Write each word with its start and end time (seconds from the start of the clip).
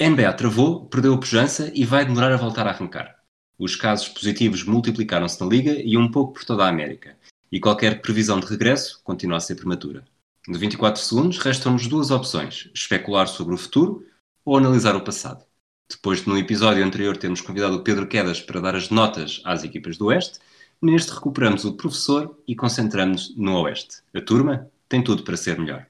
NBA 0.00 0.32
travou, 0.32 0.86
perdeu 0.86 1.12
a 1.12 1.18
pujança 1.18 1.70
e 1.74 1.84
vai 1.84 2.06
demorar 2.06 2.32
a 2.32 2.36
voltar 2.38 2.66
a 2.66 2.70
arrancar. 2.70 3.16
Os 3.58 3.76
casos 3.76 4.08
positivos 4.08 4.64
multiplicaram-se 4.64 5.38
na 5.38 5.46
Liga 5.46 5.72
e 5.72 5.94
um 5.98 6.10
pouco 6.10 6.32
por 6.32 6.44
toda 6.46 6.64
a 6.64 6.70
América. 6.70 7.18
E 7.52 7.60
qualquer 7.60 8.00
previsão 8.00 8.40
de 8.40 8.46
regresso 8.46 9.02
continua 9.04 9.36
a 9.36 9.40
ser 9.40 9.56
prematura. 9.56 10.02
De 10.48 10.58
24 10.58 11.02
segundos, 11.02 11.36
restam-nos 11.36 11.86
duas 11.86 12.10
opções: 12.10 12.70
especular 12.74 13.28
sobre 13.28 13.52
o 13.52 13.58
futuro 13.58 14.06
ou 14.42 14.56
analisar 14.56 14.96
o 14.96 15.04
passado. 15.04 15.44
Depois 15.90 16.22
de 16.22 16.28
no 16.30 16.38
episódio 16.38 16.82
anterior 16.82 17.18
termos 17.18 17.42
convidado 17.42 17.76
o 17.76 17.82
Pedro 17.82 18.06
Quedas 18.06 18.40
para 18.40 18.58
dar 18.58 18.74
as 18.74 18.88
notas 18.88 19.42
às 19.44 19.64
equipas 19.64 19.98
do 19.98 20.06
Oeste, 20.06 20.38
neste 20.80 21.12
recuperamos 21.12 21.66
o 21.66 21.74
professor 21.74 22.38
e 22.48 22.56
concentramos-nos 22.56 23.36
no 23.36 23.60
Oeste. 23.60 23.96
A 24.14 24.22
turma 24.22 24.70
tem 24.88 25.04
tudo 25.04 25.24
para 25.24 25.36
ser 25.36 25.58
melhor. 25.58 25.89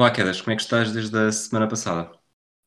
Olá, 0.00 0.10
Quedas, 0.10 0.40
como 0.40 0.54
é 0.54 0.56
que 0.56 0.62
estás 0.62 0.90
desde 0.92 1.14
a 1.14 1.30
semana 1.30 1.68
passada? 1.68 2.10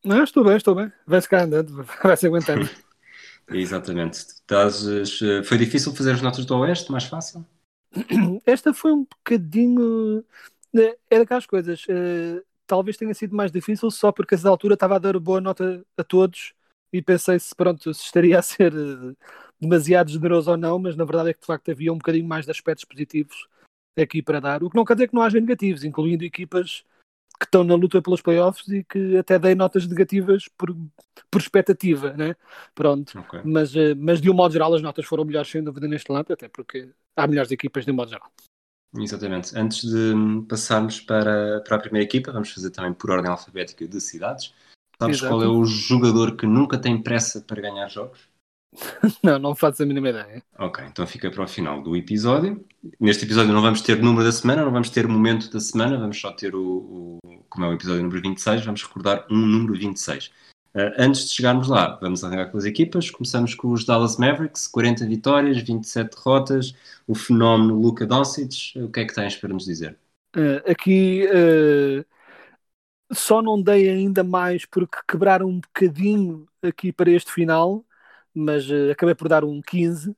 Não, 0.05 0.23
estou 0.23 0.43
bem, 0.43 0.55
estou 0.55 0.75
bem. 0.75 0.91
Vai-se 1.03 1.27
cá 1.27 1.41
andando, 1.41 1.83
vai-se 2.03 2.27
aguentando. 2.27 2.69
Exatamente. 3.49 4.17
Estás, 4.17 4.85
eh, 5.19 5.41
foi 5.41 5.57
difícil 5.57 5.95
fazer 5.95 6.11
as 6.11 6.21
notas 6.21 6.45
do 6.45 6.55
Oeste, 6.59 6.91
mais 6.91 7.05
fácil? 7.05 7.43
Esta 8.45 8.71
foi 8.71 8.91
um 8.91 9.03
bocadinho. 9.05 10.23
Eh, 10.75 10.95
é 11.09 11.17
daquelas 11.17 11.47
coisas. 11.47 11.83
Eh, 11.89 12.43
talvez 12.67 12.97
tenha 12.97 13.15
sido 13.15 13.35
mais 13.35 13.51
difícil 13.51 13.89
só 13.89 14.11
porque 14.11 14.35
a 14.35 14.37
essa 14.37 14.47
altura 14.47 14.75
estava 14.75 14.97
a 14.97 14.99
dar 14.99 15.17
boa 15.17 15.41
nota 15.41 15.83
a 15.97 16.03
todos 16.03 16.53
e 16.93 17.01
pensei 17.01 17.39
se 17.39 17.55
pronto 17.55 17.91
se 17.95 18.03
estaria 18.03 18.37
a 18.37 18.43
ser 18.43 18.71
demasiado 19.59 20.11
generoso 20.11 20.51
ou 20.51 20.57
não, 20.57 20.77
mas 20.77 20.95
na 20.95 21.03
verdade 21.03 21.31
é 21.31 21.33
que 21.33 21.39
de 21.39 21.47
facto 21.47 21.71
havia 21.71 21.91
um 21.91 21.97
bocadinho 21.97 22.27
mais 22.27 22.45
de 22.45 22.51
aspectos 22.51 22.85
positivos 22.85 23.47
aqui 23.97 24.21
para 24.21 24.39
dar. 24.39 24.63
O 24.63 24.69
que 24.69 24.75
não 24.75 24.85
quer 24.85 24.93
dizer 24.93 25.07
que 25.07 25.15
não 25.15 25.23
haja 25.23 25.39
negativos, 25.39 25.83
incluindo 25.83 26.23
equipas 26.23 26.85
que 27.39 27.45
estão 27.45 27.63
na 27.63 27.75
luta 27.75 28.01
pelos 28.01 28.21
playoffs 28.21 28.67
e 28.67 28.83
que 28.83 29.17
até 29.17 29.37
dei 29.37 29.55
notas 29.55 29.87
negativas 29.87 30.47
por, 30.57 30.75
por 31.29 31.41
expectativa, 31.41 32.13
né? 32.13 32.35
Pronto. 32.73 33.19
Okay. 33.19 33.41
Mas, 33.43 33.75
eh, 33.75 33.95
mas 33.95 34.21
de 34.21 34.29
um 34.29 34.33
modo 34.33 34.53
geral 34.53 34.73
as 34.73 34.81
notas 34.81 35.05
foram 35.05 35.25
melhores 35.25 35.49
sem 35.49 35.63
dúvida 35.63 35.87
neste 35.87 36.11
lado, 36.11 36.31
até 36.31 36.47
porque 36.47 36.89
há 37.15 37.27
melhores 37.27 37.51
equipas 37.51 37.85
de 37.85 37.91
um 37.91 37.95
modo 37.95 38.09
geral. 38.09 38.31
Exatamente. 38.95 39.57
Antes 39.57 39.81
de 39.89 40.13
passarmos 40.47 41.01
para, 41.01 41.61
para 41.61 41.77
a 41.77 41.79
primeira 41.79 42.05
equipa, 42.05 42.31
vamos 42.31 42.51
fazer 42.51 42.69
também 42.69 42.93
por 42.93 43.09
ordem 43.09 43.31
alfabética 43.31 43.87
de 43.87 43.99
cidades. 43.99 44.53
Sabes 44.99 45.17
Exato. 45.17 45.33
qual 45.33 45.43
é 45.43 45.47
o 45.47 45.65
jogador 45.65 46.35
que 46.37 46.45
nunca 46.45 46.77
tem 46.77 47.01
pressa 47.01 47.41
para 47.41 47.61
ganhar 47.61 47.89
jogos? 47.89 48.29
não, 49.23 49.39
não 49.39 49.55
faço 49.55 49.83
a 49.83 49.85
mínima 49.85 50.09
ideia. 50.09 50.43
Ok, 50.57 50.83
então 50.85 51.05
fica 51.05 51.29
para 51.29 51.43
o 51.43 51.47
final 51.47 51.81
do 51.81 51.95
episódio. 51.95 52.63
Neste 52.99 53.25
episódio 53.25 53.53
não 53.53 53.61
vamos 53.61 53.81
ter 53.81 54.01
número 54.01 54.25
da 54.25 54.31
semana, 54.31 54.63
não 54.63 54.71
vamos 54.71 54.89
ter 54.89 55.07
momento 55.07 55.51
da 55.51 55.59
semana, 55.59 55.97
vamos 55.97 56.19
só 56.19 56.31
ter 56.31 56.55
o, 56.55 56.61
o 56.61 57.43
como 57.49 57.65
é 57.65 57.69
o 57.69 57.73
episódio 57.73 58.01
número 58.01 58.21
26, 58.21 58.65
vamos 58.65 58.83
recordar 58.83 59.25
um 59.29 59.37
número 59.37 59.77
26. 59.77 60.27
Uh, 60.27 60.31
eh, 60.79 60.95
antes 60.97 61.29
de 61.29 61.35
chegarmos 61.35 61.67
lá, 61.67 61.97
vamos 62.01 62.23
arrancar 62.23 62.51
com 62.51 62.57
as 62.57 62.65
equipas. 62.65 63.11
Começamos 63.11 63.53
com 63.53 63.71
os 63.71 63.85
Dallas 63.85 64.17
Mavericks, 64.17 64.67
40 64.67 65.05
vitórias, 65.05 65.61
27 65.61 66.15
derrotas, 66.15 66.73
o 67.07 67.13
fenómeno 67.13 67.79
Luka 67.79 68.07
Doncic. 68.07 68.75
O 68.75 68.89
que 68.89 69.01
é 69.01 69.05
que 69.05 69.13
tens 69.13 69.35
para 69.35 69.53
nos 69.53 69.65
dizer? 69.65 69.97
Uh, 70.35 70.67
aqui 70.67 71.27
uh, 71.27 72.03
só 73.13 73.39
não 73.39 73.61
dei 73.61 73.87
ainda 73.87 74.23
mais 74.23 74.65
porque 74.65 74.97
quebraram 75.07 75.47
um 75.47 75.59
bocadinho 75.59 76.47
aqui 76.63 76.91
para 76.91 77.11
este 77.11 77.31
final 77.31 77.85
mas 78.33 78.69
uh, 78.69 78.91
acabei 78.91 79.15
por 79.15 79.27
dar 79.29 79.43
um 79.43 79.61
15 79.61 80.11
uh, 80.11 80.15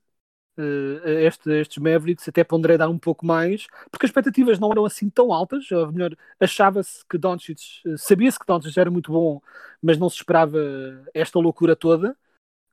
a, 1.06 1.12
este, 1.24 1.52
a 1.52 1.56
estes 1.62 1.78
Mavericks, 1.78 2.28
até 2.28 2.44
ponderei 2.44 2.78
dar 2.78 2.90
um 2.90 2.98
pouco 3.00 3.26
mais, 3.26 3.68
porque 3.92 4.06
as 4.06 4.10
expectativas 4.10 4.60
não 4.60 4.72
eram 4.72 4.86
assim 4.86 5.10
tão 5.10 5.34
altas, 5.34 5.70
ou 5.72 5.92
melhor, 5.92 6.16
achava-se 6.40 7.06
que 7.10 7.18
Doncic, 7.18 7.60
uh, 7.86 7.98
sabia-se 7.98 8.40
que 8.40 8.46
Doncic 8.46 8.78
era 8.78 8.92
muito 8.92 9.12
bom, 9.12 9.42
mas 9.82 9.98
não 9.98 10.10
se 10.10 10.18
esperava 10.18 10.60
esta 11.14 11.40
loucura 11.40 11.76
toda, 11.76 12.18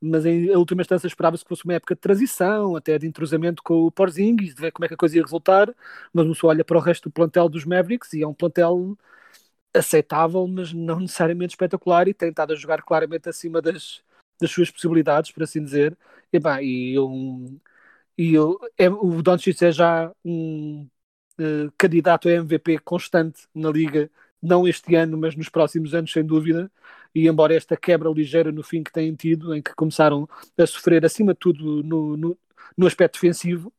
mas 0.01 0.25
em 0.25 0.51
última 0.55 0.81
instância 0.81 1.07
esperava-se 1.07 1.43
que 1.43 1.49
fosse 1.49 1.65
uma 1.65 1.73
época 1.75 1.95
de 1.95 2.01
transição, 2.01 2.75
até 2.75 2.97
de 2.99 3.07
entrosamento 3.07 3.63
com 3.63 3.85
o 3.85 3.91
Porzingis, 3.91 4.53
de 4.55 4.61
ver 4.61 4.71
como 4.71 4.85
é 4.85 4.87
que 4.89 4.93
a 4.95 4.97
coisa 4.97 5.15
ia 5.17 5.23
resultar, 5.23 5.73
mas 6.13 6.27
você 6.27 6.45
olha 6.45 6.63
para 6.65 6.77
o 6.77 6.81
resto 6.81 7.09
do 7.09 7.13
plantel 7.13 7.49
dos 7.49 7.65
Mavericks 7.65 8.13
e 8.13 8.21
é 8.23 8.27
um 8.27 8.33
plantel 8.33 8.97
aceitável, 9.73 10.47
mas 10.47 10.73
não 10.73 10.99
necessariamente 11.01 11.53
espetacular 11.53 12.07
e 12.07 12.13
tem 12.13 12.29
estado 12.29 12.53
a 12.53 12.55
jogar 12.55 12.81
claramente 12.83 13.29
acima 13.29 13.61
das, 13.61 14.03
das 14.43 14.51
suas 14.51 14.69
possibilidades, 14.69 15.31
por 15.31 15.43
assim 15.43 15.63
dizer. 15.63 15.97
E, 16.31 16.39
bah, 16.39 16.61
e, 16.61 16.93
eu, 16.95 17.59
e 18.17 18.33
eu, 18.33 18.59
é, 18.77 18.89
o 18.89 19.21
Doncic 19.23 19.61
é 19.63 19.71
já 19.71 20.11
um 20.25 20.87
uh, 21.39 21.71
candidato 21.77 22.29
a 22.29 22.33
MVP 22.33 22.79
constante 22.79 23.47
na 23.55 23.69
liga, 23.71 24.11
não 24.41 24.67
este 24.67 24.95
ano, 24.95 25.17
mas 25.17 25.35
nos 25.35 25.49
próximos 25.49 25.95
anos, 25.95 26.11
sem 26.11 26.25
dúvida. 26.25 26.71
E 27.15 27.27
embora 27.27 27.55
esta 27.55 27.77
quebra 27.77 28.09
ligeira 28.09 28.51
no 28.51 28.63
fim 28.63 28.83
que 28.83 28.91
têm 28.91 29.15
tido, 29.15 29.55
em 29.55 29.61
que 29.61 29.73
começaram 29.75 30.27
a 30.57 30.65
sofrer 30.67 31.05
acima 31.05 31.33
de 31.33 31.39
tudo 31.39 31.83
no, 31.83 32.17
no, 32.17 32.37
no 32.77 32.87
aspecto 32.87 33.15
defensivo, 33.15 33.73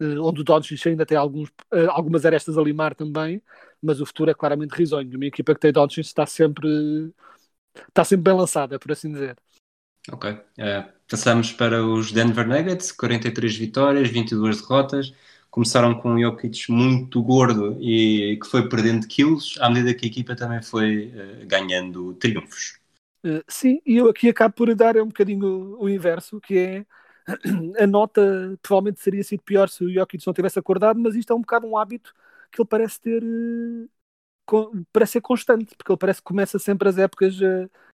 uh, 0.00 0.22
onde 0.22 0.40
o 0.42 0.44
Doncic 0.44 0.86
ainda 0.86 1.06
tem 1.06 1.16
alguns, 1.16 1.48
uh, 1.72 1.90
algumas 1.90 2.26
arestas 2.26 2.58
a 2.58 2.62
limar 2.62 2.94
também, 2.94 3.42
mas 3.82 4.00
o 4.00 4.06
futuro 4.06 4.30
é 4.30 4.34
claramente 4.34 4.72
risonho. 4.74 5.16
Uma 5.16 5.26
equipa 5.26 5.54
que 5.54 5.60
tem 5.60 5.72
Doncic 5.72 6.06
está 6.06 6.26
sempre 6.26 6.68
está 7.88 8.04
sempre 8.04 8.24
bem 8.24 8.34
lançada, 8.34 8.78
por 8.78 8.92
assim 8.92 9.12
dizer. 9.12 9.36
Ok. 10.08 10.30
Uh, 10.30 10.40
passamos 11.08 11.52
para 11.52 11.84
os 11.84 12.12
Denver 12.12 12.46
Nuggets, 12.46 12.92
43 12.92 13.56
vitórias, 13.56 14.08
22 14.08 14.60
derrotas. 14.60 15.12
Começaram 15.50 15.94
com 15.94 16.12
um 16.12 16.20
Jokic 16.20 16.70
muito 16.70 17.22
gordo 17.22 17.76
e 17.80 18.38
que 18.40 18.48
foi 18.48 18.68
perdendo 18.68 19.06
quilos, 19.06 19.58
à 19.60 19.68
medida 19.68 19.92
que 19.92 20.06
a 20.06 20.08
equipa 20.08 20.36
também 20.36 20.62
foi 20.62 21.08
uh, 21.08 21.46
ganhando 21.46 22.14
triunfos. 22.14 22.78
Uh, 23.24 23.42
sim, 23.48 23.82
e 23.84 23.96
eu 23.96 24.08
aqui 24.08 24.28
acabo 24.28 24.54
por 24.54 24.74
dar 24.74 24.96
um 24.96 25.08
bocadinho 25.08 25.76
o, 25.78 25.88
inverso, 25.88 26.40
que 26.40 26.56
é 26.56 26.86
a 27.82 27.86
nota 27.86 28.56
provavelmente 28.62 29.00
seria 29.00 29.24
sido 29.24 29.42
pior 29.42 29.68
se 29.68 29.84
o 29.84 29.92
Jokic 29.92 30.24
não 30.26 30.32
tivesse 30.32 30.58
acordado, 30.58 30.98
mas 30.98 31.14
isto 31.14 31.32
é 31.32 31.36
um 31.36 31.40
bocado 31.40 31.66
um 31.66 31.76
hábito 31.76 32.14
que 32.50 32.60
ele 32.62 32.68
parece 32.68 33.00
ter 33.00 33.22
parece 34.92 35.12
ser 35.12 35.20
constante, 35.20 35.76
porque 35.76 35.92
ele 35.92 35.98
parece 35.98 36.20
que 36.20 36.24
começa 36.24 36.58
sempre 36.58 36.88
as 36.88 36.98
épocas 36.98 37.36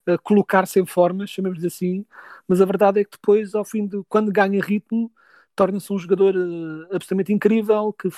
a, 0.08 0.18
colocar-se 0.18 0.80
em 0.80 0.86
formas, 0.86 1.30
chamemos 1.30 1.64
assim, 1.64 2.06
mas 2.48 2.62
a 2.62 2.66
verdade 2.66 3.02
é 3.02 3.04
que 3.04 3.12
depois, 3.12 3.56
ao 3.56 3.66
fim 3.66 3.88
de 3.88 4.04
quando 4.10 4.32
ganha 4.32 4.62
ritmo, 4.62 5.12
torna-se 5.56 5.92
um 5.94 5.98
jogador 5.98 6.36
uh, 6.36 6.84
absolutamente 6.96 7.34
incrível 7.34 7.94
que 7.94 8.10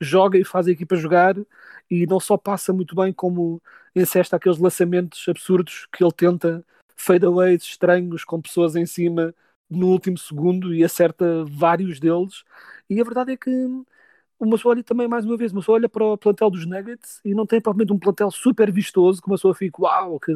joga 0.00 0.38
e 0.38 0.44
faz 0.44 0.66
a 0.66 0.70
equipa 0.70 0.96
jogar 0.96 1.36
e 1.90 2.06
não 2.06 2.20
só 2.20 2.36
passa 2.36 2.72
muito 2.72 2.94
bem, 2.94 3.12
como 3.12 3.62
encesta 3.94 4.36
aqueles 4.36 4.58
lançamentos 4.58 5.24
absurdos 5.28 5.86
que 5.92 6.04
ele 6.04 6.12
tenta, 6.12 6.64
fadeaways 6.96 7.62
estranhos 7.62 8.24
com 8.24 8.40
pessoas 8.40 8.76
em 8.76 8.86
cima 8.86 9.34
no 9.70 9.88
último 9.88 10.18
segundo 10.18 10.74
e 10.74 10.84
acerta 10.84 11.44
vários 11.46 11.98
deles. 12.00 12.44
E 12.88 13.00
a 13.00 13.04
verdade 13.04 13.32
é 13.32 13.36
que 13.36 13.50
uma 14.38 14.56
pessoa 14.56 14.74
olha 14.74 14.82
também, 14.84 15.08
mais 15.08 15.24
uma 15.24 15.36
vez, 15.36 15.52
uma 15.52 15.60
pessoa 15.60 15.76
olha 15.76 15.88
para 15.88 16.04
o 16.04 16.18
plantel 16.18 16.50
dos 16.50 16.66
Nuggets 16.66 17.20
e 17.24 17.34
não 17.34 17.46
tem 17.46 17.60
provavelmente 17.60 17.92
um 17.92 17.98
plantel 17.98 18.30
super 18.30 18.70
vistoso, 18.72 19.20
que 19.22 19.28
uma 19.28 19.36
pessoa 19.36 19.54
fica, 19.54 19.82
uau, 19.82 20.18
que 20.20 20.32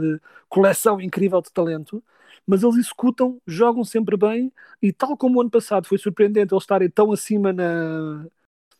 coleção 0.48 1.00
incrível 1.00 1.40
de 1.42 1.52
talento, 1.52 2.02
mas 2.46 2.62
eles 2.62 2.76
executam, 2.76 3.40
jogam 3.46 3.84
sempre 3.84 4.16
bem 4.16 4.52
e 4.82 4.92
tal 4.92 5.16
como 5.16 5.38
o 5.38 5.40
ano 5.40 5.50
passado 5.50 5.86
foi 5.86 5.98
surpreendente 5.98 6.54
eles 6.54 6.62
estarem 6.62 6.90
tão 6.90 7.12
acima 7.12 7.52
na, 7.52 8.26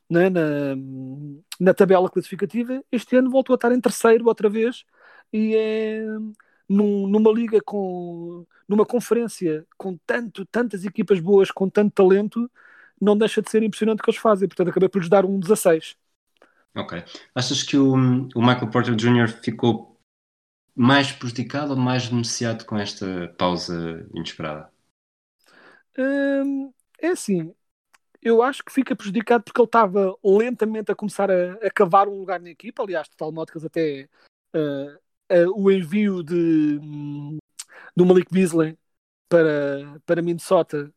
na, 0.08 0.30
na, 0.30 0.76
na 1.60 1.74
tabela 1.74 2.08
classificativa, 2.10 2.82
este 2.90 3.16
ano 3.16 3.30
voltou 3.30 3.54
a 3.54 3.56
estar 3.56 3.72
em 3.72 3.80
terceiro 3.80 4.26
outra 4.26 4.48
vez 4.48 4.84
e 5.32 5.54
é 5.56 6.02
num, 6.68 7.06
numa 7.08 7.32
liga 7.32 7.60
com 7.64 8.46
numa 8.68 8.84
conferência 8.84 9.66
com 9.78 9.96
tanto, 10.06 10.44
tantas 10.46 10.84
equipas 10.84 11.20
boas, 11.20 11.50
com 11.50 11.68
tanto 11.70 11.92
talento, 11.94 12.50
não 13.00 13.16
deixa 13.16 13.42
de 13.42 13.50
ser 13.50 13.62
impressionante 13.62 14.00
o 14.00 14.02
que 14.02 14.10
eles 14.10 14.20
fazem. 14.20 14.48
Portanto, 14.48 14.70
acabei 14.70 14.88
por 14.88 15.00
lhes 15.00 15.08
dar 15.08 15.24
um 15.24 15.38
16. 15.38 15.96
Ok. 16.76 17.02
Achas 17.34 17.62
que 17.62 17.76
o, 17.76 17.94
o 17.94 18.40
Michael 18.40 18.70
Porter 18.70 18.94
Jr. 18.94 19.28
ficou 19.42 19.98
mais 20.74 21.10
prejudicado 21.10 21.72
ou 21.72 21.76
mais 21.76 22.06
beneficiado 22.06 22.64
com 22.64 22.76
esta 22.76 23.34
pausa 23.36 24.06
inesperada? 24.14 24.70
Hum, 25.98 26.72
é 27.00 27.08
assim, 27.08 27.52
eu 28.22 28.42
acho 28.42 28.64
que 28.64 28.72
fica 28.72 28.94
prejudicado 28.94 29.42
porque 29.42 29.60
ele 29.60 29.66
estava 29.66 30.16
lentamente 30.22 30.92
a 30.92 30.94
começar 30.94 31.30
a, 31.30 31.54
a 31.54 31.70
cavar 31.70 32.08
um 32.08 32.18
lugar 32.18 32.40
na 32.40 32.50
equipa. 32.50 32.82
Aliás, 32.82 33.08
de 33.08 33.16
tal 33.16 33.32
modo 33.32 33.50
que 33.50 33.66
até 33.66 34.08
uh, 34.54 34.96
uh, 35.32 35.52
o 35.56 35.70
envio 35.70 36.22
de, 36.22 36.78
do 37.96 38.06
Malik 38.06 38.32
Beasley 38.32 38.78
para, 39.28 40.00
para 40.06 40.22
Minnesota 40.22 40.92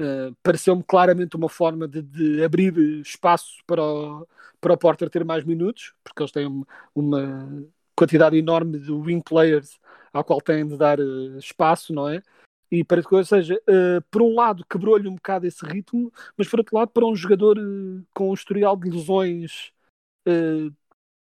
uh, 0.00 0.34
pareceu-me 0.42 0.82
claramente 0.82 1.36
uma 1.36 1.48
forma 1.48 1.86
de, 1.86 2.02
de, 2.02 2.42
abrir 2.42 2.76
espaço 3.00 3.58
para 3.66 3.82
o, 3.82 4.26
para 4.60 4.72
o 4.72 4.78
Porter 4.78 5.08
ter 5.10 5.24
mais 5.24 5.44
minutos, 5.44 5.94
porque 6.02 6.22
eles 6.22 6.32
têm 6.32 6.64
uma 6.94 7.66
quantidade 7.94 8.36
enorme 8.36 8.78
de 8.78 8.90
wing 8.90 9.22
players 9.22 9.78
ao 10.12 10.24
qual 10.24 10.40
têm 10.40 10.66
de 10.66 10.76
dar 10.76 10.98
espaço, 11.38 11.92
não 11.92 12.08
é? 12.08 12.22
E 12.70 12.84
para, 12.84 13.02
ou 13.10 13.24
seja, 13.24 13.60
uh, 13.68 14.02
por 14.10 14.22
um 14.22 14.34
lado 14.34 14.64
quebrou-lhe 14.64 15.08
um 15.08 15.14
bocado 15.16 15.46
esse 15.46 15.64
ritmo, 15.66 16.12
mas 16.36 16.48
por 16.48 16.60
outro 16.60 16.76
lado, 16.76 16.88
para 16.90 17.04
um 17.04 17.16
jogador 17.16 17.58
uh, 17.58 18.06
com 18.14 18.30
um 18.30 18.34
historial 18.34 18.76
de 18.76 18.88
lesões 18.88 19.72
uh, 20.28 20.72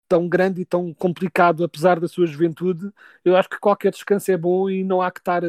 tão 0.08 0.28
grande 0.28 0.62
e 0.62 0.64
tão 0.64 0.94
complicado, 0.94 1.64
apesar 1.64 2.00
da 2.00 2.08
sua 2.08 2.26
juventude, 2.26 2.90
eu 3.24 3.36
acho 3.36 3.48
que 3.50 3.58
qualquer 3.60 3.92
descanso 3.92 4.30
é 4.32 4.36
bom 4.38 4.70
e 4.70 4.82
não 4.84 5.02
há 5.02 5.10
que 5.10 5.20
estar 5.20 5.42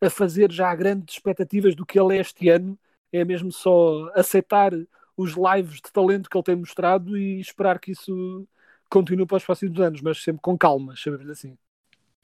a, 0.00 0.10
fazer 0.10 0.50
já 0.52 0.74
grandes 0.74 1.14
expectativas 1.14 1.74
do 1.74 1.86
que 1.86 1.98
ele 1.98 2.16
é 2.16 2.20
este 2.20 2.48
ano. 2.48 2.78
É 3.12 3.24
mesmo 3.24 3.50
só 3.50 4.10
aceitar 4.14 4.72
os 5.16 5.34
lives 5.34 5.76
de 5.76 5.92
talento 5.92 6.28
que 6.28 6.36
ele 6.36 6.44
tem 6.44 6.56
mostrado 6.56 7.16
e 7.16 7.40
esperar 7.40 7.78
que 7.78 7.92
isso 7.92 8.46
continue 8.88 9.26
para 9.26 9.36
os 9.36 9.44
próximos 9.44 9.80
anos, 9.80 10.00
mas 10.00 10.22
sempre 10.22 10.40
com 10.40 10.56
calma, 10.56 10.94
chamemos-lhe 10.94 11.32
assim. 11.32 11.58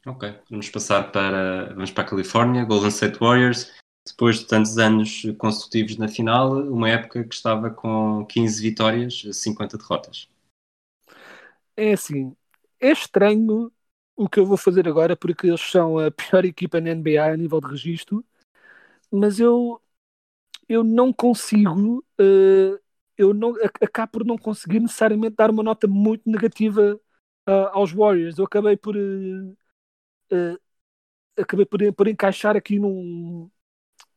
Ok, 0.07 0.39
vamos 0.51 0.69
passar 0.69 1.11
para, 1.11 1.73
vamos 1.75 1.91
para 1.91 2.05
a 2.05 2.07
Califórnia, 2.07 2.65
Golden 2.65 2.89
State 2.89 3.19
Warriors. 3.19 3.73
Depois 4.07 4.41
de 4.41 4.47
tantos 4.47 4.77
anos 4.77 5.23
consecutivos 5.39 5.97
na 5.97 6.09
final, 6.09 6.53
uma 6.53 6.91
época 6.91 7.25
que 7.25 7.35
estava 7.35 7.71
com 7.71 8.27
15 8.27 8.63
vitórias, 8.63 9.23
50 9.33 9.79
derrotas. 9.79 10.29
É 11.75 11.95
assim, 11.95 12.37
é 12.79 12.93
estranho 12.93 13.73
o 14.17 14.29
que 14.29 14.39
eu 14.41 14.47
vou 14.47 14.57
fazer 14.57 14.89
agora, 14.89 15.17
porque 15.17 15.47
eles 15.49 15.61
são 15.61 15.99
a 15.99 16.11
pior 16.11 16.45
equipa 16.47 16.81
na 16.81 16.91
NBA 16.91 17.33
a 17.33 17.37
nível 17.37 17.61
de 17.61 17.69
registro, 17.69 18.25
mas 19.11 19.41
eu, 19.41 19.81
eu 20.69 20.85
não 20.85 21.13
consigo, 21.13 22.05
uh, 22.21 22.79
eu 23.17 23.35
não, 23.35 23.55
acabo 23.81 24.13
por 24.13 24.25
não 24.27 24.39
conseguir 24.39 24.81
necessariamente 24.81 25.37
dar 25.37 25.51
uma 25.51 25.63
nota 25.63 25.87
muito 25.87 26.29
negativa 26.29 27.01
uh, 27.49 27.69
aos 27.73 27.93
Warriors. 27.93 28.39
Eu 28.39 28.45
acabei 28.47 28.77
por. 28.77 28.97
Uh, 28.97 29.55
acabei 31.39 31.67
por, 31.67 31.81
por 31.95 32.09
encaixar 32.09 32.57
aqui 32.57 32.79
num, 32.79 33.51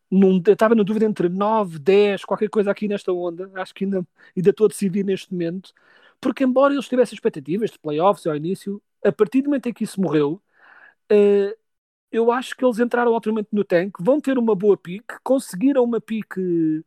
num, 0.10 0.42
estava 0.46 0.76
na 0.76 0.84
dúvida 0.84 1.06
entre 1.06 1.30
9, 1.30 1.80
10, 1.80 2.26
qualquer 2.26 2.50
coisa 2.50 2.72
aqui 2.72 2.88
nesta 2.88 3.12
onda. 3.12 3.52
Acho 3.56 3.74
que 3.74 3.86
ainda, 3.86 4.08
ainda 4.36 4.50
estou 4.50 4.66
a 4.66 4.70
decidir 4.70 5.04
neste 5.04 5.32
momento. 5.32 5.74
Porque, 6.22 6.44
embora 6.44 6.74
eles 6.74 6.88
tivessem 6.88 7.16
expectativas 7.16 7.72
de 7.72 7.80
playoffs 7.80 8.26
ao 8.28 8.36
início, 8.36 8.82
a 9.04 9.12
partir 9.12 9.42
do 9.42 9.50
momento 9.50 9.68
em 9.70 9.74
que 9.74 9.84
isso 9.84 10.02
morreu, 10.02 10.42
uh, 11.12 11.58
eu 12.12 12.32
acho 12.32 12.56
que 12.56 12.66
eles 12.66 12.80
entraram 12.80 13.14
automaticamente 13.14 13.50
no 13.56 13.64
tanque, 13.64 14.04
vão 14.04 14.20
ter 14.22 14.38
uma 14.38 14.56
boa 14.56 14.78
pique, 14.78 15.16
conseguiram 15.24 15.84
uma 15.84 16.02
pique 16.02 16.84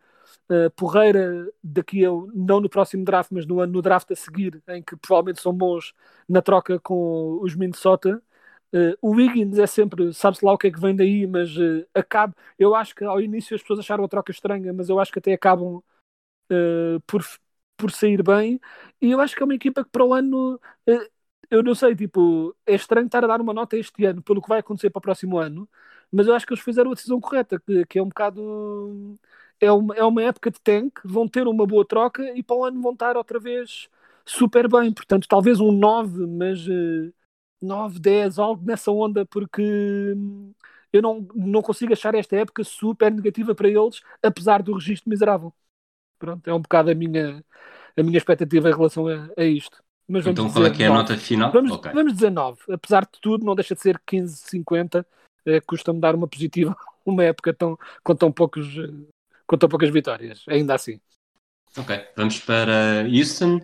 uh, 0.51 0.71
porreira 0.77 1.51
daqui 1.63 2.05
a, 2.05 2.11
não 2.35 2.61
no 2.61 2.69
próximo 2.69 3.05
draft, 3.05 3.31
mas 3.33 3.47
no, 3.47 3.65
no 3.67 3.83
draft 3.83 4.11
a 4.11 4.17
seguir, 4.17 4.63
em 4.69 4.83
que 4.83 4.97
provavelmente 4.97 5.41
são 5.41 5.53
bons 5.53 5.95
na 6.29 6.43
troca 6.43 6.79
com 6.81 7.39
os 7.43 7.55
Minnesota. 7.55 8.23
Uh, 8.73 8.95
o 9.03 9.11
Wiggins 9.17 9.59
é 9.59 9.67
sempre, 9.67 10.13
sabe-se 10.15 10.45
lá 10.45 10.53
o 10.53 10.59
que 10.59 10.69
é 10.69 10.71
que 10.71 10.81
vem 10.81 10.95
daí, 10.95 11.27
mas 11.27 11.57
uh, 11.57 11.87
acaba. 11.95 12.35
Eu 12.59 12.75
acho 12.75 12.95
que 12.95 13.05
ao 13.05 13.21
início 13.21 13.55
as 13.55 13.63
pessoas 13.63 13.81
acharam 13.81 14.05
a 14.05 14.09
troca 14.09 14.31
estranha, 14.33 14.73
mas 14.73 14.89
eu 14.89 15.01
acho 15.01 15.13
que 15.13 15.19
até 15.19 15.33
acabam 15.33 15.83
uh, 16.53 17.01
por, 17.07 17.25
por 17.81 17.91
sair 17.93 18.23
bem. 18.23 18.61
E 19.01 19.11
eu 19.11 19.21
acho 19.21 19.35
que 19.37 19.43
é 19.43 19.45
uma 19.45 19.55
equipa 19.55 19.85
que 19.85 19.91
para 19.91 20.05
o 20.05 20.15
ano, 20.15 20.61
eu 21.51 21.63
não 21.63 21.75
sei, 21.75 21.95
tipo, 21.97 22.55
é 22.67 22.75
estranho 22.75 23.07
estar 23.07 23.25
a 23.25 23.27
dar 23.27 23.41
uma 23.41 23.53
nota 23.53 23.77
este 23.77 24.05
ano 24.05 24.23
pelo 24.23 24.41
que 24.43 24.49
vai 24.49 24.61
acontecer 24.61 24.91
para 24.91 24.99
o 25.01 25.03
próximo 25.03 25.39
ano, 25.39 25.69
mas 26.13 26.27
eu 26.27 26.35
acho 26.35 26.47
que 26.47 26.53
eles 26.53 26.63
fizeram 26.65 26.91
a 26.93 26.95
decisão 26.95 27.21
correta, 27.21 27.59
que, 27.61 27.85
que 27.87 27.99
é 27.99 28.03
um 28.03 28.09
bocado. 28.09 29.19
É 29.61 29.71
uma, 29.73 29.95
é 29.97 30.05
uma 30.05 30.23
época 30.23 30.51
de 30.51 30.61
tank, 30.61 30.99
vão 31.05 31.29
ter 31.29 31.47
uma 31.47 31.67
boa 31.67 31.85
troca 31.87 32.23
e 32.37 32.43
para 32.43 32.57
o 32.57 32.65
ano 32.65 32.81
vão 32.81 32.93
estar 32.93 33.17
outra 33.17 33.39
vez 33.39 33.89
super 34.25 34.69
bem. 34.69 34.93
Portanto, 34.93 35.27
talvez 35.29 35.61
um 35.61 35.71
9, 35.73 36.27
mas 36.27 36.59
9, 37.61 37.99
10, 38.01 38.39
algo 38.39 38.65
nessa 38.65 38.91
onda, 38.91 39.27
porque 39.27 39.63
hum, 40.17 40.53
eu 40.93 41.03
não, 41.03 41.21
não 41.35 41.63
consigo 41.63 41.93
achar 41.93 42.15
esta 42.15 42.37
época 42.37 42.65
super 42.65 43.13
negativa 43.13 43.55
para 43.55 43.69
eles, 43.69 44.01
apesar 44.23 44.63
do 44.63 44.73
registro 44.75 45.11
miserável. 45.11 45.53
Pronto, 46.21 46.49
é 46.49 46.55
um 46.55 46.61
bocado 46.61 46.91
a 46.93 46.95
minha, 46.95 47.45
a 47.97 48.03
minha 48.03 48.19
expectativa 48.19 48.69
em 48.69 48.75
relação 48.75 49.09
a, 49.09 49.29
a 49.37 49.45
isto. 49.45 49.83
Mas 50.07 50.27
então 50.27 50.51
qual 50.51 50.67
é 50.67 50.71
que 50.71 50.83
é 50.83 50.87
a 50.87 50.91
nota 50.91 51.17
final? 51.17 51.51
Vamos, 51.51 51.73
okay. 51.73 51.93
vamos 51.93 52.13
dizer 52.13 52.31
9. 52.31 52.61
Apesar 52.71 53.03
de 53.03 53.21
tudo, 53.21 53.45
não 53.45 53.55
deixa 53.55 53.75
de 53.75 53.81
ser 53.81 54.01
15, 54.07 54.37
50. 54.49 55.07
É, 55.47 55.61
Custa-me 55.61 56.01
dar 56.01 56.15
uma 56.15 56.29
positiva 56.29 56.77
uma 57.05 57.25
época 57.25 57.53
tão, 57.53 57.79
com, 58.05 58.15
tão 58.15 58.31
poucos, 58.31 58.69
com 59.47 59.57
tão 59.57 59.69
poucas 59.69 59.91
vitórias, 59.91 60.45
ainda 60.49 60.75
assim. 60.75 61.01
Ok, 61.77 61.99
vamos 62.17 62.39
para 62.41 63.07
Houston 63.09 63.61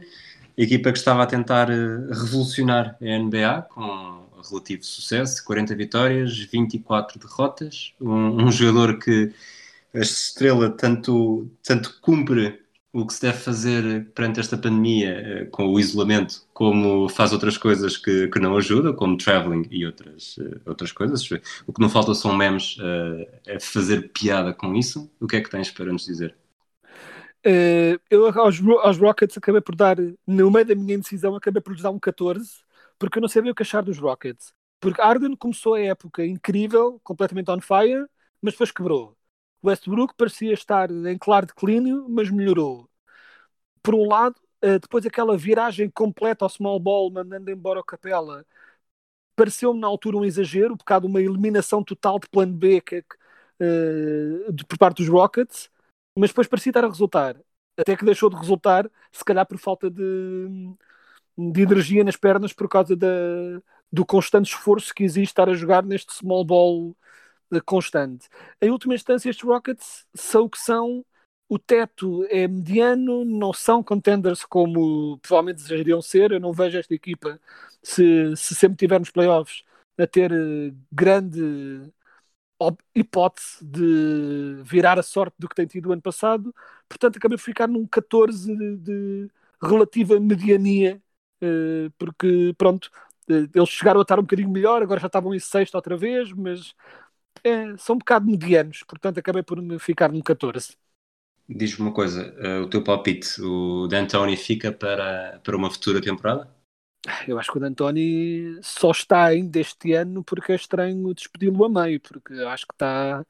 equipa 0.57 0.91
que 0.91 0.99
estava 0.99 1.23
a 1.23 1.27
tentar 1.27 1.71
eh, 1.71 1.75
revolucionar 2.09 2.97
a 3.01 3.19
NBA 3.19 3.63
com 3.63 4.27
relativo 4.49 4.83
sucesso, 4.85 5.45
40 5.45 5.75
vitórias, 5.75 6.39
24 6.39 7.19
derrotas, 7.19 7.93
um, 8.01 8.45
um 8.45 8.53
jogador 8.53 8.99
que 8.99 9.33
a 9.97 10.01
estrela 10.01 10.71
tanto, 10.71 11.51
tanto 11.63 11.99
cumpre 12.01 12.63
o 12.93 13.07
que 13.07 13.15
se 13.15 13.23
deve 13.23 13.39
fazer 13.39 14.07
perante 14.15 14.41
esta 14.41 14.57
pandemia 14.57 15.11
eh, 15.11 15.45
com 15.47 15.67
o 15.67 15.79
isolamento, 15.79 16.43
como 16.55 17.09
faz 17.11 17.33
outras 17.33 17.59
coisas 17.59 17.97
que, 17.97 18.29
que 18.29 18.39
não 18.39 18.57
ajudam, 18.57 18.95
como 18.95 19.19
traveling 19.19 19.67
e 19.71 19.85
outras, 19.85 20.37
eh, 20.41 20.61
outras 20.65 20.93
coisas. 20.93 21.29
O 21.67 21.73
que 21.73 21.81
não 21.81 21.91
falta 21.91 22.15
são 22.15 22.35
memes 22.35 22.79
a 23.49 23.61
fazer 23.61 24.13
piada 24.13 24.55
com 24.55 24.75
isso. 24.75 25.11
O 25.21 25.27
que 25.27 25.37
é 25.37 25.41
que 25.43 25.51
tens 25.51 25.71
para 25.71 25.93
nos 25.93 26.07
dizer? 26.07 26.35
Uh, 27.47 28.01
eu 28.11 28.27
aos, 28.27 28.61
aos, 28.83 28.99
Rockets 28.99 29.39
acabei 29.39 29.61
por 29.61 29.77
dar, 29.77 29.97
no 30.27 30.51
meio 30.51 30.67
da 30.67 30.75
minha 30.75 30.97
indecisão, 30.97 31.37
acabei 31.37 31.63
por 31.63 31.73
lhes 31.73 31.83
dar 31.83 31.91
um 31.91 31.99
14, 31.99 32.51
porque 32.99 33.19
eu 33.19 33.23
não 33.23 33.29
sabia 33.29 33.53
o 33.53 33.55
que 33.55 33.63
achar 33.63 33.83
dos 33.83 33.99
Rockets. 33.99 34.53
Porque 34.81 35.01
Arden 35.01 35.37
começou 35.37 35.75
a 35.75 35.81
época 35.81 36.27
incrível, 36.27 37.01
completamente 37.05 37.51
on 37.51 37.61
fire, 37.61 38.07
mas 38.43 38.55
depois 38.55 38.73
quebrou. 38.73 39.16
Westbrook 39.67 40.15
parecia 40.17 40.53
estar 40.55 40.91
em 40.91 41.19
claro 41.19 41.47
declínio, 41.47 42.07
mas 42.09 42.31
melhorou. 42.31 42.89
Por 43.83 43.95
um 43.95 44.07
lado, 44.09 44.37
uh, 44.65 44.79
depois 44.81 45.07
aquela 45.07 45.37
viragem 45.37 45.91
completa 45.91 46.45
ao 46.45 46.49
small 46.51 46.81
ball, 46.81 47.11
mandando 47.11 47.51
embora 47.51 47.81
o 47.81 47.85
Capela, 47.85 48.45
pareceu-me 49.37 49.81
na 49.81 49.87
altura 49.87 50.17
um 50.17 50.25
exagero, 50.25 50.75
um 50.75 50.77
bocado 50.77 51.07
uma 51.07 51.21
eliminação 51.21 51.83
total 51.85 52.19
de 52.19 52.29
plano 52.29 52.55
B 52.55 52.81
que, 52.81 52.99
uh, 52.99 54.53
de, 54.53 54.65
por 54.67 54.79
parte 54.79 54.99
dos 54.99 55.09
Rockets 55.09 55.71
mas 56.17 56.31
depois 56.31 56.49
parecia 56.49 56.71
estar 56.71 56.85
a 56.85 56.89
resultar. 56.89 57.37
Até 57.77 57.97
que 57.97 58.05
deixou 58.05 58.31
de 58.31 58.37
resultar, 58.37 58.91
se 59.13 59.25
calhar 59.25 59.47
por 59.47 59.59
falta 59.59 59.91
de, 59.91 60.03
de 61.37 61.63
energia 61.63 62.03
nas 62.05 62.17
pernas 62.17 62.53
por 62.53 62.69
causa 62.69 62.97
da, 62.97 63.09
do 63.93 64.05
constante 64.07 64.47
esforço 64.47 64.95
que 64.95 65.05
existe 65.05 65.31
estar 65.33 65.49
a 65.49 65.55
jogar 65.55 65.85
neste 65.85 66.13
small 66.15 66.45
ball 66.45 66.97
eh, 67.03 67.06
constante. 67.65 68.29
Em 68.61 68.71
última 68.71 68.95
instância, 68.95 69.31
estes 69.31 69.47
Rockets 69.47 70.07
são 70.15 70.45
o 70.45 70.51
que 70.51 70.59
são. 70.59 71.05
O 71.49 71.59
teto 71.59 72.27
é 72.29 72.49
mediano, 72.49 73.25
não 73.25 73.53
são 73.53 73.83
contenders 73.83 74.45
como 74.45 75.19
provavelmente 75.19 75.63
desejariam 75.63 76.03
ser. 76.03 76.33
Eu 76.33 76.41
não 76.41 76.53
vejo 76.53 76.79
esta 76.79 76.95
equipa, 76.95 77.41
se, 77.83 78.35
se 78.37 78.55
sempre 78.55 78.77
tivermos 78.77 79.11
playoffs, 79.11 79.63
a 79.99 80.07
ter 80.07 80.33
eh, 80.33 80.75
grande 80.91 81.93
hipótese 82.95 83.65
de 83.65 84.63
virar 84.65 84.99
a 84.99 85.03
sorte 85.03 85.35
do 85.39 85.49
que 85.49 85.55
tem 85.55 85.67
tido 85.67 85.89
o 85.89 85.93
ano 85.93 86.03
passado, 86.03 86.55
portanto 86.89 87.17
acabei 87.19 87.37
por 87.37 87.45
ficar 87.45 87.69
num 87.69 87.87
14 87.87 88.55
de, 88.57 88.77
de 88.79 89.31
relativa 89.63 90.19
mediania, 90.19 91.01
uh, 91.43 91.91
porque 91.99 92.55
pronto, 92.57 92.91
eles 93.29 93.69
chegaram 93.69 94.01
a 94.01 94.03
estar 94.03 94.19
um 94.19 94.23
bocadinho 94.23 94.51
melhor, 94.51 94.83
agora 94.83 95.01
já 95.01 95.07
estavam 95.09 95.35
em 95.35 95.39
sexto 95.39 95.75
outra 95.75 95.97
vez, 95.97 96.33
mas 96.33 96.75
é, 97.47 97.77
são 97.77 97.95
um 97.95 97.99
bocado 97.99 98.27
medianos, 98.27 98.83
portanto 98.83 99.19
acabei 99.19 99.43
por 99.43 99.59
ficar 99.79 100.11
num 100.11 100.21
14. 100.21 100.77
Diz-me 101.49 101.87
uma 101.87 101.95
coisa, 101.95 102.35
uh, 102.41 102.65
o 102.65 102.69
teu 102.69 102.83
palpite, 102.83 103.41
o 103.41 103.87
D'Antoni 103.87 104.37
fica 104.37 104.73
para, 104.73 105.41
para 105.45 105.57
uma 105.57 105.71
futura 105.71 106.01
temporada? 106.01 106.53
Eu 107.29 107.39
acho 107.39 107.53
que 107.53 107.59
o 107.59 107.61
D'Antoni 107.61 108.59
só 108.63 108.91
está 108.91 109.27
ainda 109.27 109.61
este 109.61 109.93
ano 109.93 110.25
porque 110.25 110.51
é 110.51 110.57
estranho 110.57 111.15
despedi-lo 111.15 111.65
a 111.65 111.69
meio, 111.69 112.01
porque 112.01 112.35
acho 112.35 112.67
que 112.67 112.75
está. 112.75 113.25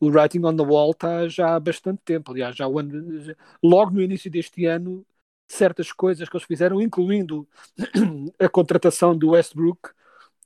O 0.00 0.08
writing 0.08 0.44
on 0.44 0.56
the 0.56 0.62
wall 0.64 0.90
está 0.90 1.28
já 1.28 1.54
há 1.54 1.60
bastante 1.60 2.02
tempo. 2.04 2.32
Aliás, 2.32 2.56
já, 2.56 2.66
ano, 2.66 3.34
logo 3.62 3.92
no 3.92 4.02
início 4.02 4.28
deste 4.28 4.66
ano, 4.66 5.06
certas 5.48 5.92
coisas 5.92 6.28
que 6.28 6.36
eles 6.36 6.46
fizeram, 6.46 6.82
incluindo 6.82 7.48
a 8.40 8.48
contratação 8.48 9.16
do 9.16 9.30
Westbrook 9.30 9.90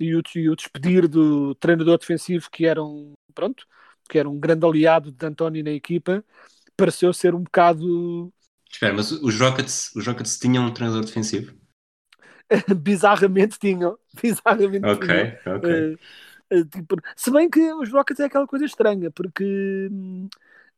e 0.01 0.15
o, 0.17 0.23
e 0.37 0.49
o 0.51 0.57
despedir 0.57 1.09
do 1.09 1.55
treinador 1.57 1.99
defensivo, 1.99 2.51
que 2.51 2.67
era 2.67 2.83
um, 2.83 3.15
pronto, 3.35 3.67
que 4.09 4.19
era 4.19 4.29
um 4.29 4.39
grande 4.41 4.67
aliado 4.67 5.11
de 5.13 5.17
D'Antoni 5.19 5.63
na 5.63 5.71
equipa, 5.71 6.25
pareceu 6.77 7.13
ser 7.15 7.35
um 7.35 7.43
bocado. 7.43 8.33
Espera, 8.73 8.95
mas 8.95 9.13
os 9.13 9.39
Rockets, 9.39 9.95
os 9.95 10.07
Rockets 10.07 10.39
tinham 10.39 10.65
um 10.67 10.73
treinador 10.73 11.05
defensivo? 11.05 11.55
Bizarramente 12.77 13.59
tinham. 13.59 13.99
Bizarramente 14.23 14.91
Ok, 14.91 15.09
tinham. 15.09 15.29
ok. 15.47 15.71
Uh, 16.53 16.65
tipo, 16.71 16.97
se 17.17 17.31
bem 17.31 17.49
que 17.51 17.61
os 17.75 17.91
Rockets 17.93 18.21
é 18.21 18.25
aquela 18.27 18.47
coisa 18.47 18.65
estranha, 18.65 19.11
porque 19.11 19.89
hum, 19.91 20.29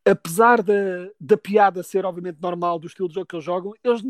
apesar 0.05 0.63
da, 0.63 0.75
da 1.21 1.37
piada 1.39 1.83
ser 1.83 2.05
obviamente 2.07 2.41
normal 2.41 2.79
do 2.79 2.87
estilo 2.89 3.09
de 3.09 3.15
jogo 3.17 3.27
que 3.27 3.37
eles 3.37 3.45
jogam, 3.47 3.73
eles 3.85 4.03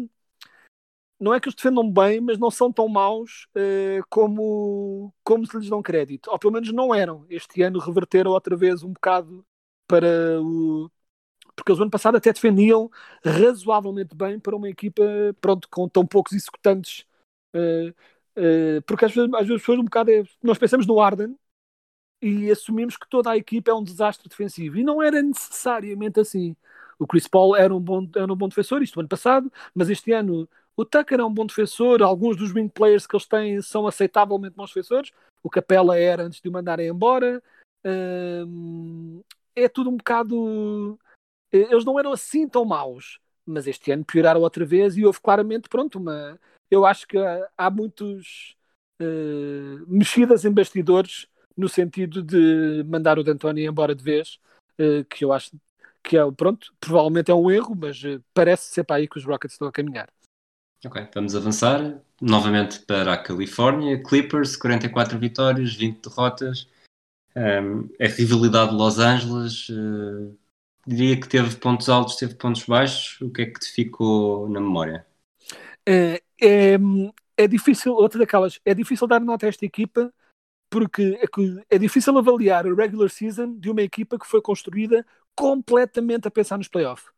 não 1.23 1.33
é 1.33 1.41
que 1.41 1.49
os 1.49 1.55
defendam 1.55 1.89
bem, 1.91 2.21
mas 2.21 2.37
não 2.39 2.51
são 2.51 2.73
tão 2.73 2.89
maus 2.89 3.47
uh, 3.57 4.05
como, 4.11 5.15
como 5.23 5.47
se 5.47 5.57
lhes 5.57 5.69
dão 5.69 5.81
crédito. 5.81 6.29
Ou 6.31 6.39
pelo 6.39 6.53
menos 6.53 6.73
não 6.73 6.93
eram. 6.93 7.25
Este 7.31 7.63
ano 7.63 7.79
reverteram 7.79 8.33
outra 8.33 8.57
vez 8.57 8.83
um 8.83 8.93
bocado 8.93 9.47
para 9.87 10.41
o. 10.43 10.91
Porque 11.55 11.71
eles 11.71 11.81
ano 11.81 11.91
passado 11.91 12.17
até 12.17 12.33
defendiam 12.33 12.91
razoavelmente 13.25 14.17
bem 14.17 14.41
para 14.41 14.57
uma 14.57 14.69
equipa 14.69 15.03
pronto, 15.41 15.69
com 15.71 15.89
tão 15.89 16.05
poucos 16.07 16.33
executantes. 16.33 17.07
Uh, 17.55 17.91
uh, 18.39 18.83
porque 18.87 19.05
às 19.05 19.15
vezes, 19.15 19.33
às 19.35 19.47
vezes 19.47 19.69
um 19.69 19.85
bocado 19.85 20.11
é, 20.11 20.25
nós 20.43 20.59
pensamos 20.59 20.87
no 20.87 21.01
Arden 21.01 21.37
e 22.23 22.51
assumimos 22.51 22.97
que 22.97 23.09
toda 23.09 23.31
a 23.31 23.37
equipa 23.37 23.71
é 23.71 23.75
um 23.75 23.85
desastre 23.85 24.29
defensivo. 24.29 24.79
E 24.79 24.85
não 24.85 25.03
era 25.03 25.23
necessariamente 25.23 26.21
assim. 26.21 26.57
O 26.99 27.07
Chris 27.07 27.29
Paul 27.29 27.57
era 27.57 27.75
um 27.75 27.81
bom, 27.81 28.09
era 28.17 28.33
um 28.33 28.37
bom 28.37 28.49
defensor, 28.49 28.83
isto 28.83 28.99
ano 29.01 29.09
passado, 29.09 29.53
mas 29.75 29.91
este 29.91 30.13
ano 30.13 30.49
o 30.77 30.85
Tucker 30.85 31.21
é 31.21 31.25
um 31.25 31.33
bom 31.33 31.47
defensor, 31.47 32.03
alguns 32.03 32.37
dos 32.37 32.53
wing 32.53 32.69
players 32.69 33.07
que 33.07 33.15
eles 33.15 33.27
têm 33.27 33.61
são 33.63 33.87
aceitavelmente 33.87 34.57
bons 34.57 34.71
defensores. 34.73 35.11
O 35.43 35.51
Capela 35.51 35.99
era 35.99 36.25
antes 36.25 36.41
de 36.41 36.49
o 36.49 36.53
mandarem 36.53 36.89
embora. 36.89 37.43
Hum, 37.85 39.23
é 39.55 39.69
tudo 39.69 39.91
um 39.91 39.97
bocado. 39.97 40.99
Eles 41.51 41.85
não 41.85 41.99
eram 41.99 42.13
assim 42.13 42.49
tão 42.49 42.65
maus, 42.65 43.19
mas 43.45 43.67
este 43.67 43.93
ano 43.93 44.05
pioraram 44.05 44.41
outra 44.41 44.65
vez 44.65 44.97
e 44.97 45.05
houve 45.05 45.21
claramente, 45.21 45.69
pronto, 45.69 45.99
uma. 45.99 46.39
Eu 46.71 46.87
acho 46.87 47.07
que 47.07 47.19
há 47.59 47.71
muitos 47.71 48.57
uh, 49.01 49.85
mexidas 49.87 50.45
em 50.47 50.51
bastidores 50.51 51.27
no 51.55 51.69
sentido 51.69 52.23
de 52.23 52.83
mandar 52.87 53.19
o 53.19 53.23
D'Antoni 53.23 53.67
embora 53.67 53.95
de 53.95 54.03
vez, 54.03 54.39
uh, 54.81 55.05
que 55.05 55.23
eu 55.23 55.33
acho 55.35 55.51
que 56.03 56.17
é, 56.17 56.31
pronto, 56.33 56.75
provavelmente 56.81 57.31
é 57.31 57.35
um 57.35 57.51
erro, 57.51 57.75
mas 57.77 58.03
uh, 58.05 58.23
parece 58.33 58.73
ser 58.73 58.85
para 58.85 58.97
aí 58.97 59.09
que 59.09 59.19
os 59.19 59.25
Rockets 59.25 59.55
estão 59.55 59.69
a 59.69 59.73
caminhar. 59.73 60.09
Ok, 60.85 61.09
vamos 61.15 61.37
avançar 61.37 62.03
novamente 62.21 62.81
para 62.81 63.15
a 63.15 63.23
Califórnia. 63.23 64.03
Clippers, 64.03 64.57
44 64.57 65.17
vitórias, 65.17 65.75
20 65.75 66.09
derrotas. 66.09 66.69
Um, 67.37 67.89
a 68.01 68.09
rivalidade 68.09 68.73
de 68.73 68.77
Los 68.77 68.99
Angeles, 68.99 69.69
uh, 69.69 70.37
diria 70.85 71.19
que 71.21 71.29
teve 71.29 71.55
pontos 71.55 71.89
altos, 71.89 72.17
teve 72.17 72.35
pontos 72.35 72.65
baixos. 72.65 73.21
O 73.21 73.31
que 73.31 73.43
é 73.43 73.47
que 73.47 73.61
te 73.61 73.71
ficou 73.71 74.49
na 74.49 74.61
memória? 74.61 75.07
É, 75.87 76.21
é, 76.41 76.77
é 77.37 77.47
difícil, 77.47 77.93
outra 77.95 78.19
daquelas, 78.19 78.59
é 78.65 78.75
difícil 78.75 79.07
dar 79.07 79.21
nota 79.21 79.47
a 79.47 79.49
esta 79.49 79.65
equipa 79.65 80.13
porque 80.69 81.17
é, 81.21 81.77
é 81.77 81.79
difícil 81.79 82.17
avaliar 82.19 82.67
a 82.67 82.75
regular 82.75 83.09
season 83.09 83.57
de 83.57 83.71
uma 83.71 83.83
equipa 83.83 84.19
que 84.19 84.27
foi 84.27 84.43
construída 84.43 85.07
completamente 85.37 86.27
a 86.27 86.31
pensar 86.31 86.59
nos 86.59 86.67
playoffs 86.67 87.13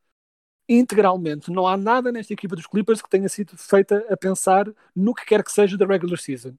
integralmente. 0.68 1.50
Não 1.50 1.66
há 1.66 1.76
nada 1.76 2.11
nesta 2.11 2.33
equipa 2.33 2.56
dos 2.56 2.66
Clippers 2.66 3.02
que 3.02 3.11
tenha 3.11 3.28
sido 3.28 3.56
feita 3.56 4.04
a 4.09 4.16
pensar 4.16 4.66
no 4.94 5.14
que 5.14 5.25
quer 5.25 5.42
que 5.42 5.52
seja 5.52 5.76
da 5.76 5.87
regular 5.87 6.18
season. 6.18 6.54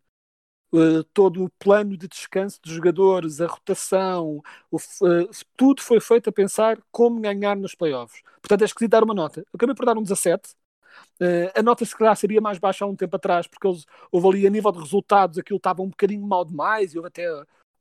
Uh, 0.74 1.04
todo 1.14 1.46
o 1.46 1.50
plano 1.52 1.96
de 1.96 2.08
descanso 2.08 2.60
dos 2.62 2.74
jogadores, 2.74 3.40
a 3.40 3.48
rotação, 3.48 4.44
o, 4.70 4.78
uh, 4.78 5.30
tudo 5.56 5.82
foi 5.82 6.02
feito 6.02 6.30
a 6.30 6.34
pensar 6.34 6.78
como 6.92 7.22
ganhar 7.22 7.56
nos 7.56 7.76
playoffs. 7.76 8.22
Portanto, 8.42 8.64
é 8.64 8.66
esquisito 8.66 8.92
dar 8.92 9.04
uma 9.04 9.14
nota. 9.14 9.40
Eu 9.42 9.46
acabei 9.54 9.76
por 9.76 9.86
dar 9.86 9.98
um 9.98 10.04
17. 10.04 10.54
Uh, 11.22 11.52
a 11.56 11.64
nota 11.64 11.86
se 11.86 11.96
calhar 11.96 12.16
seria 12.18 12.42
mais 12.42 12.58
baixa 12.58 12.84
há 12.84 12.88
um 12.88 12.96
tempo 12.96 13.16
atrás, 13.16 13.48
porque 13.48 13.66
eles, 13.68 13.86
houve 14.12 14.28
ali 14.28 14.48
a 14.48 14.50
nível 14.50 14.72
de 14.72 14.80
resultados, 14.80 15.38
aquilo 15.38 15.58
estava 15.58 15.82
um 15.82 15.90
bocadinho 15.90 16.26
mal 16.26 16.44
demais 16.44 16.94
e 16.94 16.98
houve 16.98 17.08
até 17.08 17.26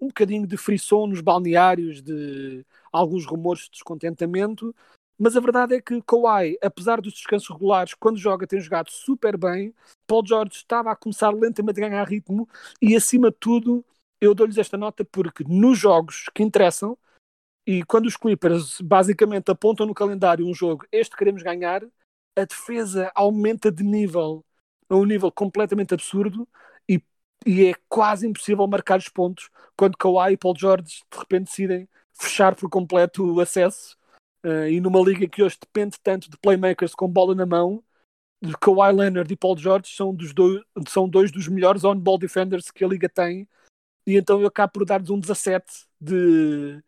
um 0.01 0.09
bocadinho 0.09 0.47
de 0.47 0.57
frisson 0.57 1.07
nos 1.07 1.21
balneários, 1.21 2.03
de 2.03 2.65
alguns 2.93 3.25
rumores 3.25 3.65
de 3.65 3.73
descontentamento. 3.73 4.75
Mas 5.19 5.37
a 5.37 5.41
verdade 5.41 5.75
é 5.75 5.81
que 5.81 6.03
Kawhi, 6.03 6.59
apesar 6.63 7.01
dos 7.01 7.13
descansos 7.13 7.49
regulares, 7.49 7.95
quando 7.95 8.19
joga 8.19 8.47
tem 8.47 8.61
jogado 8.61 8.91
super 8.91 9.37
bem. 9.37 9.75
Paul 10.07 10.27
George 10.27 10.57
estava 10.57 10.91
a 10.91 10.97
começar 10.97 11.31
lentamente 11.31 11.83
a 11.83 11.89
ganhar 11.89 12.05
ritmo 12.05 12.49
e, 12.83 12.97
acima 12.97 13.31
de 13.31 13.37
tudo, 13.39 13.85
eu 14.21 14.35
dou-lhes 14.35 14.59
esta 14.59 14.77
nota 14.77 15.05
porque 15.05 15.45
nos 15.45 15.79
jogos 15.79 16.27
que 16.35 16.43
interessam 16.43 16.99
e 17.67 17.83
quando 17.85 18.07
os 18.07 18.17
Clippers 18.17 18.81
basicamente 18.81 19.51
apontam 19.51 19.87
no 19.87 19.95
calendário 19.95 20.47
um 20.47 20.53
jogo, 20.55 20.87
este 20.93 21.17
queremos 21.17 21.43
ganhar, 21.43 21.83
a 22.37 22.45
defesa 22.45 23.11
aumenta 23.15 23.71
de 23.71 23.83
nível 23.83 24.45
a 24.89 24.97
um 24.97 25.05
nível 25.05 25.33
completamente 25.33 25.95
absurdo 25.95 26.47
e, 26.89 27.03
e 27.47 27.67
é 27.67 27.75
quase 27.89 28.27
impossível 28.27 28.67
marcar 28.67 28.99
os 28.99 29.09
pontos 29.09 29.49
quando 29.77 29.97
Kawhi 29.97 30.33
e 30.33 30.37
Paul 30.37 30.55
George 30.57 31.03
de 31.11 31.19
repente 31.19 31.47
decidem 31.47 31.89
fechar 32.13 32.55
por 32.55 32.69
completo 32.69 33.25
o 33.25 33.41
acesso 33.41 33.97
Uh, 34.45 34.69
e 34.69 34.79
numa 34.79 35.01
liga 35.01 35.27
que 35.27 35.43
hoje 35.43 35.57
depende 35.59 35.99
tanto 36.03 36.31
de 36.31 36.37
playmakers 36.37 36.95
com 36.95 37.09
bola 37.09 37.35
na 37.35 37.47
mão, 37.47 37.83
Kawhi 38.61 38.93
Leonard 38.93 39.33
e 39.33 39.37
Paul 39.37 39.57
George 39.57 39.89
são, 39.89 40.15
dos 40.15 40.35
dois, 40.35 40.63
são 40.89 41.09
dois 41.09 41.33
dos 41.33 41.49
melhores 41.49 41.83
on-ball 41.83 42.19
defenders 42.19 42.71
que 42.71 42.85
a 42.85 42.89
liga 42.89 43.09
tem. 43.09 43.49
E 44.07 44.17
então 44.17 44.41
eu 44.41 44.47
acabo 44.47 44.73
por 44.75 44.85
dar-lhes 44.85 45.09
um 45.09 45.19
17 45.19 45.65
de 45.99 46.83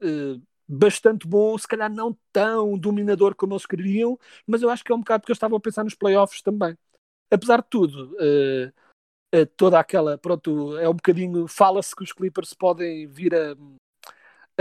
uh, 0.00 0.40
bastante 0.68 1.26
bom, 1.26 1.58
se 1.58 1.66
calhar 1.66 1.90
não 1.90 2.16
tão 2.32 2.78
dominador 2.78 3.34
como 3.34 3.54
eles 3.54 3.66
queriam, 3.66 4.16
mas 4.46 4.62
eu 4.62 4.70
acho 4.70 4.84
que 4.84 4.92
é 4.92 4.94
um 4.94 5.00
bocado 5.00 5.22
porque 5.22 5.32
eu 5.32 5.34
estava 5.34 5.56
a 5.56 5.60
pensar 5.60 5.82
nos 5.82 5.96
playoffs 5.96 6.40
também. 6.40 6.78
Apesar 7.30 7.62
de 7.62 7.68
tudo, 7.68 8.14
uh, 8.14 9.46
toda 9.56 9.80
aquela, 9.80 10.16
pronto, 10.18 10.76
é 10.78 10.88
um 10.88 10.94
bocadinho, 10.94 11.48
fala-se 11.48 11.96
que 11.96 12.04
os 12.04 12.12
Clippers 12.12 12.54
podem 12.54 13.08
vir 13.08 13.34
a 13.34 13.56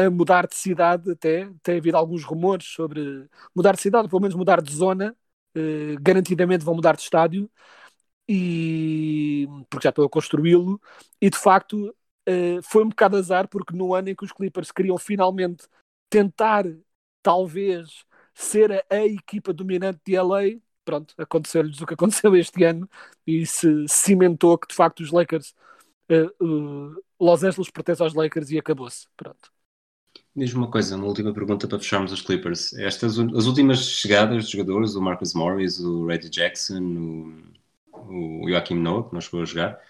a 0.08 0.12
mudar 0.12 0.48
de 0.48 0.56
cidade 0.56 1.12
até. 1.12 1.50
Tem 1.64 1.78
havido 1.78 1.98
alguns 1.98 2.24
rumores 2.24 2.68
sobre 2.68 3.28
mudar 3.56 3.76
de 3.76 3.82
cidade, 3.82 4.10
pelo 4.10 4.22
menos 4.22 4.36
mudar 4.36 4.62
de 4.62 4.74
zona. 4.74 5.16
Uh, 5.56 6.00
garantidamente 6.02 6.64
vão 6.64 6.76
mudar 6.76 6.96
de 6.96 7.02
estádio. 7.04 7.50
E 8.28 9.48
porque 9.70 9.84
já 9.86 9.90
estou 9.90 10.06
a 10.06 10.10
construí-lo. 10.10 10.82
E 11.22 11.30
de 11.30 11.38
facto 11.38 11.94
uh, 12.30 12.62
foi 12.64 12.84
um 12.84 12.90
bocado 12.90 13.18
azar, 13.18 13.48
porque 13.48 13.76
no 13.76 13.94
ano 13.94 14.10
em 14.10 14.16
que 14.16 14.24
os 14.26 14.32
Clippers 14.32 14.72
queriam 14.72 14.98
finalmente 14.98 15.68
tentar, 16.10 16.66
talvez, 17.24 18.06
ser 18.34 18.72
a, 18.72 18.84
a 18.90 19.06
equipa 19.06 19.54
dominante 19.54 20.00
de 20.06 20.16
LA, 20.16 20.60
pronto, 20.86 21.14
aconteceu-lhes 21.18 21.82
o 21.82 21.86
que 21.86 21.94
aconteceu 21.94 22.36
este 22.36 22.64
ano 22.64 22.90
e 23.26 23.46
se 23.46 23.88
cimentou 23.88 24.58
que 24.58 24.68
de 24.68 24.76
facto 24.76 25.02
os 25.02 25.12
Lakers, 25.12 25.54
uh, 26.12 26.46
uh, 26.46 27.04
Los 27.20 27.44
Angeles 27.44 27.70
pertence 27.72 28.02
aos 28.04 28.14
Lakers 28.14 28.52
e 28.52 28.60
acabou-se. 28.60 29.08
Pronto. 29.16 29.52
Diz-me 30.36 30.60
uma 30.60 30.72
coisa, 30.72 30.96
uma 30.96 31.08
última 31.08 31.34
pergunta 31.34 31.68
para 31.68 31.80
fecharmos 31.80 32.12
os 32.12 32.22
Clippers. 32.22 32.74
Estas, 32.74 33.20
as 33.20 33.46
últimas 33.46 33.80
chegadas 33.80 34.46
de 34.46 34.54
jogadores, 34.54 34.96
o 34.96 35.02
Marcus 35.02 35.34
Morris, 35.34 35.80
o 35.80 36.06
Reggie 36.06 36.30
Jackson, 36.30 36.82
o, 37.92 38.44
o 38.44 38.50
Joaquim 38.50 38.76
Noah, 38.76 39.10
que 39.10 39.14
não 39.14 39.20
chegou 39.20 39.42
a 39.42 39.46
jogar, 39.46 39.82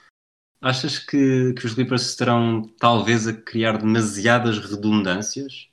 achas 0.60 0.98
que, 0.98 1.54
que 1.54 1.66
os 1.66 1.76
Clippers 1.76 2.08
estarão 2.08 2.64
talvez 2.80 3.28
a 3.28 3.34
criar 3.34 3.78
demasiadas 3.78 4.58
redundâncias? 4.58 5.70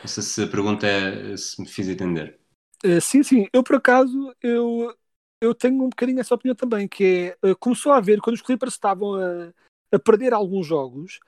Não 0.00 0.06
sei 0.06 0.22
se 0.22 0.42
a 0.42 0.46
pergunta 0.46 0.86
é 0.86 1.34
se 1.38 1.60
me 1.60 1.66
fiz 1.66 1.88
entender. 1.88 2.38
Uh, 2.84 3.00
sim, 3.00 3.22
sim. 3.22 3.46
Eu, 3.50 3.62
por 3.62 3.76
acaso, 3.76 4.34
eu, 4.42 4.94
eu 5.40 5.54
tenho 5.54 5.82
um 5.82 5.88
bocadinho 5.88 6.20
essa 6.20 6.34
opinião 6.34 6.54
também, 6.54 6.86
que 6.86 7.34
é, 7.42 7.48
uh, 7.50 7.56
começou 7.56 7.92
a 7.92 7.96
haver, 7.96 8.20
quando 8.20 8.36
os 8.36 8.42
Clippers 8.42 8.74
estavam 8.74 9.14
a, 9.14 9.52
a 9.92 9.98
perder 9.98 10.34
alguns 10.34 10.66
jogos, 10.66 11.18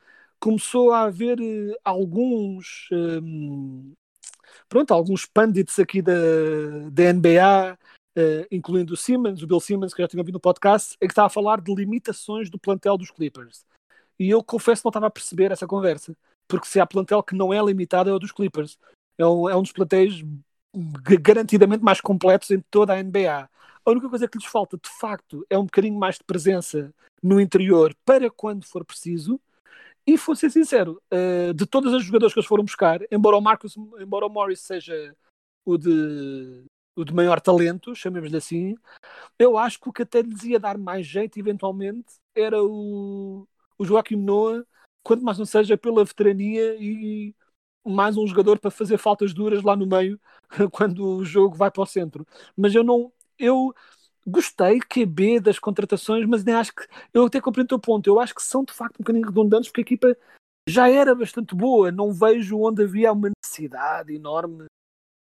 começou 0.43 0.91
a 0.91 1.03
haver 1.03 1.39
uh, 1.41 1.77
alguns 1.85 2.89
um, 2.91 3.93
pronto, 4.69 4.93
alguns 4.93 5.25
pundits 5.25 5.79
aqui 5.79 6.03
da, 6.03 6.13
da 6.91 7.13
NBA, 7.13 7.75
uh, 7.75 7.79
eh, 8.17 8.49
incluindo 8.51 8.95
o 8.95 8.97
Simmons, 8.97 9.41
o 9.41 9.47
Bill 9.47 9.61
Simmons, 9.61 9.95
que 9.95 10.03
já 10.03 10.09
tinha 10.09 10.21
ouvido 10.21 10.35
no 10.35 10.41
podcast, 10.41 10.97
é 11.01 11.07
que 11.07 11.13
estava 11.13 11.27
a 11.27 11.31
falar 11.31 11.61
de 11.61 11.73
limitações 11.73 12.51
do 12.51 12.59
plantel 12.59 12.99
dos 12.99 13.13
Clippers. 13.13 13.65
E 14.19 14.31
eu 14.31 14.43
confesso 14.43 14.83
que 14.83 14.87
não 14.87 14.91
estava 14.91 15.07
a 15.07 15.11
perceber 15.11 15.53
essa 15.53 15.67
conversa, 15.67 16.13
porque 16.49 16.67
se 16.67 16.81
há 16.81 16.87
plantel 16.87 17.23
que 17.23 17.37
não 17.37 17.55
é 17.55 17.63
limitado 17.63 18.11
é 18.11 18.13
o 18.13 18.19
dos 18.19 18.33
Clippers. 18.33 18.77
É 19.17 19.25
um, 19.25 19.49
é 19.49 19.57
um 19.57 19.63
dos 19.63 19.73
plantéis 19.73 20.25
garantidamente 21.21 21.85
mais 21.85 22.01
completos 22.01 22.51
em 22.51 22.61
toda 22.69 22.95
a 22.95 23.01
NBA. 23.01 23.49
A 23.85 23.91
única 23.91 24.09
coisa 24.09 24.27
que 24.27 24.39
lhes 24.39 24.47
falta, 24.47 24.77
de 24.77 24.89
facto, 24.99 25.47
é 25.49 25.57
um 25.57 25.67
bocadinho 25.67 25.99
mais 25.99 26.17
de 26.17 26.25
presença 26.25 26.93
no 27.23 27.41
interior 27.41 27.95
para 28.05 28.29
quando 28.29 28.65
for 28.65 28.85
preciso 28.85 29.41
e 30.07 30.17
vou 30.17 30.35
ser 30.35 30.51
sincero, 30.51 31.01
uh, 31.13 31.55
de 31.55 31.67
todas 31.67 31.93
as 31.95 32.05
jogadores 32.05 32.33
que 32.35 32.41
eles 32.41 32.49
foram 32.49 32.65
buscar, 32.65 33.01
embora 33.11 33.37
o 33.37 33.41
Marcus, 33.41 33.77
embora 33.99 34.27
o 34.27 34.31
Morris 34.31 34.61
seja 34.61 35.17
o 35.65 35.79
de, 35.79 36.65
o 36.97 37.05
de 37.05 37.15
maior 37.15 37.41
talento, 37.41 37.95
chamemos-lhe 37.95 38.37
assim, 38.37 38.75
eu 39.39 39.57
acho 39.57 39.81
que 39.81 39.89
o 39.89 39.93
que 39.93 40.03
até 40.03 40.23
lhes 40.23 40.43
ia 40.45 40.59
dar 40.59 40.79
mais 40.79 41.07
jeito, 41.07 41.39
eventualmente, 41.39 42.15
era 42.35 42.63
o, 42.63 43.47
o 43.79 43.85
Joaquim 43.85 44.17
Noah, 44.17 44.65
quanto 45.03 45.25
mais 45.25 45.39
não 45.39 45.47
seja 45.47 45.77
pela 45.77 46.05
veterania 46.05 46.77
e 46.81 47.35
mais 47.85 48.17
um 48.17 48.27
jogador 48.27 48.59
para 48.59 48.71
fazer 48.71 48.99
faltas 48.99 49.35
duras 49.35 49.63
lá 49.63 49.75
no 49.75 49.87
meio 49.87 50.21
quando 50.73 51.17
o 51.17 51.25
jogo 51.25 51.57
vai 51.57 51.71
para 51.71 51.83
o 51.83 51.87
centro. 51.87 52.27
Mas 52.57 52.75
eu 52.75 52.85
não. 52.85 53.13
Eu 53.39 53.75
gostei 54.26 54.81
QB 54.81 55.41
das 55.41 55.59
contratações, 55.59 56.26
mas 56.26 56.45
nem 56.45 56.55
acho 56.55 56.75
que. 56.75 56.87
Eu 57.12 57.26
até 57.26 57.41
compreendo 57.41 57.67
o 57.67 57.69
teu 57.71 57.79
ponto. 57.79 58.07
Eu 58.09 58.21
acho 58.21 58.35
que 58.35 58.43
são 58.43 58.64
de 58.64 58.73
facto 58.73 58.97
um 58.97 59.02
bocadinho 59.02 59.26
redundantes 59.26 59.69
porque 59.69 59.81
a 59.81 59.83
equipa 59.83 60.17
já 60.69 60.88
era 60.88 61.14
bastante 61.14 61.55
boa. 61.55 61.91
Não 61.91 62.12
vejo 62.12 62.61
onde 62.61 62.83
havia 62.83 63.12
uma 63.12 63.31
necessidade 63.45 64.14
enorme 64.14 64.67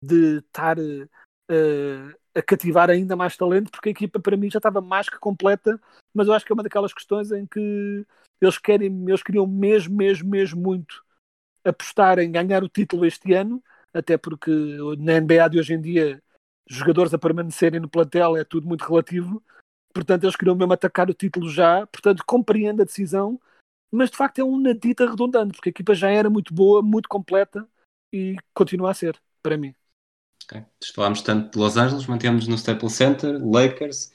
de 0.03 0.39
estar 0.39 0.77
uh, 0.79 2.15
a 2.35 2.41
cativar 2.41 2.89
ainda 2.89 3.15
mais 3.15 3.37
talento, 3.37 3.71
porque 3.71 3.89
a 3.89 3.91
equipa 3.91 4.19
para 4.19 4.37
mim 4.37 4.49
já 4.49 4.57
estava 4.57 4.81
mais 4.81 5.09
que 5.09 5.19
completa. 5.19 5.79
Mas 6.13 6.27
eu 6.27 6.33
acho 6.33 6.45
que 6.45 6.51
é 6.51 6.55
uma 6.55 6.63
daquelas 6.63 6.93
questões 6.93 7.31
em 7.31 7.45
que 7.45 8.05
eles 8.41 8.57
querem, 8.57 9.05
eles 9.07 9.23
queriam 9.23 9.47
mesmo, 9.47 9.95
mesmo, 9.95 10.29
mesmo 10.29 10.61
muito 10.61 11.03
apostar 11.63 12.19
em 12.19 12.31
ganhar 12.31 12.63
o 12.63 12.69
título 12.69 13.05
este 13.05 13.33
ano, 13.33 13.63
até 13.93 14.17
porque 14.17 14.51
na 14.97 15.19
NBA 15.19 15.47
de 15.47 15.59
hoje 15.59 15.73
em 15.73 15.81
dia 15.81 16.21
jogadores 16.75 17.13
a 17.13 17.17
permanecerem 17.17 17.79
no 17.79 17.89
plantel 17.89 18.37
é 18.37 18.43
tudo 18.43 18.67
muito 18.67 18.85
relativo. 18.85 19.43
Portanto, 19.93 20.23
eles 20.23 20.35
queriam 20.35 20.55
mesmo 20.55 20.73
atacar 20.73 21.09
o 21.09 21.13
título 21.13 21.49
já. 21.49 21.85
Portanto, 21.87 22.23
compreendo 22.25 22.81
a 22.81 22.85
decisão, 22.85 23.39
mas 23.91 24.09
de 24.09 24.17
facto 24.17 24.39
é 24.39 24.43
um 24.43 24.57
nadita 24.57 25.09
redundante, 25.09 25.53
porque 25.53 25.69
a 25.69 25.71
equipa 25.71 25.93
já 25.93 26.09
era 26.09 26.29
muito 26.29 26.53
boa, 26.53 26.81
muito 26.81 27.09
completa 27.09 27.67
e 28.13 28.37
continua 28.53 28.91
a 28.91 28.93
ser, 28.93 29.21
para 29.43 29.57
mim. 29.57 29.75
Okay. 30.45 30.65
Falámos 30.93 31.21
tanto 31.21 31.51
de 31.51 31.59
Los 31.59 31.77
Angeles, 31.77 32.07
mantemos 32.07 32.47
no 32.47 32.55
Staples 32.55 32.93
Center, 32.93 33.39
Lakers, 33.43 34.11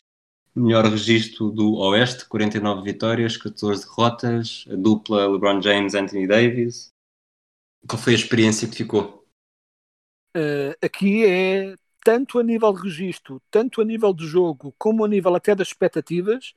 melhor 0.54 0.84
registro 0.86 1.50
do 1.50 1.74
Oeste, 1.74 2.26
49 2.26 2.82
vitórias, 2.82 3.36
14 3.36 3.86
derrotas, 3.86 4.64
a 4.70 4.74
dupla 4.74 5.28
LeBron 5.28 5.60
James, 5.60 5.94
Anthony 5.94 6.26
Davis. 6.26 6.88
Qual 7.86 8.00
foi 8.00 8.14
a 8.14 8.16
experiência 8.16 8.68
que 8.68 8.76
ficou? 8.76 9.24
Uh, 10.36 10.76
aqui 10.82 11.24
é 11.24 11.76
tanto 12.06 12.38
a 12.38 12.42
nível 12.44 12.72
de 12.72 12.82
registro, 12.82 13.42
tanto 13.50 13.82
a 13.82 13.84
nível 13.84 14.14
de 14.14 14.24
jogo, 14.28 14.72
como 14.78 15.04
a 15.04 15.08
nível 15.08 15.34
até 15.34 15.56
das 15.56 15.66
expectativas, 15.66 16.54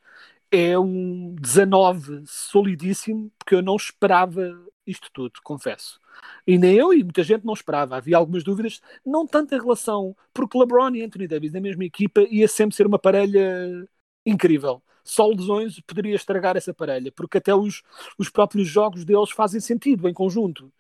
é 0.52 0.78
um 0.78 1.34
19 1.42 2.24
solidíssimo, 2.28 3.32
porque 3.36 3.56
eu 3.56 3.62
não 3.64 3.76
esperava 3.76 4.64
isto 4.86 5.10
tudo, 5.12 5.32
confesso. 5.44 6.00
E 6.46 6.56
nem 6.56 6.76
eu 6.76 6.94
e 6.94 7.04
muita 7.04 7.24
gente 7.24 7.46
não 7.48 7.54
esperava. 7.56 7.98
Havia 7.98 8.18
algumas 8.18 8.44
dúvidas, 8.44 8.80
não 9.04 9.26
tanto 9.26 9.56
em 9.56 9.60
relação, 9.60 10.16
porque 10.32 10.56
LeBron 10.56 10.94
e 10.94 11.04
Anthony 11.04 11.28
Davis 11.28 11.52
na 11.52 11.62
mesma 11.62 11.84
equipa 11.84 12.22
ia 12.30 12.48
sempre 12.48 12.76
ser 12.76 12.86
uma 12.86 13.00
parelha 13.00 13.88
incrível. 14.24 14.84
Só 15.04 15.26
lesões 15.26 15.80
poderia 15.82 16.16
estragar 16.16 16.58
essa 16.58 16.76
parelha, 16.76 17.12
porque 17.12 17.40
até 17.40 17.56
os, 17.56 17.82
os 18.20 18.30
próprios 18.30 18.68
jogos 18.68 19.04
deles 19.04 19.32
fazem 19.32 19.60
sentido 19.60 20.08
em 20.08 20.14
conjunto. 20.14 20.72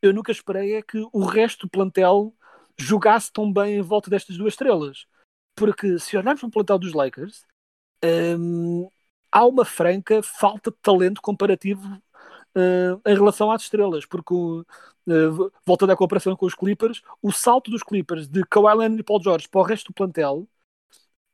Eu 0.00 0.12
nunca 0.14 0.30
esperei 0.30 0.74
é 0.74 0.82
que 0.82 1.04
o 1.12 1.24
resto 1.24 1.66
do 1.66 1.70
plantel 1.70 2.32
jogasse 2.78 3.32
tão 3.32 3.52
bem 3.52 3.76
em 3.76 3.82
volta 3.82 4.10
destas 4.10 4.36
duas 4.36 4.54
estrelas. 4.54 5.06
Porque 5.54 5.98
se 5.98 6.16
olharmos 6.16 6.40
para 6.40 6.48
o 6.48 6.50
plantel 6.50 6.78
dos 6.78 6.92
Lakers, 6.92 7.44
hum, 8.38 8.88
há 9.30 9.46
uma 9.46 9.64
franca 9.64 10.22
falta 10.22 10.70
de 10.70 10.76
talento 10.82 11.20
comparativo 11.22 11.86
uh, 12.56 13.00
em 13.06 13.14
relação 13.14 13.50
às 13.50 13.62
estrelas, 13.62 14.06
porque 14.06 14.34
uh, 14.34 15.52
voltando 15.64 15.92
à 15.92 15.96
comparação 15.96 16.36
com 16.36 16.46
os 16.46 16.54
Clippers, 16.54 17.02
o 17.22 17.32
salto 17.32 17.70
dos 17.70 17.82
Clippers 17.82 18.28
de 18.28 18.44
Kawhi 18.44 18.76
Leonard 18.76 19.00
e 19.00 19.04
Paul 19.04 19.22
George 19.22 19.48
para 19.48 19.60
o 19.60 19.64
resto 19.64 19.88
do 19.88 19.94
plantel 19.94 20.48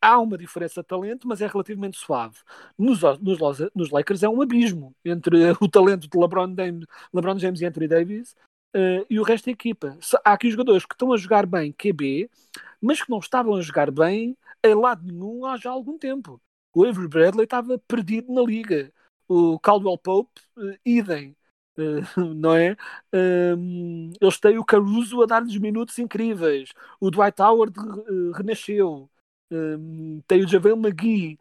há 0.00 0.18
uma 0.18 0.38
diferença 0.38 0.80
de 0.80 0.88
talento, 0.88 1.28
mas 1.28 1.42
é 1.42 1.46
relativamente 1.46 1.98
suave. 1.98 2.36
Nos, 2.78 3.00
nos, 3.20 3.38
nos 3.74 3.90
Lakers 3.90 4.22
é 4.22 4.28
um 4.28 4.40
abismo 4.40 4.94
entre 5.04 5.52
o 5.60 5.68
talento 5.68 6.08
de 6.08 6.18
LeBron 6.18 6.54
James, 6.56 6.86
LeBron 7.12 7.38
James 7.38 7.60
e 7.60 7.66
Anthony 7.66 7.88
Davis 7.88 8.34
uh, 8.74 9.06
e 9.08 9.18
o 9.18 9.22
resto 9.22 9.46
da 9.46 9.52
equipa. 9.52 9.98
Há 10.24 10.32
aqui 10.32 10.50
jogadores 10.50 10.84
que 10.84 10.94
estão 10.94 11.12
a 11.12 11.16
jogar 11.16 11.46
bem 11.46 11.72
QB, 11.72 12.30
mas 12.80 13.02
que 13.02 13.10
não 13.10 13.18
estavam 13.18 13.54
a 13.54 13.60
jogar 13.60 13.90
bem 13.90 14.36
em 14.62 14.74
lado 14.74 15.04
nenhum 15.04 15.44
há 15.44 15.56
já 15.56 15.70
algum 15.70 15.98
tempo. 15.98 16.40
O 16.74 16.84
Avery 16.84 17.08
Bradley 17.08 17.44
estava 17.44 17.78
perdido 17.78 18.32
na 18.32 18.42
liga. 18.42 18.92
O 19.28 19.58
Caldwell 19.58 19.98
Pope, 19.98 20.40
uh, 20.56 20.76
idem. 20.84 21.36
Uh, 21.78 22.20
não 22.34 22.54
é? 22.54 22.76
Um, 23.12 24.12
eles 24.20 24.38
têm 24.38 24.58
o 24.58 24.64
Caruso 24.64 25.22
a 25.22 25.26
dar-lhes 25.26 25.56
minutos 25.58 25.98
incríveis. 25.98 26.70
O 27.00 27.10
Dwight 27.10 27.40
Howard 27.40 27.74
renasceu. 28.34 29.08
Um, 29.52 30.20
tem 30.28 30.44
o 30.44 30.48
Javel 30.48 30.76
McGee. 30.76 31.38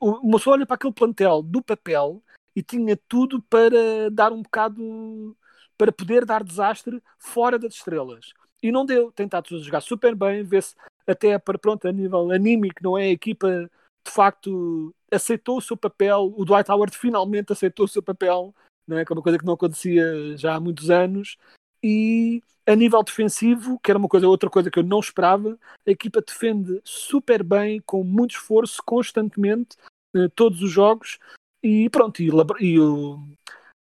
Uma 0.00 0.38
pessoa 0.38 0.56
olha 0.56 0.66
para 0.66 0.74
aquele 0.74 0.92
plantel 0.92 1.42
do 1.42 1.62
papel 1.62 2.22
e 2.54 2.62
tinha 2.62 2.98
tudo 3.08 3.40
para 3.42 4.10
dar 4.10 4.32
um 4.32 4.42
bocado 4.42 5.36
para 5.78 5.92
poder 5.92 6.26
dar 6.26 6.42
desastre 6.42 7.00
fora 7.16 7.58
das 7.58 7.74
estrelas. 7.74 8.32
E 8.62 8.72
não 8.72 8.84
deu. 8.84 9.12
Tem 9.12 9.26
estado 9.26 9.54
a 9.54 9.58
jogar 9.58 9.80
super 9.80 10.14
bem, 10.14 10.42
vê-se 10.42 10.74
até 11.06 11.38
para 11.38 11.58
pronto, 11.58 11.86
a 11.86 11.92
nível 11.92 12.30
anímico, 12.30 12.82
não 12.82 12.98
é? 12.98 13.04
A 13.04 13.10
equipa 13.10 13.70
de 14.04 14.10
facto 14.10 14.94
aceitou 15.10 15.58
o 15.58 15.62
seu 15.62 15.76
papel, 15.76 16.34
o 16.36 16.44
Dwight 16.44 16.70
Howard 16.70 16.96
finalmente 16.96 17.52
aceitou 17.52 17.84
o 17.84 17.88
seu 17.88 18.02
papel, 18.02 18.54
não 18.86 18.98
é? 18.98 19.04
que 19.04 19.12
é 19.12 19.14
uma 19.14 19.22
coisa 19.22 19.38
que 19.38 19.44
não 19.44 19.54
acontecia 19.54 20.36
já 20.36 20.56
há 20.56 20.60
muitos 20.60 20.90
anos. 20.90 21.36
E 21.82 22.42
a 22.66 22.74
nível 22.74 23.02
defensivo, 23.02 23.78
que 23.82 23.90
era 23.90 23.98
uma 23.98 24.08
coisa, 24.08 24.28
outra 24.28 24.50
coisa 24.50 24.70
que 24.70 24.78
eu 24.78 24.82
não 24.82 25.00
esperava, 25.00 25.58
a 25.86 25.90
equipa 25.90 26.20
defende 26.20 26.80
super 26.84 27.42
bem, 27.42 27.80
com 27.86 28.04
muito 28.04 28.32
esforço, 28.32 28.82
constantemente, 28.84 29.76
eh, 30.14 30.28
todos 30.34 30.62
os 30.62 30.70
jogos. 30.70 31.18
E 31.62 31.88
pronto, 31.90 32.20
e, 32.20 32.28
e 32.60 32.78
o, 32.78 33.20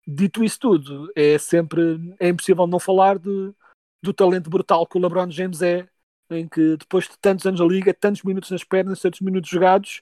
dito 0.07 0.43
isso 0.43 0.59
tudo, 0.59 1.11
é 1.15 1.37
sempre 1.37 2.15
é 2.19 2.29
impossível 2.29 2.65
não 2.65 2.79
falar 2.79 3.19
de, 3.19 3.53
do 4.01 4.13
talento 4.13 4.49
brutal 4.49 4.87
que 4.87 4.97
o 4.97 5.01
LeBron 5.01 5.29
James 5.29 5.61
é, 5.61 5.87
em 6.29 6.47
que 6.47 6.77
depois 6.77 7.09
de 7.09 7.17
tantos 7.19 7.45
anos 7.45 7.59
na 7.59 7.65
liga, 7.65 7.93
tantos 7.93 8.23
minutos 8.23 8.49
nas 8.49 8.63
pernas, 8.63 9.01
tantos 9.01 9.19
minutos 9.19 9.49
jogados, 9.49 10.01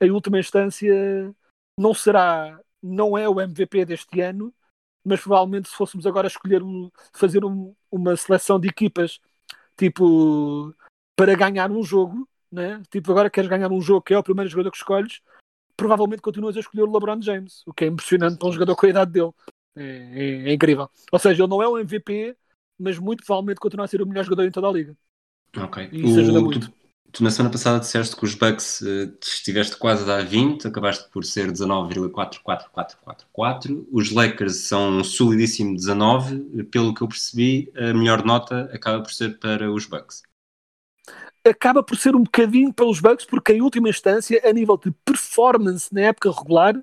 em 0.00 0.10
última 0.10 0.40
instância 0.40 1.32
não 1.78 1.94
será, 1.94 2.58
não 2.82 3.16
é 3.16 3.28
o 3.28 3.40
MVP 3.40 3.84
deste 3.84 4.20
ano, 4.20 4.52
mas 5.04 5.20
provavelmente 5.20 5.68
se 5.68 5.76
fôssemos 5.76 6.06
agora 6.06 6.26
escolher 6.26 6.62
um, 6.62 6.90
fazer 7.12 7.44
um, 7.44 7.74
uma 7.90 8.16
seleção 8.16 8.58
de 8.58 8.68
equipas 8.68 9.20
tipo 9.76 10.74
para 11.16 11.34
ganhar 11.36 11.70
um 11.70 11.82
jogo, 11.82 12.28
né? 12.50 12.82
tipo 12.90 13.12
agora 13.12 13.30
queres 13.30 13.48
ganhar 13.48 13.70
um 13.70 13.80
jogo 13.80 14.02
que 14.02 14.14
é 14.14 14.18
o 14.18 14.22
primeiro 14.22 14.50
jogador 14.50 14.70
que 14.72 14.76
escolhes, 14.78 15.20
provavelmente 15.76 16.22
continuas 16.22 16.56
a 16.56 16.60
escolher 16.60 16.82
o 16.82 16.92
LeBron 16.92 17.20
James, 17.20 17.62
o 17.66 17.72
que 17.72 17.84
é 17.84 17.88
impressionante 17.88 18.38
para 18.38 18.48
um 18.48 18.52
jogador 18.52 18.76
com 18.76 18.86
a 18.86 18.88
idade 18.88 19.12
dele. 19.12 19.32
É, 19.76 19.82
é, 19.82 20.50
é, 20.50 20.54
incrível. 20.54 20.88
Ou 21.10 21.18
seja, 21.18 21.42
ele 21.42 21.50
não 21.50 21.62
é 21.62 21.68
um 21.68 21.78
MVP, 21.78 22.36
mas 22.78 22.98
muito 22.98 23.24
provavelmente 23.24 23.58
continua 23.58 23.84
a 23.84 23.88
ser 23.88 24.00
o 24.00 24.06
melhor 24.06 24.24
jogador 24.24 24.44
em 24.44 24.50
toda 24.50 24.68
a 24.68 24.72
liga. 24.72 24.96
Ok. 25.56 25.88
E 25.92 26.04
isso 26.04 26.16
o, 26.16 26.20
ajuda 26.20 26.40
muito. 26.40 26.68
Tu, 26.68 26.74
tu, 27.12 27.24
na 27.24 27.30
semana 27.30 27.52
passada 27.52 27.80
disseste 27.80 28.16
que 28.16 28.24
os 28.24 28.34
Bucks 28.34 28.80
uh, 28.82 29.12
estiveste 29.20 29.76
quase 29.76 30.04
a 30.04 30.06
dar 30.06 30.24
20, 30.24 30.68
acabaste 30.68 31.10
por 31.10 31.24
ser 31.24 31.50
19,44444. 31.50 33.84
Os 33.90 34.12
Lakers 34.12 34.68
são 34.68 34.98
um 34.98 35.04
solidíssimo 35.04 35.74
19. 35.74 36.64
Pelo 36.64 36.94
que 36.94 37.02
eu 37.02 37.08
percebi, 37.08 37.72
a 37.76 37.92
melhor 37.92 38.24
nota 38.24 38.70
acaba 38.72 39.02
por 39.02 39.12
ser 39.12 39.38
para 39.38 39.72
os 39.72 39.86
Bucks 39.86 40.22
acaba 41.44 41.82
por 41.82 41.96
ser 41.96 42.16
um 42.16 42.22
bocadinho 42.22 42.72
pelos 42.72 43.00
Bucks, 43.00 43.26
porque 43.26 43.52
em 43.52 43.60
última 43.60 43.88
instância, 43.88 44.40
a 44.44 44.52
nível 44.52 44.76
de 44.76 44.90
performance 45.04 45.92
na 45.92 46.02
época 46.02 46.30
regular, 46.30 46.74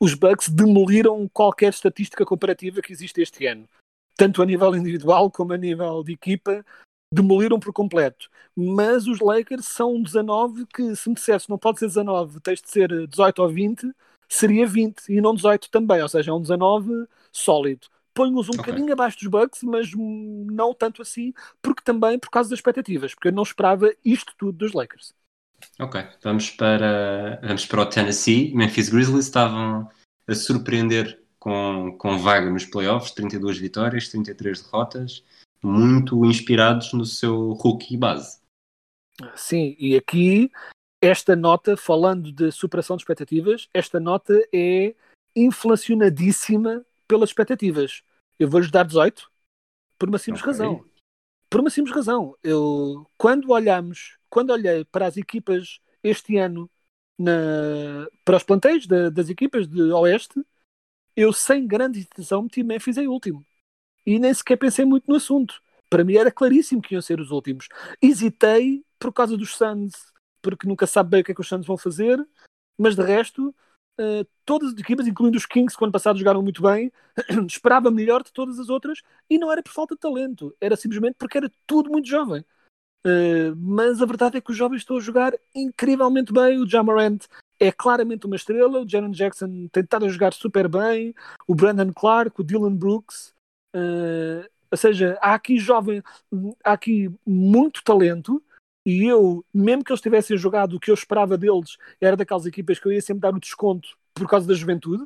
os 0.00 0.14
Bucks 0.14 0.48
demoliram 0.48 1.28
qualquer 1.28 1.70
estatística 1.70 2.24
comparativa 2.24 2.82
que 2.82 2.92
existe 2.92 3.20
este 3.22 3.46
ano. 3.46 3.68
Tanto 4.16 4.42
a 4.42 4.46
nível 4.46 4.76
individual 4.76 5.30
como 5.30 5.52
a 5.54 5.56
nível 5.56 6.02
de 6.04 6.12
equipa, 6.12 6.64
demoliram 7.12 7.58
por 7.58 7.72
completo. 7.72 8.28
Mas 8.54 9.06
os 9.06 9.20
Lakers 9.20 9.66
são 9.66 9.94
um 9.94 10.02
19 10.02 10.66
que, 10.66 10.94
se 10.94 11.08
me 11.08 11.14
dissesse 11.14 11.48
não 11.48 11.58
pode 11.58 11.78
ser 11.78 11.86
19, 11.86 12.40
tens 12.40 12.60
de 12.60 12.70
ser 12.70 13.06
18 13.06 13.42
ou 13.42 13.48
20, 13.48 13.92
seria 14.28 14.66
20 14.66 15.08
e 15.08 15.20
não 15.20 15.34
18 15.34 15.70
também, 15.70 16.02
ou 16.02 16.08
seja, 16.08 16.30
é 16.30 16.34
um 16.34 16.40
19 16.40 17.06
sólido 17.30 17.86
ponho-os 18.14 18.48
um 18.48 18.52
okay. 18.52 18.64
bocadinho 18.64 18.92
abaixo 18.92 19.18
dos 19.18 19.28
Bucks, 19.28 19.62
mas 19.62 19.90
não 19.94 20.74
tanto 20.74 21.02
assim, 21.02 21.32
porque 21.60 21.82
também 21.82 22.18
por 22.18 22.30
causa 22.30 22.50
das 22.50 22.58
expectativas, 22.58 23.14
porque 23.14 23.28
eu 23.28 23.32
não 23.32 23.42
esperava 23.42 23.92
isto 24.04 24.34
tudo 24.36 24.52
dos 24.52 24.72
Lakers. 24.72 25.14
Ok, 25.78 26.04
vamos 26.22 26.50
para, 26.50 27.40
vamos 27.42 27.66
para 27.66 27.82
o 27.82 27.86
Tennessee. 27.86 28.52
Memphis 28.54 28.88
Grizzlies 28.88 29.26
estavam 29.26 29.88
a 30.26 30.34
surpreender 30.34 31.22
com, 31.38 31.96
com 31.98 32.18
vaga 32.18 32.50
nos 32.50 32.64
playoffs, 32.64 33.12
32 33.12 33.58
vitórias, 33.58 34.08
33 34.08 34.62
derrotas, 34.62 35.24
muito 35.62 36.24
inspirados 36.24 36.92
no 36.92 37.04
seu 37.04 37.52
rookie 37.52 37.96
base. 37.96 38.40
Sim, 39.34 39.76
e 39.78 39.96
aqui 39.96 40.50
esta 41.00 41.34
nota, 41.34 41.76
falando 41.76 42.30
de 42.30 42.52
superação 42.52 42.96
de 42.96 43.02
expectativas, 43.02 43.68
esta 43.74 43.98
nota 43.98 44.34
é 44.52 44.94
inflacionadíssima 45.34 46.84
pelas 47.06 47.30
expectativas. 47.30 48.02
Eu 48.38 48.48
vou-lhes 48.48 48.70
dar 48.70 48.84
18 48.84 49.30
por 49.98 50.08
uma 50.08 50.18
simples 50.18 50.42
okay. 50.42 50.52
razão. 50.52 50.84
Por 51.48 51.60
uma 51.60 51.70
simples 51.70 51.94
razão. 51.94 52.36
Eu, 52.42 53.06
quando 53.16 53.50
olhamos, 53.50 54.18
quando 54.28 54.50
olhei 54.50 54.84
para 54.84 55.06
as 55.06 55.16
equipas 55.16 55.80
este 56.02 56.36
ano, 56.36 56.70
na, 57.18 58.08
para 58.24 58.36
os 58.36 58.42
planteios 58.42 58.86
das 58.86 59.28
equipas 59.28 59.68
de 59.68 59.80
Oeste, 59.92 60.44
eu 61.14 61.32
sem 61.32 61.66
grande 61.66 61.98
hesitação 61.98 62.42
meti 62.42 62.62
Memphis 62.62 62.96
em 62.96 63.06
último. 63.06 63.44
e 64.04 64.18
nem 64.18 64.34
sequer 64.34 64.56
pensei 64.56 64.84
muito 64.84 65.08
no 65.08 65.16
assunto. 65.16 65.62
Para 65.88 66.04
mim 66.04 66.14
era 66.16 66.32
claríssimo 66.32 66.82
que 66.82 66.94
iam 66.94 67.02
ser 67.02 67.20
os 67.20 67.30
últimos. 67.30 67.68
Hesitei 68.00 68.84
por 68.98 69.12
causa 69.12 69.36
dos 69.36 69.56
Suns, 69.56 69.92
porque 70.40 70.66
nunca 70.66 70.86
sabe 70.86 71.10
bem 71.10 71.20
o 71.20 71.24
que 71.24 71.32
é 71.32 71.34
que 71.34 71.40
os 71.40 71.48
Suns 71.48 71.66
vão 71.66 71.76
fazer, 71.76 72.18
mas 72.76 72.96
de 72.96 73.02
resto, 73.02 73.54
uh, 74.00 74.26
todas 74.44 74.72
as 74.72 74.78
equipas, 74.78 75.06
incluindo 75.06 75.36
os 75.36 75.46
Kings, 75.46 75.76
que 75.76 75.84
ano 75.84 75.92
passado 75.92 76.18
jogaram 76.18 76.42
muito 76.42 76.62
bem, 76.62 76.92
esperava 77.48 77.90
melhor 77.90 78.22
de 78.22 78.32
todas 78.32 78.58
as 78.58 78.68
outras 78.68 79.02
e 79.28 79.38
não 79.38 79.50
era 79.50 79.62
por 79.62 79.72
falta 79.72 79.94
de 79.94 80.00
talento, 80.00 80.54
era 80.60 80.76
simplesmente 80.76 81.16
porque 81.18 81.38
era 81.38 81.50
tudo 81.66 81.90
muito 81.90 82.08
jovem. 82.08 82.44
Uh, 83.04 83.54
mas 83.56 84.00
a 84.00 84.06
verdade 84.06 84.36
é 84.36 84.40
que 84.40 84.52
os 84.52 84.56
jovens 84.56 84.78
estão 84.78 84.96
a 84.96 85.00
jogar 85.00 85.34
incrivelmente 85.54 86.32
bem. 86.32 86.58
O 86.58 86.68
Jamarant 86.68 87.24
é 87.58 87.72
claramente 87.72 88.26
uma 88.26 88.36
estrela. 88.36 88.80
O 88.80 88.88
Jaron 88.88 89.10
Jackson 89.10 89.68
tem 89.72 89.82
estado 89.82 90.04
a 90.06 90.08
jogar 90.08 90.32
super 90.32 90.68
bem. 90.68 91.14
O 91.46 91.54
Brandon 91.54 91.92
Clark, 91.92 92.40
o 92.40 92.44
Dylan 92.44 92.74
Brooks. 92.74 93.34
Uh, 93.74 94.48
ou 94.70 94.78
seja, 94.78 95.18
há 95.20 95.34
aqui 95.34 95.58
jovem, 95.58 96.02
há 96.64 96.72
aqui 96.72 97.10
muito 97.26 97.82
talento. 97.82 98.42
E 98.84 99.04
eu, 99.04 99.44
mesmo 99.52 99.84
que 99.84 99.92
eles 99.92 100.00
tivessem 100.00 100.36
jogado 100.36 100.74
o 100.74 100.80
que 100.80 100.90
eu 100.90 100.94
esperava 100.94 101.38
deles, 101.38 101.76
era 102.00 102.16
daquelas 102.16 102.46
equipas 102.46 102.78
que 102.78 102.86
eu 102.86 102.92
ia 102.92 103.00
sempre 103.00 103.20
dar 103.20 103.34
o 103.34 103.40
desconto 103.40 103.96
por 104.12 104.28
causa 104.28 104.46
da 104.46 104.54
juventude. 104.54 105.04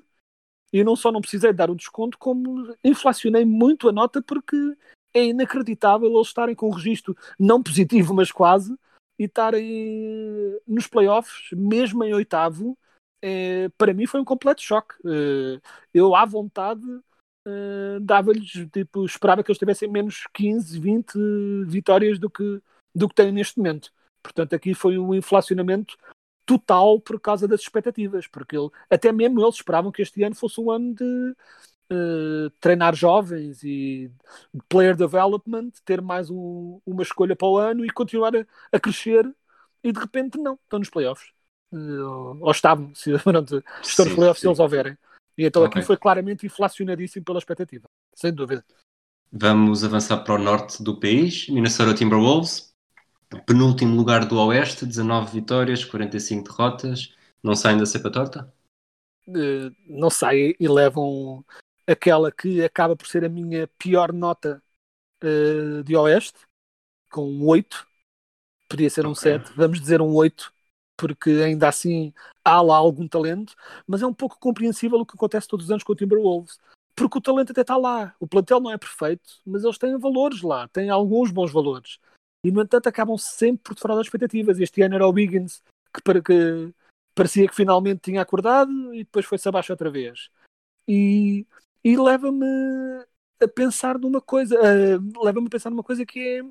E 0.72 0.82
não 0.82 0.96
só 0.96 1.12
não 1.12 1.20
precisei 1.20 1.52
dar 1.52 1.70
o 1.70 1.76
desconto, 1.76 2.18
como 2.18 2.74
inflacionei 2.82 3.44
muito 3.44 3.88
a 3.88 3.92
nota 3.92 4.20
porque 4.20 4.56
é 5.14 5.24
inacreditável 5.26 6.10
eles 6.12 6.26
estarem 6.26 6.54
com 6.54 6.68
um 6.68 6.72
registro 6.72 7.16
não 7.38 7.62
positivo, 7.62 8.12
mas 8.12 8.32
quase, 8.32 8.76
e 9.18 9.24
estarem 9.24 10.58
nos 10.66 10.86
playoffs, 10.86 11.50
mesmo 11.52 12.04
em 12.04 12.12
oitavo, 12.12 12.76
é, 13.22 13.68
para 13.78 13.94
mim 13.94 14.06
foi 14.06 14.20
um 14.20 14.24
completo 14.24 14.62
choque. 14.62 14.94
É, 15.06 15.60
eu, 15.94 16.14
à 16.14 16.24
vontade, 16.24 16.82
é, 17.46 17.98
dava-lhes, 18.00 18.50
tipo, 18.72 19.04
esperava 19.04 19.42
que 19.42 19.50
eles 19.50 19.58
tivessem 19.58 19.88
menos 19.88 20.26
15, 20.34 20.78
20 20.78 21.14
vitórias 21.66 22.18
do 22.18 22.28
que, 22.28 22.60
do 22.96 23.08
que 23.08 23.14
têm 23.14 23.30
neste 23.30 23.58
momento. 23.58 23.92
Portanto, 24.22 24.54
aqui 24.54 24.74
foi 24.74 24.98
um 24.98 25.14
inflacionamento 25.14 25.96
total 26.46 27.00
por 27.00 27.20
causa 27.20 27.46
das 27.46 27.60
expectativas, 27.60 28.26
porque 28.26 28.56
ele, 28.56 28.70
até 28.88 29.12
mesmo 29.12 29.40
eles 29.40 29.56
esperavam 29.56 29.92
que 29.92 30.00
este 30.00 30.22
ano 30.22 30.34
fosse 30.34 30.60
um 30.60 30.70
ano 30.70 30.94
de 30.94 31.34
uh, 31.92 32.50
treinar 32.60 32.94
jovens 32.94 33.62
e 33.62 34.10
player 34.68 34.96
development, 34.96 35.70
ter 35.84 36.00
mais 36.00 36.30
um, 36.30 36.80
uma 36.86 37.02
escolha 37.02 37.36
para 37.36 37.48
o 37.48 37.58
ano 37.58 37.84
e 37.84 37.90
continuar 37.90 38.34
a, 38.34 38.46
a, 38.72 38.80
crescer 38.80 39.28
e 39.82 39.92
de 39.92 40.00
repente 40.00 40.38
não, 40.38 40.54
estão 40.54 40.78
nos 40.78 40.90
playoffs. 40.90 41.30
Uh, 41.72 42.38
ou 42.40 42.50
estavam, 42.50 42.94
se, 42.94 43.18
pronto, 43.18 43.62
estão 43.82 44.04
sim, 44.04 44.10
nos 44.10 44.14
playoffs 44.14 44.40
sim. 44.40 44.42
se 44.42 44.48
eles 44.48 44.58
houverem. 44.60 44.96
E 45.36 45.44
então 45.44 45.62
okay. 45.62 45.80
aqui 45.80 45.86
foi 45.86 45.96
claramente 45.96 46.46
inflacionadíssimo 46.46 47.24
pela 47.24 47.38
expectativa, 47.38 47.84
sem 48.14 48.32
dúvida. 48.32 48.64
Vamos 49.30 49.84
avançar 49.84 50.18
para 50.18 50.34
o 50.34 50.38
norte 50.38 50.82
do 50.82 50.98
país, 50.98 51.48
Minnesota 51.48 51.92
Timberwolves, 51.92 52.74
penúltimo 53.46 53.96
lugar 53.96 54.26
do 54.26 54.38
Oeste, 54.38 54.86
19 54.86 55.32
vitórias, 55.32 55.84
45 55.84 56.48
derrotas. 56.48 57.14
Não 57.42 57.54
saem 57.54 57.78
da 57.78 57.86
cepa 57.86 58.10
torta? 58.10 58.52
Uh, 59.28 59.74
não 59.86 60.10
saem 60.10 60.54
e 60.58 60.68
levam 60.68 61.44
aquela 61.86 62.30
que 62.30 62.62
acaba 62.62 62.96
por 62.96 63.06
ser 63.06 63.24
a 63.24 63.28
minha 63.28 63.68
pior 63.78 64.12
nota 64.12 64.62
uh, 65.22 65.82
de 65.82 65.96
Oeste, 65.96 66.38
com 67.10 67.28
um 67.28 67.46
8. 67.46 67.86
Podia 68.68 68.90
ser 68.90 69.06
um 69.06 69.12
okay. 69.12 69.38
7, 69.38 69.52
vamos 69.56 69.80
dizer 69.80 70.00
um 70.00 70.12
8, 70.14 70.52
porque 70.96 71.30
ainda 71.30 71.68
assim 71.68 72.12
há 72.44 72.60
lá 72.60 72.76
algum 72.76 73.06
talento, 73.06 73.54
mas 73.86 74.02
é 74.02 74.06
um 74.06 74.14
pouco 74.14 74.38
compreensível 74.38 74.98
o 74.98 75.06
que 75.06 75.14
acontece 75.14 75.46
todos 75.46 75.66
os 75.66 75.70
anos 75.70 75.84
com 75.84 75.92
o 75.92 75.96
Timberwolves. 75.96 76.58
Porque 76.94 77.18
o 77.18 77.20
talento 77.20 77.52
até 77.52 77.60
está 77.60 77.76
lá. 77.76 78.14
O 78.18 78.26
plantel 78.26 78.58
não 78.58 78.72
é 78.72 78.78
perfeito, 78.78 79.40
mas 79.44 79.62
eles 79.62 79.76
têm 79.76 79.98
valores 79.98 80.40
lá, 80.40 80.66
têm 80.68 80.88
alguns 80.88 81.30
bons 81.30 81.52
valores. 81.52 82.00
E, 82.46 82.50
no 82.52 82.62
entanto, 82.62 82.88
acabam 82.88 83.18
sempre 83.18 83.62
por 83.64 83.78
fora 83.78 83.96
das 83.96 84.06
expectativas. 84.06 84.58
Este 84.60 84.82
ano 84.82 84.94
era 84.94 85.06
o 85.06 85.12
Wiggins, 85.12 85.62
que, 85.92 86.02
para, 86.02 86.22
que 86.22 86.72
parecia 87.14 87.48
que 87.48 87.54
finalmente 87.54 88.00
tinha 88.02 88.22
acordado 88.22 88.94
e 88.94 88.98
depois 88.98 89.26
foi-se 89.26 89.48
abaixo 89.48 89.72
outra 89.72 89.90
vez. 89.90 90.30
E 90.88 91.46
e 91.86 91.96
leva-me 91.96 92.44
a 93.40 93.46
pensar 93.46 93.96
numa 93.96 94.20
coisa, 94.20 94.56
uh, 94.56 95.24
leva-me 95.24 95.46
a 95.46 95.50
pensar 95.50 95.70
numa 95.70 95.84
coisa 95.84 96.04
que 96.04 96.18
é 96.18 96.42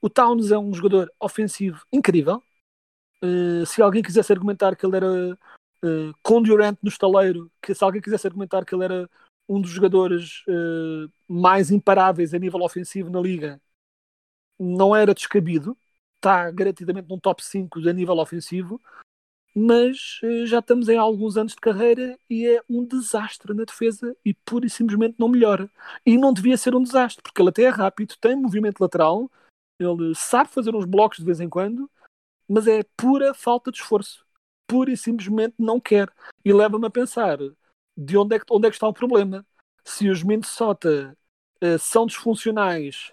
o 0.00 0.08
Towns 0.08 0.50
é 0.50 0.56
um 0.56 0.72
jogador 0.72 1.12
ofensivo 1.20 1.84
incrível. 1.92 2.42
Uh, 3.22 3.66
se 3.66 3.82
alguém 3.82 4.02
quisesse 4.02 4.32
argumentar 4.32 4.74
que 4.74 4.86
ele 4.86 4.96
era 4.96 5.34
uh, 5.84 6.14
com 6.22 6.40
Durant 6.40 6.78
no 6.82 6.88
estaleiro, 6.88 7.52
que 7.60 7.74
se 7.74 7.84
alguém 7.84 8.00
quisesse 8.00 8.26
argumentar 8.26 8.64
que 8.64 8.74
ele 8.74 8.84
era 8.84 9.10
um 9.46 9.60
dos 9.60 9.70
jogadores 9.70 10.42
uh, 10.48 11.12
mais 11.28 11.70
imparáveis 11.70 12.32
a 12.32 12.38
nível 12.38 12.62
ofensivo 12.62 13.10
na 13.10 13.20
liga, 13.20 13.60
não 14.58 14.94
era 14.94 15.14
descabido. 15.14 15.76
Está 16.16 16.50
garantidamente 16.50 17.08
num 17.08 17.18
top 17.18 17.44
5 17.44 17.88
a 17.88 17.92
nível 17.92 18.18
ofensivo 18.18 18.80
mas 19.58 20.20
eh, 20.22 20.44
já 20.44 20.58
estamos 20.58 20.86
em 20.90 20.98
alguns 20.98 21.38
anos 21.38 21.54
de 21.54 21.60
carreira 21.60 22.18
e 22.28 22.46
é 22.46 22.60
um 22.68 22.84
desastre 22.84 23.54
na 23.54 23.64
defesa 23.64 24.14
e 24.22 24.34
pura 24.34 24.66
e 24.66 24.70
simplesmente 24.70 25.16
não 25.18 25.28
melhora. 25.28 25.70
E 26.04 26.18
não 26.18 26.30
devia 26.30 26.58
ser 26.58 26.74
um 26.74 26.82
desastre, 26.82 27.22
porque 27.22 27.40
ele 27.40 27.48
até 27.48 27.62
é 27.62 27.68
rápido, 27.70 28.16
tem 28.20 28.36
movimento 28.36 28.78
lateral, 28.80 29.30
ele 29.78 30.14
sabe 30.14 30.50
fazer 30.50 30.74
uns 30.76 30.84
blocos 30.84 31.18
de 31.18 31.24
vez 31.24 31.40
em 31.40 31.48
quando, 31.48 31.90
mas 32.46 32.66
é 32.66 32.82
pura 32.98 33.32
falta 33.32 33.72
de 33.72 33.78
esforço. 33.78 34.26
Pura 34.66 34.92
e 34.92 34.96
simplesmente 34.96 35.54
não 35.58 35.80
quer. 35.80 36.12
E 36.44 36.52
leva-me 36.52 36.86
a 36.86 36.90
pensar 36.90 37.38
de 37.96 38.18
onde 38.18 38.36
é, 38.36 38.38
que, 38.38 38.44
onde 38.50 38.66
é 38.66 38.70
que 38.70 38.76
está 38.76 38.88
o 38.88 38.92
problema. 38.92 39.46
Se 39.84 40.10
os 40.10 40.22
Minnesota 40.22 41.16
uh, 41.64 41.78
são 41.78 42.04
disfuncionais 42.06 43.12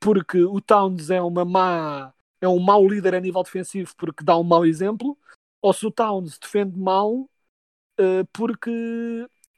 porque 0.00 0.42
o 0.42 0.60
Towns 0.60 1.10
é 1.10 1.20
uma 1.20 1.44
má 1.44 2.12
é 2.40 2.48
um 2.48 2.58
mau 2.58 2.88
líder 2.88 3.14
a 3.14 3.20
nível 3.20 3.42
defensivo 3.42 3.94
porque 3.96 4.24
dá 4.24 4.36
um 4.36 4.42
mau 4.42 4.64
exemplo, 4.64 5.16
ou 5.60 5.72
se 5.72 5.86
o 5.86 5.90
Towns 5.90 6.38
defende 6.38 6.78
mal 6.78 7.12
uh, 7.14 8.26
porque 8.32 8.70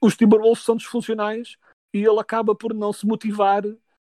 os 0.00 0.16
Timberwolves 0.16 0.64
são 0.64 0.76
disfuncionais 0.76 1.56
e 1.94 1.98
ele 2.04 2.18
acaba 2.18 2.54
por 2.54 2.74
não 2.74 2.92
se 2.92 3.06
motivar 3.06 3.62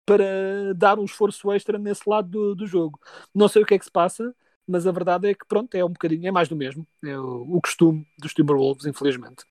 para 0.06 0.74
dar 0.76 0.98
um 0.98 1.06
esforço 1.06 1.52
extra 1.52 1.78
nesse 1.78 2.10
lado 2.10 2.30
do, 2.30 2.56
do 2.56 2.68
jogo. 2.68 3.00
Não 3.34 3.48
sei 3.48 3.64
o 3.64 3.66
que 3.66 3.74
é 3.74 3.80
que 3.80 3.86
se 3.86 3.92
passa, 3.92 4.34
mas 4.68 4.88
a 4.88 4.92
verdade 4.92 5.30
é 5.30 5.34
que 5.34 5.46
pronto, 5.46 5.76
é 5.76 5.84
um 5.84 5.90
bocadinho, 5.90 6.28
é 6.28 6.32
mais 6.32 6.48
do 6.48 6.56
mesmo. 6.56 6.88
É 7.04 7.18
o, 7.18 7.58
o 7.58 7.62
costume 7.62 8.08
dos 8.18 8.34
Timberwolves, 8.34 8.86
infelizmente. 8.86 9.44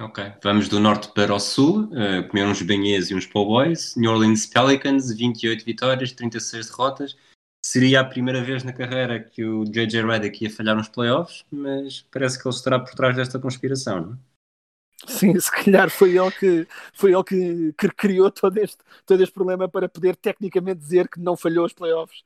Ok, 0.00 0.24
vamos 0.42 0.68
do 0.68 0.80
norte 0.80 1.08
para 1.12 1.32
o 1.32 1.38
sul, 1.38 1.84
uh, 1.84 2.26
comer 2.28 2.46
uns 2.46 2.60
banhês 2.62 3.10
e 3.10 3.14
uns 3.14 3.26
po' 3.26 3.44
boys. 3.44 3.94
New 3.96 4.10
Orleans 4.10 4.44
Pelicans, 4.44 5.14
28 5.14 5.64
vitórias, 5.64 6.12
36 6.12 6.68
derrotas 6.68 7.16
seria 7.64 8.00
a 8.00 8.04
primeira 8.04 8.44
vez 8.44 8.62
na 8.62 8.74
carreira 8.74 9.18
que 9.18 9.42
o 9.42 9.64
JJ 9.64 10.02
Redick 10.04 10.44
ia 10.44 10.50
falhar 10.50 10.76
nos 10.76 10.88
playoffs, 10.88 11.44
mas 11.50 12.02
parece 12.12 12.40
que 12.40 12.46
ele 12.46 12.54
estará 12.54 12.78
por 12.78 12.94
trás 12.94 13.16
desta 13.16 13.38
conspiração, 13.38 14.00
não 14.00 14.12
é? 14.12 14.16
Sim, 15.06 15.38
se 15.38 15.50
calhar 15.50 15.90
foi 15.90 16.16
ele 16.16 16.30
que, 16.30 16.68
foi 16.92 17.12
ele 17.12 17.24
que, 17.24 17.72
que 17.72 17.88
criou 17.88 18.30
todo 18.30 18.56
este, 18.58 18.78
todo 19.06 19.22
este 19.22 19.32
problema 19.32 19.68
para 19.68 19.88
poder 19.88 20.14
tecnicamente 20.16 20.80
dizer 20.80 21.08
que 21.08 21.18
não 21.20 21.36
falhou 21.36 21.64
os 21.64 21.72
playoffs. 21.72 22.22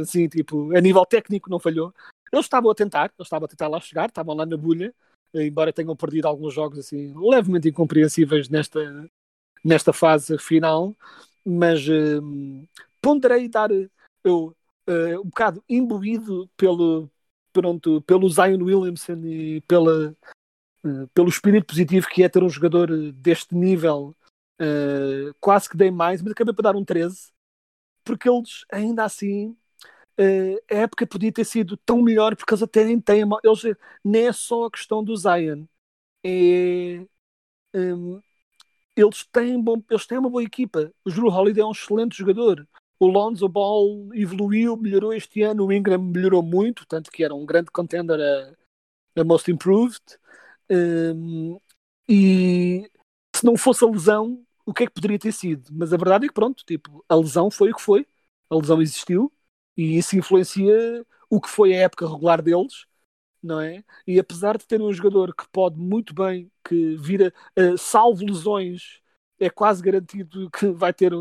Assim, 0.00 0.28
tipo, 0.28 0.76
a 0.76 0.80
nível 0.80 1.04
técnico 1.06 1.50
não 1.50 1.58
falhou. 1.58 1.94
Eles 2.32 2.46
estavam 2.46 2.70
a 2.70 2.74
tentar, 2.74 3.12
eles 3.16 3.26
estavam 3.26 3.46
a 3.46 3.48
tentar 3.48 3.68
lá 3.68 3.80
chegar, 3.80 4.08
estavam 4.08 4.34
lá 4.34 4.44
na 4.44 4.56
bulha, 4.56 4.94
embora 5.34 5.72
tenham 5.72 5.96
perdido 5.96 6.26
alguns 6.26 6.54
jogos 6.54 6.78
assim 6.78 7.12
levemente 7.16 7.68
incompreensíveis 7.68 8.48
nesta, 8.48 9.08
nesta 9.64 9.92
fase 9.92 10.38
final, 10.38 10.94
mas 11.44 11.86
hum, 11.88 12.66
ponderei 13.00 13.48
dar 13.48 13.70
eu 14.24 14.56
uh, 14.88 15.20
um 15.20 15.28
bocado 15.28 15.62
imbuído 15.68 16.48
pelo, 16.56 17.10
pronto, 17.52 18.00
pelo 18.02 18.28
Zion 18.28 18.62
Williamson 18.62 19.20
e 19.24 19.60
pela, 19.62 20.16
uh, 20.84 21.08
pelo 21.12 21.28
espírito 21.28 21.66
positivo 21.66 22.08
que 22.08 22.22
é 22.22 22.28
ter 22.28 22.42
um 22.42 22.48
jogador 22.48 22.88
deste 23.12 23.54
nível, 23.54 24.14
uh, 24.60 25.34
quase 25.40 25.68
que 25.68 25.76
dei 25.76 25.90
mais, 25.90 26.22
mas 26.22 26.32
acabei 26.32 26.54
por 26.54 26.62
dar 26.62 26.76
um 26.76 26.84
13, 26.84 27.32
porque 28.04 28.28
eles 28.28 28.64
ainda 28.70 29.04
assim. 29.04 29.56
Uh, 30.18 30.56
a 30.70 30.76
época 30.76 31.06
podia 31.06 31.32
ter 31.32 31.44
sido 31.44 31.76
tão 31.78 32.00
melhor 32.00 32.36
porque 32.36 32.52
eles 32.54 32.62
até 32.62 32.84
nem 32.84 33.00
têm 33.00 33.22
eles, 33.42 33.62
nem 34.04 34.28
é 34.28 34.32
só 34.32 34.66
a 34.66 34.70
questão 34.70 35.02
do 35.02 35.16
Zion. 35.16 35.64
É, 36.24 37.04
um, 37.74 38.20
eles, 38.96 39.24
têm 39.32 39.60
bom, 39.62 39.82
eles 39.90 40.06
têm 40.06 40.18
uma 40.18 40.30
boa 40.30 40.42
equipa. 40.44 40.92
O 41.04 41.10
Drew 41.10 41.28
Holiday 41.28 41.62
é 41.62 41.66
um 41.66 41.72
excelente 41.72 42.16
jogador. 42.16 42.66
O 42.98 43.06
Lonzo 43.08 43.48
Ball 43.48 44.08
evoluiu, 44.14 44.76
melhorou 44.76 45.12
este 45.12 45.42
ano, 45.42 45.66
o 45.66 45.72
Ingram 45.72 46.00
melhorou 46.00 46.42
muito, 46.42 46.86
tanto 46.86 47.10
que 47.10 47.24
era 47.24 47.34
um 47.34 47.44
grande 47.46 47.70
contender 47.70 48.18
a, 48.20 49.20
a 49.20 49.24
Most 49.24 49.50
Improved. 49.50 50.02
Um, 50.70 51.58
e 52.08 52.90
se 53.34 53.44
não 53.44 53.56
fosse 53.56 53.84
a 53.84 53.88
lesão, 53.88 54.44
o 54.64 54.72
que 54.72 54.84
é 54.84 54.86
que 54.86 54.92
poderia 54.92 55.18
ter 55.18 55.32
sido? 55.32 55.68
Mas 55.72 55.92
a 55.92 55.96
verdade 55.96 56.26
é 56.26 56.28
que 56.28 56.34
pronto, 56.34 56.64
tipo, 56.64 57.04
a 57.08 57.16
lesão 57.16 57.50
foi 57.50 57.70
o 57.72 57.74
que 57.74 57.82
foi, 57.82 58.06
a 58.50 58.56
lesão 58.56 58.80
existiu 58.80 59.32
e 59.76 59.98
isso 59.98 60.16
influencia 60.16 61.04
o 61.30 61.40
que 61.40 61.48
foi 61.48 61.74
a 61.74 61.82
época 61.82 62.08
regular 62.08 62.42
deles, 62.42 62.86
não 63.42 63.60
é? 63.60 63.84
E 64.06 64.18
apesar 64.18 64.56
de 64.58 64.66
ter 64.66 64.80
um 64.80 64.92
jogador 64.92 65.34
que 65.34 65.48
pode 65.50 65.78
muito 65.78 66.14
bem, 66.14 66.50
que 66.64 66.96
vira, 66.96 67.32
uh, 67.58 67.76
salvo 67.78 68.24
lesões, 68.24 69.00
é 69.38 69.50
quase 69.50 69.82
garantido 69.82 70.50
que 70.50 70.68
vai 70.68 70.92
ter 70.92 71.12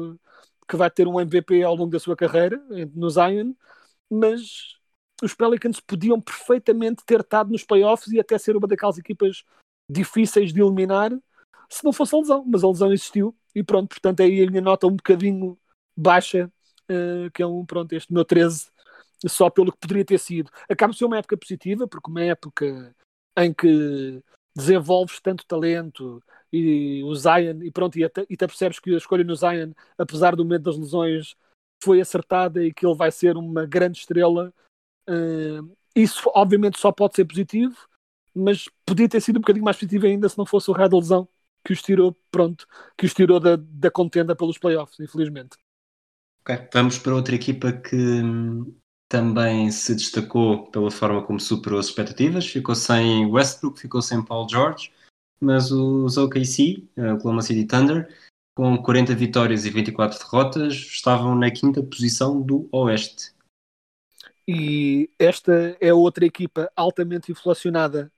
que 0.67 0.77
vai 0.77 0.89
ter 0.89 1.07
um 1.07 1.19
MVP 1.19 1.61
ao 1.63 1.75
longo 1.75 1.91
da 1.91 1.99
sua 1.99 2.15
carreira 2.15 2.57
no 2.95 3.09
Zion, 3.09 3.53
mas 4.09 4.77
os 5.21 5.33
Pelicans 5.33 5.79
podiam 5.79 6.19
perfeitamente 6.21 7.03
ter 7.05 7.19
estado 7.19 7.51
nos 7.51 7.63
playoffs 7.65 8.11
e 8.13 8.19
até 8.19 8.37
ser 8.37 8.55
uma 8.55 8.67
daquelas 8.67 8.97
equipas 8.97 9.43
difíceis 9.89 10.53
de 10.53 10.61
eliminar 10.61 11.11
se 11.69 11.83
não 11.83 11.91
fosse 11.91 12.15
a 12.15 12.19
lesão, 12.19 12.43
mas 12.45 12.63
a 12.63 12.67
lesão 12.67 12.93
existiu 12.93 13.35
e 13.55 13.63
pronto, 13.63 13.89
portanto 13.89 14.21
aí 14.21 14.43
a 14.43 14.49
minha 14.49 14.61
nota 14.61 14.87
um 14.87 14.95
bocadinho 14.95 15.57
baixa, 15.97 16.51
uh, 16.89 17.31
que 17.31 17.41
é 17.41 17.47
um, 17.47 17.65
pronto, 17.65 17.93
este 17.93 18.11
meu 18.13 18.25
13, 18.25 18.67
só 19.27 19.49
pelo 19.49 19.71
que 19.71 19.79
poderia 19.79 20.05
ter 20.05 20.19
sido. 20.19 20.51
Acaba 20.69 20.93
por 20.93 20.97
ser 20.97 21.05
uma 21.05 21.17
época 21.17 21.37
positiva, 21.37 21.87
porque 21.87 22.09
uma 22.09 22.23
época 22.23 22.95
em 23.37 23.53
que 23.53 24.21
desenvolves 24.55 25.19
tanto 25.19 25.45
talento 25.45 26.21
e 26.51 27.03
o 27.03 27.15
Zion, 27.15 27.63
e 27.63 27.71
pronto, 27.71 27.97
e 27.97 28.03
até, 28.03 28.25
e 28.29 28.37
percebes 28.37 28.79
que 28.79 28.93
a 28.93 28.97
escolha 28.97 29.23
no 29.23 29.35
Zion, 29.35 29.71
apesar 29.97 30.35
do 30.35 30.45
medo 30.45 30.63
das 30.63 30.77
lesões, 30.77 31.35
foi 31.83 31.99
acertada 31.99 32.63
e 32.63 32.71
que 32.71 32.85
ele 32.85 32.95
vai 32.95 33.11
ser 33.11 33.35
uma 33.35 33.65
grande 33.65 33.99
estrela. 33.99 34.53
Uh, 35.09 35.75
isso 35.95 36.31
obviamente 36.33 36.79
só 36.79 36.91
pode 36.91 37.15
ser 37.15 37.25
positivo, 37.25 37.75
mas 38.33 38.69
podia 38.85 39.09
ter 39.09 39.21
sido 39.21 39.37
um 39.37 39.41
bocadinho 39.41 39.65
mais 39.65 39.77
positivo 39.77 40.05
ainda 40.05 40.29
se 40.29 40.37
não 40.37 40.45
fosse 40.45 40.69
o 40.69 40.73
raio 40.73 40.89
da 40.89 40.97
lesão 40.97 41.27
que 41.63 41.73
os 41.73 41.81
tirou, 41.81 42.15
pronto, 42.29 42.67
que 42.97 43.05
os 43.05 43.13
tirou 43.13 43.39
da, 43.39 43.55
da 43.55 43.89
contenda 43.89 44.35
pelos 44.35 44.57
playoffs, 44.57 44.99
infelizmente. 44.99 45.57
Ok, 46.45 46.67
vamos 46.73 46.97
para 46.97 47.15
outra 47.15 47.35
equipa 47.35 47.71
que 47.71 47.95
hum, 47.95 48.75
também 49.07 49.71
se 49.71 49.95
destacou 49.95 50.69
pela 50.71 50.91
forma 50.91 51.25
como 51.25 51.39
superou 51.39 51.79
as 51.79 51.85
expectativas, 51.85 52.45
ficou 52.45 52.75
sem 52.75 53.25
Westbrook, 53.27 53.79
ficou 53.79 54.01
sem 54.01 54.21
Paul 54.21 54.49
George, 54.49 54.91
mas 55.39 55.71
os 55.71 56.17
OKC, 56.17 56.85
o 56.97 57.13
Oklahoma 57.13 57.41
City 57.41 57.65
Thunder, 57.65 58.13
com 58.53 58.77
40 58.77 59.15
vitórias 59.15 59.63
e 59.63 59.69
24 59.69 60.19
derrotas, 60.19 60.73
estavam 60.73 61.33
na 61.33 61.49
quinta 61.49 61.81
posição 61.81 62.41
do 62.41 62.67
Oeste. 62.73 63.33
E 64.45 65.09
esta 65.17 65.77
é 65.79 65.93
outra 65.93 66.25
equipa 66.25 66.69
altamente 66.75 67.31
inflacionada 67.31 68.11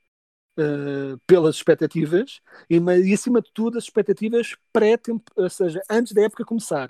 uh, 0.58 1.20
pelas 1.28 1.58
expectativas 1.58 2.42
e, 2.68 2.78
e, 2.78 3.14
acima 3.14 3.40
de 3.40 3.52
tudo, 3.54 3.78
as 3.78 3.84
expectativas 3.84 4.56
pré-tempo, 4.74 5.32
ou 5.36 5.48
seja, 5.48 5.80
antes 5.88 6.12
da 6.12 6.24
época 6.24 6.44
começar. 6.44 6.90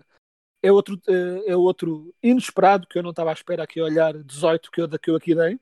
É 0.66 0.72
outro, 0.72 0.96
uh, 1.08 1.44
é 1.46 1.56
outro 1.56 2.12
inesperado 2.24 2.88
que 2.88 2.98
eu 2.98 3.04
não 3.04 3.12
estava 3.12 3.30
à 3.30 3.34
espera 3.34 3.64
aqui 3.64 3.80
olhar 3.80 4.14
18 4.24 4.72
que 4.72 4.82
eu, 4.82 4.90
que 4.90 5.12
eu 5.12 5.16
aqui 5.16 5.36
dei, 5.36 5.60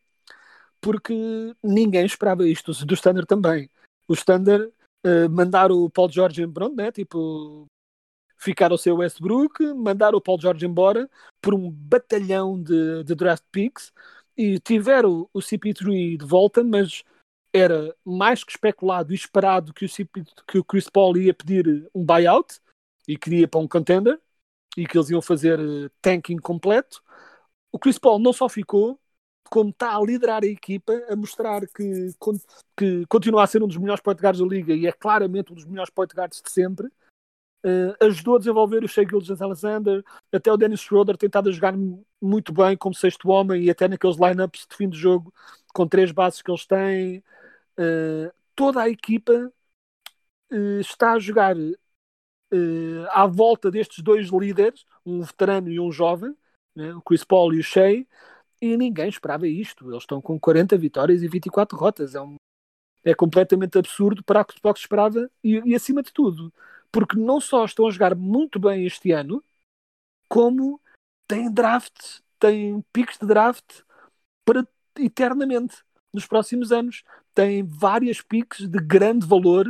porque 0.79 1.13
ninguém 1.61 2.05
esperava 2.05 2.47
isto, 2.47 2.71
do 2.85 2.93
Standard 2.93 3.27
também. 3.27 3.69
O 4.07 4.13
Standard 4.13 4.71
uh, 5.05 5.29
mandar 5.29 5.73
o 5.73 5.89
Paul 5.89 6.09
George 6.09 6.47
pronto, 6.47 6.77
né? 6.77 6.89
Tipo, 6.89 7.65
ficar 8.37 8.71
ao 8.71 8.77
seu 8.77 8.95
Westbrook, 8.95 9.61
mandar 9.73 10.15
o 10.15 10.21
Paul 10.21 10.39
George 10.39 10.65
embora 10.65 11.09
por 11.41 11.53
um 11.53 11.69
batalhão 11.69 12.61
de, 12.61 13.03
de 13.03 13.13
draft 13.13 13.43
picks 13.51 13.91
e 14.37 14.57
tiveram 14.57 15.27
o, 15.33 15.39
o 15.39 15.39
CP3 15.39 16.17
de 16.17 16.25
volta, 16.25 16.63
mas 16.63 17.03
era 17.53 17.93
mais 18.05 18.41
que 18.41 18.51
especulado 18.51 19.11
e 19.11 19.15
esperado 19.15 19.73
que 19.73 19.83
o, 19.83 19.89
CP, 19.89 20.23
que 20.47 20.57
o 20.57 20.63
Chris 20.63 20.89
Paul 20.89 21.17
ia 21.17 21.33
pedir 21.33 21.89
um 21.93 22.05
buyout 22.05 22.61
e 23.05 23.17
queria 23.17 23.49
para 23.49 23.59
um 23.59 23.67
contender 23.67 24.17
e 24.77 24.85
que 24.85 24.97
eles 24.97 25.09
iam 25.09 25.21
fazer 25.21 25.59
eh, 25.59 25.89
tanking 26.01 26.37
completo. 26.37 27.01
O 27.71 27.79
Chris 27.79 27.97
Paul 27.97 28.19
não 28.19 28.33
só 28.33 28.49
ficou, 28.49 28.99
como 29.49 29.69
está 29.69 29.95
a 29.95 30.01
liderar 30.01 30.43
a 30.43 30.47
equipa, 30.47 30.93
a 31.09 31.15
mostrar 31.15 31.61
que, 31.67 32.09
que 32.77 33.05
continua 33.07 33.43
a 33.43 33.47
ser 33.47 33.61
um 33.61 33.67
dos 33.67 33.77
melhores 33.77 34.01
point 34.01 34.19
guards 34.19 34.41
da 34.41 34.47
liga 34.47 34.73
e 34.73 34.87
é 34.87 34.91
claramente 34.91 35.51
um 35.51 35.55
dos 35.55 35.65
melhores 35.65 35.91
point 35.91 36.13
guards 36.15 36.41
de 36.41 36.49
sempre. 36.51 36.87
Uh, 37.65 37.95
ajudou 38.01 38.35
a 38.35 38.39
desenvolver 38.39 38.83
o 38.83 38.87
Shea 38.89 39.07
Gilgis 39.07 39.41
Alexander, 39.41 40.03
até 40.33 40.51
o 40.51 40.57
Dennis 40.57 40.81
Schroeder 40.81 41.15
tentado 41.15 41.51
jogar 41.51 41.73
muito 42.21 42.51
bem 42.51 42.75
como 42.75 42.93
sexto 42.93 43.29
homem 43.29 43.63
e 43.63 43.69
até 43.69 43.87
naqueles 43.87 44.17
lineups 44.17 44.67
de 44.69 44.75
fim 44.75 44.89
de 44.89 44.97
jogo 44.97 45.33
com 45.73 45.87
três 45.87 46.11
bases 46.11 46.41
que 46.41 46.51
eles 46.51 46.65
têm. 46.65 47.23
Uh, 47.79 48.33
toda 48.55 48.81
a 48.81 48.89
equipa 48.89 49.51
uh, 50.51 50.79
está 50.79 51.13
a 51.13 51.19
jogar 51.19 51.55
à 53.11 53.25
volta 53.25 53.71
destes 53.71 54.03
dois 54.03 54.29
líderes, 54.29 54.85
um 55.05 55.21
veterano 55.21 55.69
e 55.69 55.79
um 55.79 55.91
jovem, 55.91 56.35
né, 56.75 56.93
o 56.93 57.01
Chris 57.01 57.23
Paul 57.23 57.53
e 57.53 57.59
o 57.59 57.63
Shea, 57.63 58.05
e 58.61 58.77
ninguém 58.77 59.09
esperava 59.09 59.47
isto. 59.47 59.89
Eles 59.89 60.03
estão 60.03 60.21
com 60.21 60.39
40 60.39 60.77
vitórias 60.77 61.21
e 61.21 61.27
24 61.27 61.77
derrotas. 61.77 62.15
É, 62.15 62.21
um, 62.21 62.35
é 63.03 63.13
completamente 63.13 63.77
absurdo 63.77 64.23
para 64.23 64.41
o 64.41 64.45
que 64.45 64.53
se 64.53 64.85
esperava 64.85 65.29
e, 65.43 65.61
e 65.65 65.75
acima 65.75 66.01
de 66.01 66.13
tudo 66.13 66.51
porque 66.93 67.17
não 67.17 67.41
só 67.41 67.65
estão 67.65 67.87
a 67.87 67.91
jogar 67.91 68.15
muito 68.15 68.59
bem 68.59 68.85
este 68.85 69.11
ano, 69.11 69.43
como 70.29 70.79
têm 71.27 71.51
draft, 71.51 72.21
têm 72.39 72.83
picos 72.93 73.17
de 73.17 73.25
draft 73.25 73.81
para 74.45 74.65
eternamente 74.99 75.83
nos 76.13 76.27
próximos 76.27 76.71
anos. 76.71 77.03
Têm 77.33 77.63
várias 77.63 78.21
picks 78.21 78.69
de 78.69 78.79
grande 78.79 79.25
valor, 79.25 79.67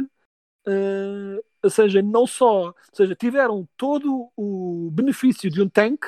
uh, 0.67 1.46
ou 1.63 1.69
seja, 1.69 2.02
não 2.02 2.28
só, 2.28 2.67
ou 2.67 2.76
seja, 2.93 3.15
tiveram 3.15 3.67
todo 3.78 4.30
o 4.36 4.89
benefício 4.91 5.49
de 5.49 5.62
um 5.62 5.69
tank 5.69 6.06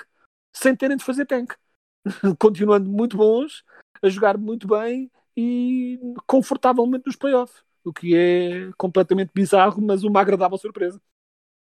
sem 0.54 0.76
terem 0.76 0.98
de 0.98 1.04
fazer 1.04 1.26
tank, 1.26 1.54
continuando 2.40 2.90
muito 2.90 3.18
bons, 3.18 3.64
a 4.02 4.10
jogar 4.10 4.38
muito 4.38 4.68
bem 4.68 5.10
e 5.36 6.00
confortavelmente 6.28 7.06
nos 7.06 7.16
playoffs 7.16 7.64
o 7.84 7.94
que 7.94 8.16
é 8.16 8.72
completamente 8.78 9.32
bizarro, 9.34 9.82
mas 9.82 10.04
uma 10.04 10.20
agradável 10.20 10.58
surpresa. 10.58 11.00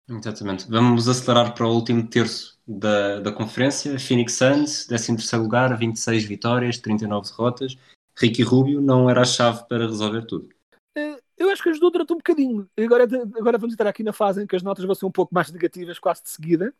Exatamente. 0.09 0.67
Vamos 0.67 1.07
acelerar 1.07 1.53
para 1.53 1.67
o 1.67 1.73
último 1.73 2.07
terço 2.07 2.57
da, 2.65 3.19
da 3.19 3.31
conferência. 3.31 3.99
Phoenix 3.99 4.33
Suns, 4.33 4.85
13 4.85 5.35
lugar, 5.35 5.77
26 5.77 6.23
vitórias, 6.23 6.77
39 6.79 7.29
derrotas. 7.29 7.77
Ricky 8.17 8.41
Rubio 8.41 8.81
não 8.81 9.09
era 9.09 9.21
a 9.21 9.25
chave 9.25 9.67
para 9.67 9.85
resolver 9.85 10.25
tudo. 10.25 10.49
Eu 11.37 11.49
acho 11.51 11.61
que 11.61 11.69
ajudou 11.69 11.91
durante 11.91 12.13
um 12.13 12.17
bocadinho. 12.17 12.67
Agora, 12.77 13.03
agora 13.03 13.57
vamos 13.57 13.73
entrar 13.73 13.89
aqui 13.89 14.01
na 14.01 14.11
fase 14.11 14.43
em 14.43 14.47
que 14.47 14.55
as 14.55 14.63
notas 14.63 14.83
vão 14.83 14.95
ser 14.95 15.05
um 15.05 15.11
pouco 15.11 15.33
mais 15.33 15.51
negativas, 15.51 15.99
quase 15.99 16.23
de 16.23 16.29
seguida. 16.29 16.73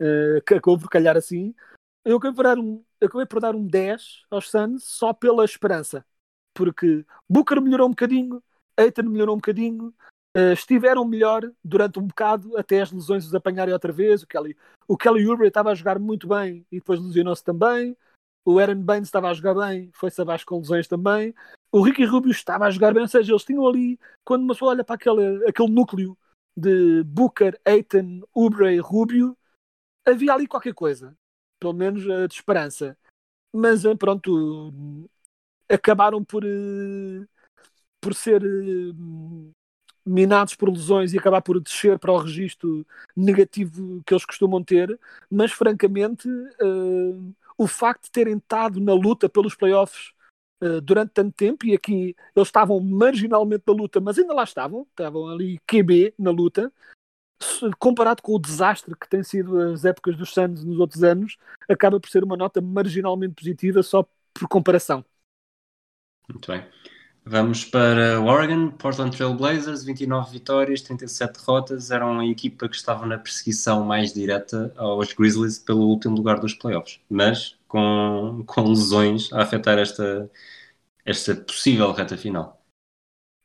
Uh, 0.00 0.40
que 0.46 0.54
acabou 0.54 0.78
por 0.78 0.88
calhar 0.88 1.16
assim. 1.16 1.54
Eu 2.04 2.18
acabei 2.18 2.34
por, 2.34 2.44
dar 2.44 2.58
um, 2.58 2.84
acabei 3.00 3.26
por 3.26 3.40
dar 3.40 3.54
um 3.54 3.66
10 3.66 4.24
aos 4.30 4.50
Suns 4.50 4.84
só 4.84 5.12
pela 5.12 5.44
esperança. 5.44 6.04
Porque 6.52 7.04
Booker 7.28 7.60
melhorou 7.60 7.88
um 7.88 7.90
bocadinho, 7.90 8.42
Aiton 8.76 9.04
melhorou 9.04 9.34
um 9.34 9.38
bocadinho, 9.38 9.94
uh, 10.36 10.52
estiveram 10.52 11.04
melhor 11.04 11.50
durante 11.64 11.98
um 11.98 12.06
bocado 12.06 12.56
até 12.56 12.82
as 12.82 12.92
lesões 12.92 13.26
os 13.26 13.34
apanharem 13.34 13.72
outra 13.72 13.92
vez. 13.92 14.22
O 14.22 14.26
Kelly, 14.26 14.56
o 14.86 14.96
Kelly 14.96 15.26
Oubre 15.26 15.48
estava 15.48 15.70
a 15.70 15.74
jogar 15.74 15.98
muito 15.98 16.28
bem 16.28 16.66
e 16.70 16.78
depois 16.78 17.00
lesionou-se 17.00 17.42
também. 17.42 17.96
O 18.44 18.58
Aaron 18.58 18.82
Baines 18.82 19.08
estava 19.08 19.30
a 19.30 19.34
jogar 19.34 19.54
bem, 19.54 19.90
foi-se 19.94 20.20
abaixo 20.20 20.44
com 20.44 20.58
lesões 20.58 20.86
também. 20.86 21.34
O 21.72 21.82
Ricky 21.82 22.04
Rubio 22.04 22.30
estava 22.30 22.66
a 22.66 22.70
jogar 22.70 22.92
bem, 22.92 23.02
ou 23.02 23.08
seja, 23.08 23.32
eles 23.32 23.44
tinham 23.44 23.66
ali, 23.66 23.98
quando 24.24 24.42
uma 24.42 24.52
pessoa 24.52 24.72
olha 24.72 24.84
para 24.84 24.96
aquele, 24.96 25.48
aquele 25.48 25.70
núcleo 25.70 26.16
de 26.56 27.02
Booker, 27.04 27.58
Aiton, 27.64 28.20
Oubre 28.32 28.74
e 28.74 28.78
Rubio, 28.78 29.36
havia 30.06 30.34
ali 30.34 30.46
qualquer 30.46 30.74
coisa, 30.74 31.16
pelo 31.58 31.72
menos 31.72 32.04
uh, 32.04 32.28
de 32.28 32.34
esperança. 32.34 32.96
Mas 33.52 33.82
pronto, 33.98 35.08
acabaram 35.68 36.22
por, 36.22 36.44
uh, 36.44 37.26
por 38.00 38.14
ser 38.14 38.42
minados 40.04 40.54
por 40.54 40.68
lesões 40.68 41.12
e 41.12 41.18
acabar 41.18 41.40
por 41.40 41.58
descer 41.60 41.98
para 41.98 42.12
o 42.12 42.18
registro 42.18 42.86
negativo 43.16 44.02
que 44.04 44.12
eles 44.12 44.24
costumam 44.24 44.62
ter, 44.62 44.98
mas 45.30 45.50
francamente 45.52 46.28
uh, 46.28 47.34
o 47.56 47.66
facto 47.66 48.04
de 48.04 48.10
terem 48.10 48.36
estado 48.36 48.80
na 48.80 48.94
luta 48.94 49.28
pelos 49.28 49.54
playoffs 49.54 50.12
uh, 50.62 50.80
durante 50.80 51.12
tanto 51.12 51.34
tempo, 51.34 51.66
e 51.66 51.74
aqui 51.74 52.16
eles 52.34 52.48
estavam 52.48 52.80
marginalmente 52.80 53.64
na 53.66 53.72
luta, 53.72 54.00
mas 54.00 54.18
ainda 54.18 54.34
lá 54.34 54.44
estavam, 54.44 54.86
estavam 54.90 55.28
ali 55.28 55.58
QB 55.66 56.14
na 56.18 56.30
luta, 56.30 56.72
comparado 57.78 58.22
com 58.22 58.34
o 58.34 58.38
desastre 58.38 58.94
que 58.96 59.08
tem 59.08 59.22
sido 59.22 59.58
as 59.60 59.84
épocas 59.84 60.16
dos 60.16 60.32
Suns 60.32 60.64
nos 60.64 60.78
outros 60.78 61.02
anos, 61.02 61.36
acaba 61.68 62.00
por 62.00 62.08
ser 62.08 62.24
uma 62.24 62.36
nota 62.36 62.60
marginalmente 62.60 63.34
positiva 63.34 63.82
só 63.82 64.06
por 64.32 64.48
comparação. 64.48 65.04
Muito 66.28 66.50
bem. 66.50 66.66
Vamos 67.26 67.64
para 67.64 68.20
Oregon, 68.20 68.70
Portland 68.72 69.16
Trail 69.16 69.32
Blazers, 69.34 69.82
29 69.82 70.30
vitórias, 70.30 70.82
37 70.82 71.38
derrotas. 71.38 71.90
Eram 71.90 72.20
a 72.20 72.26
equipa 72.26 72.68
que 72.68 72.76
estava 72.76 73.06
na 73.06 73.16
perseguição 73.16 73.82
mais 73.82 74.12
direta 74.12 74.70
aos 74.76 75.14
Grizzlies 75.14 75.58
pelo 75.58 75.88
último 75.88 76.16
lugar 76.16 76.38
dos 76.38 76.52
playoffs, 76.52 77.00
mas 77.08 77.58
com, 77.66 78.44
com 78.46 78.68
lesões 78.68 79.32
a 79.32 79.42
afetar 79.42 79.78
esta, 79.78 80.30
esta 81.02 81.34
possível 81.34 81.92
reta 81.92 82.14
final. 82.14 82.62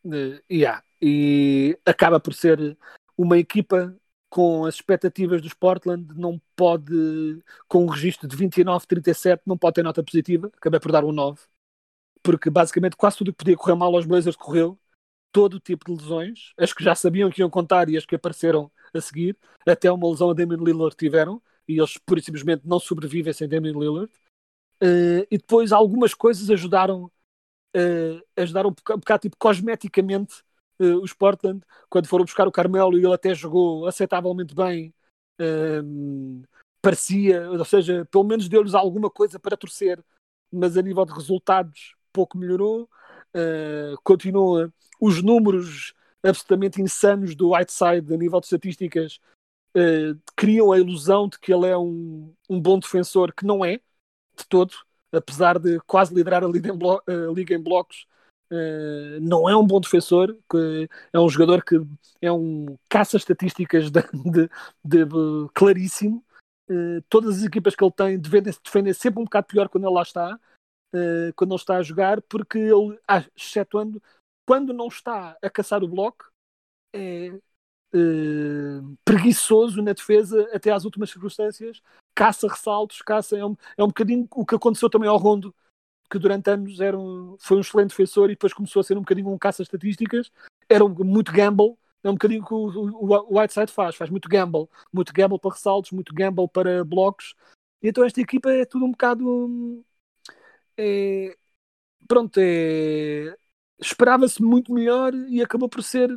Uh, 0.04 0.42
yeah. 0.52 0.84
E 1.02 1.80
acaba 1.86 2.20
por 2.20 2.34
ser 2.34 2.78
uma 3.18 3.38
equipa 3.38 3.96
com 4.30 4.66
as 4.66 4.76
expectativas 4.76 5.42
dos 5.42 5.54
Portland, 5.54 6.06
não 6.18 6.40
pode, 6.54 7.42
com 7.66 7.86
um 7.86 7.88
registro 7.88 8.28
de 8.28 8.36
29-37, 8.36 9.40
não 9.46 9.58
pode 9.58 9.76
ter 9.76 9.84
nota 9.84 10.04
positiva. 10.04 10.52
Acabei 10.58 10.82
por 10.82 10.92
dar 10.92 11.06
um 11.06 11.14
9 11.14 11.40
porque 12.22 12.50
basicamente 12.50 12.96
quase 12.96 13.18
tudo 13.18 13.32
que 13.32 13.38
podia 13.38 13.58
correr 13.58 13.76
mal 13.76 13.96
aos 13.96 14.06
Blazers 14.06 14.36
correu, 14.36 14.78
todo 15.32 15.56
o 15.56 15.60
tipo 15.60 15.86
de 15.86 16.02
lesões, 16.02 16.54
as 16.58 16.74
que 16.74 16.84
já 16.84 16.96
sabiam 16.96 17.30
que 17.30 17.42
iam 17.42 17.50
contar 17.50 17.90
e 17.90 17.98
as 17.98 18.06
que 18.06 18.16
apareceram 18.16 18.72
a 18.94 19.02
seguir, 19.02 19.38
até 19.68 19.92
uma 19.92 20.10
lesão 20.10 20.30
a 20.30 20.34
Damian 20.34 20.58
Lillard 20.58 20.96
tiveram, 20.96 21.42
e 21.68 21.78
eles 21.78 21.98
pura 21.98 22.20
e 22.20 22.24
simplesmente 22.24 22.64
não 22.66 22.80
sobrevivem 22.80 23.32
sem 23.32 23.48
Damian 23.48 23.74
Lillard. 23.74 24.12
Uh, 24.82 25.28
e 25.30 25.38
depois 25.38 25.72
algumas 25.72 26.14
coisas 26.14 26.50
ajudaram, 26.50 27.12
uh, 27.76 28.22
ajudaram 28.36 28.70
um 28.70 28.98
bocado, 28.98 29.22
tipo, 29.22 29.38
cosmeticamente 29.38 30.42
uh, 30.80 30.98
os 31.04 31.14
Portland, 31.14 31.62
quando 31.90 32.08
foram 32.08 32.26
buscar 32.26 32.48
o 32.48 32.52
Carmelo 32.52 32.98
e 32.98 33.04
ele 33.04 33.14
até 33.14 33.36
jogou 33.36 33.86
aceitavelmente 33.86 34.56
bem, 34.56 34.94
parecia, 36.82 37.50
ou 37.50 37.64
seja, 37.64 38.06
pelo 38.12 38.26
menos 38.26 38.50
deu-lhes 38.50 38.74
alguma 38.74 39.10
coisa 39.10 39.40
para 39.40 39.56
torcer, 39.56 40.04
mas 40.52 40.76
a 40.76 40.82
nível 40.82 41.06
de 41.06 41.14
resultados 41.14 41.96
pouco 42.12 42.38
melhorou. 42.38 42.90
continua 44.04 44.72
os 45.00 45.22
números 45.22 45.94
absolutamente 46.24 46.82
insanos 46.82 47.36
do 47.36 47.54
Whiteside 47.54 48.14
a 48.14 48.18
nível 48.18 48.40
de 48.40 48.48
estatísticas 48.48 49.20
uh, 49.76 50.20
criam 50.36 50.72
a 50.72 50.80
ilusão 50.80 51.28
de 51.28 51.40
que 51.40 51.54
ele 51.54 51.68
é 51.68 51.78
um, 51.78 52.34
um 52.50 52.60
bom 52.60 52.80
defensor, 52.80 53.34
que 53.34 53.46
não 53.46 53.64
é, 53.64 53.78
de 54.38 54.48
todo, 54.48 54.74
apesar 55.12 55.58
de 55.60 55.80
quase 55.82 56.14
liderar 56.14 56.44
a 56.44 56.48
liga 56.48 56.70
em, 56.70 56.78
blo 56.78 57.02
a 57.08 57.34
liga 57.34 57.56
em 57.56 57.62
blocos, 57.62 58.06
uh, 58.52 59.20
não 59.22 59.50
é 59.50 59.56
um 59.56 59.66
bom 59.66 59.80
defensor, 59.80 60.36
é 61.14 61.20
um 61.20 61.30
jogador 61.30 61.64
que 61.64 61.80
é 62.22 62.32
um 62.32 62.78
caça 62.88 63.18
estatísticas 63.18 63.90
de, 63.90 64.02
de, 64.12 64.50
de, 64.84 65.06
claríssimo. 65.54 66.24
Uh, 66.70 67.02
todas 67.10 67.38
as 67.38 67.44
equipas 67.44 67.76
que 67.76 67.84
ele 67.84 67.92
tem 67.92 68.20
defendem-se 68.20 68.60
defendem 68.64 68.94
sempre 68.94 69.20
um 69.20 69.24
bocado 69.24 69.48
pior 69.48 69.70
quando 69.70 69.86
ele 69.86 69.94
lá 69.94 70.04
está, 70.04 70.40
uh, 70.94 71.34
quando 71.36 71.52
ele 71.52 71.60
está 71.60 71.78
a 71.78 71.84
jogar, 71.84 72.22
porque 72.24 72.58
ele, 72.58 73.00
ah, 73.08 73.26
excetuando 73.36 74.02
quando 74.46 74.74
não 74.74 74.88
está 74.88 75.38
a 75.42 75.50
caçar 75.50 75.84
o 75.84 75.88
bloco, 75.88 76.32
é 76.94 77.30
uh, 77.94 78.98
preguiçoso 79.06 79.82
na 79.82 79.94
defesa 79.94 80.50
até 80.54 80.72
às 80.72 80.86
últimas 80.86 81.10
circunstâncias, 81.10 81.82
caça 82.16 82.48
ressaltos, 82.48 83.02
caça. 83.02 83.38
É 83.38 83.46
um, 83.46 83.56
é 83.78 83.84
um 83.84 83.88
bocadinho 83.88 84.28
o 84.32 84.46
que 84.46 84.56
aconteceu 84.56 84.90
também 84.90 85.10
ao 85.10 85.18
Rondo, 85.18 85.54
que 86.10 86.18
durante 86.18 86.50
anos 86.50 86.80
era 86.80 86.98
um, 86.98 87.36
foi 87.40 87.58
um 87.58 87.62
excelente 87.62 87.90
defensor 87.90 88.30
e 88.30 88.34
depois 88.34 88.54
começou 88.54 88.80
a 88.80 88.84
ser 88.84 88.98
um 88.98 89.02
bocadinho 89.02 89.30
um 89.30 89.38
caça 89.38 89.62
estatísticas. 89.62 90.32
Era 90.68 90.84
um, 90.84 90.90
muito 91.04 91.32
gamble. 91.32 91.78
É 92.04 92.10
um 92.10 92.14
bocadinho 92.14 92.42
o 92.42 92.46
que 92.46 92.54
o, 92.54 93.30
o, 93.30 93.40
Whiteside 93.40 93.72
faz, 93.72 93.96
faz 93.96 94.10
muito 94.10 94.30
gamble, 94.30 94.70
muito 94.92 95.12
gamble 95.12 95.38
para 95.38 95.52
ressaltos, 95.52 95.92
muito 95.92 96.14
gamble 96.14 96.48
para 96.48 96.84
blocos. 96.84 97.36
E 97.84 97.90
então 97.90 98.04
esta 98.06 98.22
equipa 98.22 98.50
é 98.52 98.66
tudo 98.66 98.86
um 98.86 98.92
bocado. 98.92 99.86
É, 100.82 101.36
pronto, 102.08 102.40
é, 102.40 103.36
esperava-se 103.82 104.42
muito 104.42 104.74
melhor 104.74 105.14
e 105.14 105.42
acabou 105.42 105.68
por 105.68 105.84
ser. 105.84 106.10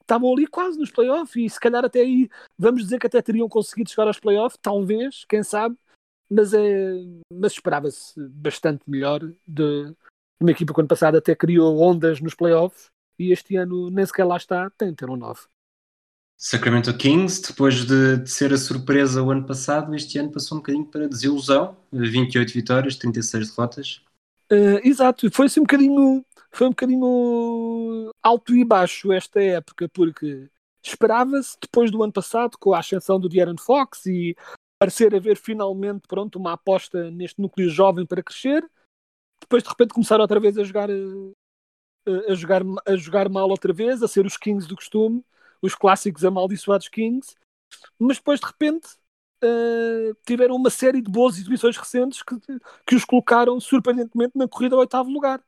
Estavam 0.00 0.32
ali 0.32 0.46
quase 0.46 0.78
nos 0.78 0.90
playoffs 0.90 1.36
e 1.36 1.48
se 1.48 1.58
calhar 1.58 1.84
até 1.84 2.00
aí, 2.00 2.28
vamos 2.58 2.82
dizer 2.82 2.98
que 2.98 3.06
até 3.06 3.20
teriam 3.20 3.48
conseguido 3.48 3.90
chegar 3.90 4.06
aos 4.06 4.18
playoffs, 4.18 4.58
talvez, 4.60 5.24
quem 5.24 5.42
sabe, 5.42 5.76
mas, 6.28 6.54
é, 6.54 6.92
mas 7.32 7.52
esperava-se 7.52 8.14
bastante 8.28 8.88
melhor. 8.88 9.20
De, 9.46 9.94
uma 10.40 10.50
equipa 10.52 10.72
que 10.72 10.80
ano 10.80 10.88
passado 10.88 11.18
até 11.18 11.34
criou 11.34 11.78
ondas 11.78 12.20
nos 12.20 12.34
playoffs 12.34 12.90
e 13.18 13.32
este 13.32 13.56
ano 13.56 13.90
nem 13.90 14.06
sequer 14.06 14.24
lá 14.24 14.36
está, 14.36 14.70
tem 14.70 14.94
ter 14.94 15.10
um 15.10 15.16
9. 15.16 15.42
Sacramento 16.42 16.96
Kings, 16.96 17.42
depois 17.46 17.84
de, 17.84 18.16
de, 18.16 18.30
ser 18.30 18.50
a 18.50 18.56
surpresa 18.56 19.22
o 19.22 19.30
ano 19.30 19.44
passado, 19.46 19.94
este 19.94 20.18
ano 20.18 20.32
passou 20.32 20.56
um 20.56 20.60
bocadinho 20.62 20.86
para 20.86 21.06
desilusão, 21.06 21.76
28 21.92 22.50
vitórias, 22.54 22.96
36 22.96 23.50
derrotas. 23.50 24.02
Uh, 24.50 24.80
exato, 24.82 25.30
foi 25.30 25.46
assim 25.46 25.60
um 25.60 25.64
bocadinho 25.64 26.24
foi 26.50 26.66
um 26.66 26.70
bocadinho 26.70 28.10
alto 28.22 28.56
e 28.56 28.64
baixo 28.64 29.12
esta 29.12 29.38
época, 29.38 29.86
porque 29.90 30.48
esperava-se, 30.82 31.58
depois 31.60 31.90
do 31.90 32.02
ano 32.02 32.12
passado, 32.12 32.56
com 32.58 32.72
a 32.72 32.78
ascensão 32.78 33.20
do 33.20 33.28
De'Aaron 33.28 33.58
Fox 33.58 34.06
e 34.06 34.34
parecer 34.78 35.14
haver 35.14 35.36
finalmente 35.36 36.08
pronto, 36.08 36.38
uma 36.38 36.54
aposta 36.54 37.10
neste 37.10 37.38
núcleo 37.38 37.68
jovem 37.68 38.06
para 38.06 38.22
crescer, 38.22 38.66
depois 39.42 39.62
de 39.62 39.68
repente 39.68 39.92
começaram 39.92 40.22
outra 40.22 40.40
vez 40.40 40.56
a 40.56 40.64
jogar 40.64 40.88
a 40.90 42.34
jogar, 42.34 42.62
a 42.86 42.96
jogar 42.96 43.28
mal 43.28 43.50
outra 43.50 43.74
vez, 43.74 44.02
a 44.02 44.08
ser 44.08 44.24
os 44.24 44.38
Kings 44.38 44.66
do 44.66 44.74
costume, 44.74 45.22
os 45.62 45.74
clássicos 45.74 46.24
amaldiçoados 46.24 46.88
Kings, 46.88 47.34
mas 47.98 48.16
depois 48.16 48.40
de 48.40 48.46
repente 48.46 48.88
uh, 49.44 50.14
tiveram 50.26 50.56
uma 50.56 50.70
série 50.70 51.00
de 51.00 51.10
boas 51.10 51.36
exibições 51.36 51.76
recentes 51.76 52.22
que, 52.22 52.36
que 52.86 52.94
os 52.94 53.04
colocaram 53.04 53.60
surpreendentemente 53.60 54.36
na 54.36 54.48
corrida 54.48 54.74
ao 54.74 54.80
oitavo 54.80 55.10
lugar. 55.10 55.42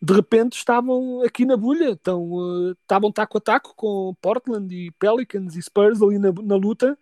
De 0.00 0.12
repente 0.12 0.56
estavam 0.56 1.22
aqui 1.22 1.44
na 1.46 1.56
bulha, 1.56 1.90
então, 1.90 2.30
uh, 2.32 2.72
estavam 2.72 3.10
taco 3.10 3.38
a 3.38 3.40
taco 3.40 3.74
com 3.74 4.14
Portland 4.20 4.72
e 4.74 4.90
Pelicans 4.92 5.56
e 5.56 5.62
Spurs 5.62 6.02
ali 6.02 6.18
na, 6.18 6.30
na 6.32 6.54
luta, 6.54 6.98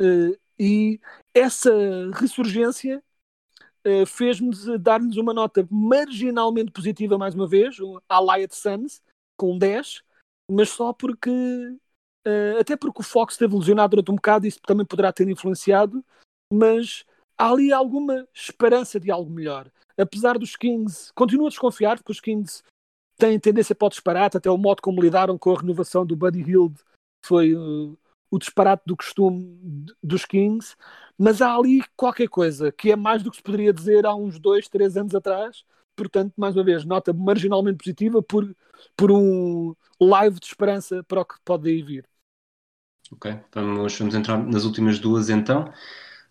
uh, 0.00 0.38
e 0.58 1.00
essa 1.32 1.72
ressurgência 2.14 3.02
uh, 3.86 4.06
fez-nos 4.06 4.66
dar-lhes 4.80 5.16
uma 5.16 5.32
nota 5.32 5.66
marginalmente 5.70 6.72
positiva 6.72 7.16
mais 7.16 7.34
uma 7.34 7.46
vez, 7.46 7.76
a 8.08 8.18
Light 8.18 8.54
Suns, 8.54 9.00
com 9.36 9.56
10, 9.56 10.02
mas 10.52 10.70
só 10.70 10.92
porque, 10.92 11.30
até 12.60 12.76
porque 12.76 13.00
o 13.00 13.04
Fox 13.04 13.34
esteve 13.34 13.56
lesionado 13.56 13.90
durante 13.90 14.10
um 14.10 14.16
bocado, 14.16 14.46
isso 14.46 14.60
também 14.66 14.86
poderá 14.86 15.12
ter 15.12 15.28
influenciado, 15.28 16.04
mas 16.52 17.04
há 17.36 17.50
ali 17.50 17.72
alguma 17.72 18.26
esperança 18.34 19.00
de 19.00 19.10
algo 19.10 19.30
melhor 19.30 19.70
apesar 19.96 20.38
dos 20.38 20.56
Kings, 20.56 21.12
continuo 21.14 21.46
a 21.46 21.50
desconfiar, 21.50 21.96
porque 21.96 22.12
os 22.12 22.20
Kings 22.20 22.62
têm 23.16 23.38
tendência 23.38 23.74
para 23.74 23.86
o 23.86 23.90
disparate, 23.90 24.36
até 24.36 24.50
o 24.50 24.58
modo 24.58 24.82
como 24.82 25.00
lidaram 25.00 25.38
com 25.38 25.54
a 25.54 25.60
renovação 25.60 26.04
do 26.04 26.16
Buddy 26.16 26.42
Hield 26.42 26.74
foi 27.24 27.54
uh, 27.54 27.96
o 28.30 28.38
disparate 28.38 28.82
do 28.86 28.96
costume 28.96 29.86
dos 30.02 30.24
Kings, 30.24 30.74
mas 31.16 31.40
há 31.40 31.54
ali 31.54 31.82
qualquer 31.96 32.28
coisa 32.28 32.72
que 32.72 32.90
é 32.90 32.96
mais 32.96 33.22
do 33.22 33.30
que 33.30 33.36
se 33.36 33.42
poderia 33.42 33.72
dizer 33.72 34.06
há 34.06 34.14
uns 34.14 34.38
dois, 34.38 34.68
três 34.68 34.96
anos 34.96 35.14
atrás. 35.14 35.64
Portanto, 35.94 36.32
mais 36.36 36.56
uma 36.56 36.64
vez, 36.64 36.84
nota 36.84 37.12
marginalmente 37.12 37.78
positiva 37.78 38.22
por, 38.22 38.54
por 38.96 39.10
um 39.10 39.74
live 40.00 40.38
de 40.38 40.46
esperança 40.46 41.02
para 41.04 41.20
o 41.20 41.24
que 41.24 41.34
pode 41.44 41.68
aí 41.68 41.82
vir. 41.82 42.06
Ok, 43.10 43.38
vamos, 43.54 43.98
vamos 43.98 44.14
entrar 44.14 44.38
nas 44.38 44.64
últimas 44.64 44.98
duas 44.98 45.28
então. 45.28 45.72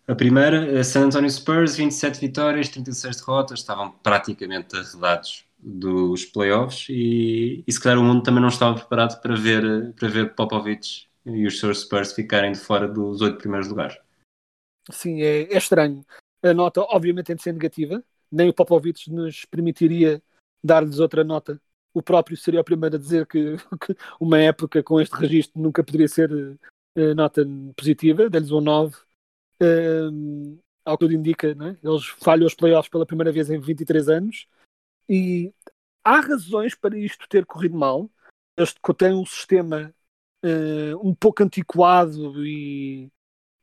A 0.06 0.14
primeira, 0.16 0.82
San 0.82 1.06
Antonio 1.06 1.30
Spurs, 1.30 1.76
27 1.76 2.20
vitórias, 2.20 2.68
36 2.68 3.16
derrotas, 3.16 3.60
estavam 3.60 3.92
praticamente 4.02 4.76
arredados 4.76 5.44
dos 5.58 6.24
playoffs 6.24 6.88
e, 6.90 7.62
e 7.64 7.72
se 7.72 7.80
calhar 7.80 7.98
o 7.98 8.02
mundo 8.02 8.22
também 8.22 8.40
não 8.40 8.48
estava 8.48 8.74
preparado 8.74 9.20
para 9.20 9.36
ver, 9.36 9.92
para 9.94 10.08
ver 10.08 10.34
Popovich 10.34 11.08
e 11.24 11.46
os 11.46 11.60
seus 11.60 11.82
Spurs 11.82 12.12
ficarem 12.12 12.50
de 12.50 12.58
fora 12.58 12.88
dos 12.88 13.20
oito 13.20 13.38
primeiros 13.38 13.68
lugares. 13.68 13.96
Sim, 14.90 15.22
é, 15.22 15.42
é, 15.42 15.56
estranho. 15.56 16.04
A 16.42 16.52
nota, 16.52 16.80
obviamente, 16.80 17.26
tem 17.26 17.36
de 17.36 17.42
ser 17.42 17.52
negativa. 17.52 18.02
Nem 18.32 18.48
o 18.48 18.54
Popovich 18.54 19.12
nos 19.12 19.44
permitiria 19.44 20.22
dar-lhes 20.64 20.98
outra 20.98 21.22
nota. 21.22 21.60
O 21.92 22.02
próprio 22.02 22.36
seria 22.36 22.60
o 22.60 22.64
primeiro 22.64 22.96
a 22.96 22.98
dizer 22.98 23.26
que, 23.26 23.56
que 23.84 23.96
uma 24.18 24.38
época 24.38 24.82
com 24.82 25.00
este 25.00 25.14
registro 25.14 25.60
nunca 25.60 25.84
poderia 25.84 26.08
ser 26.08 26.32
uh, 26.32 27.14
nota 27.14 27.46
positiva. 27.76 28.30
Dê-lhes 28.30 28.50
um 28.50 28.60
9 28.60 28.96
um, 29.62 30.58
ao 30.84 30.98
que 30.98 31.04
tudo 31.04 31.14
indica, 31.14 31.54
né? 31.54 31.78
eles 31.82 32.06
falham 32.06 32.46
os 32.46 32.54
playoffs 32.54 32.90
pela 32.90 33.06
primeira 33.06 33.30
vez 33.30 33.50
em 33.50 33.60
23 33.60 34.08
anos 34.08 34.48
e 35.08 35.52
há 36.02 36.20
razões 36.20 36.74
para 36.74 36.98
isto 36.98 37.28
ter 37.28 37.46
corrido 37.46 37.76
mal. 37.76 38.10
Eles 38.56 38.74
têm 38.98 39.14
um 39.14 39.24
sistema 39.24 39.94
uh, 40.44 41.08
um 41.08 41.14
pouco 41.14 41.42
antiquado 41.42 42.44
e 42.44 43.06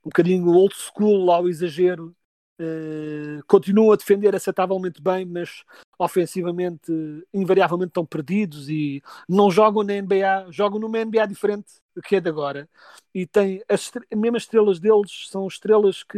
um 0.05 0.09
bocadinho 0.09 0.47
old 0.47 0.73
school 0.75 1.31
ao 1.31 1.49
exagero 1.49 2.15
Uh, 2.59 3.41
continuam 3.47 3.93
a 3.93 3.95
defender 3.95 4.35
aceitavelmente 4.35 5.01
bem, 5.01 5.25
mas 5.25 5.63
ofensivamente, 5.97 6.91
invariavelmente 7.33 7.91
estão 7.91 8.05
perdidos 8.05 8.69
e 8.69 9.01
não 9.27 9.49
jogam 9.49 9.83
na 9.83 9.93
NBA, 9.93 10.51
jogam 10.51 10.79
numa 10.79 10.99
NBA 10.99 11.25
diferente 11.25 11.73
que 12.03 12.17
é 12.17 12.19
de 12.19 12.29
agora. 12.29 12.69
E 13.13 13.25
tem 13.25 13.63
as 13.67 13.91
mesmas 14.15 14.43
estrelas 14.43 14.79
deles, 14.79 15.27
são 15.29 15.47
estrelas 15.47 16.03
que 16.03 16.17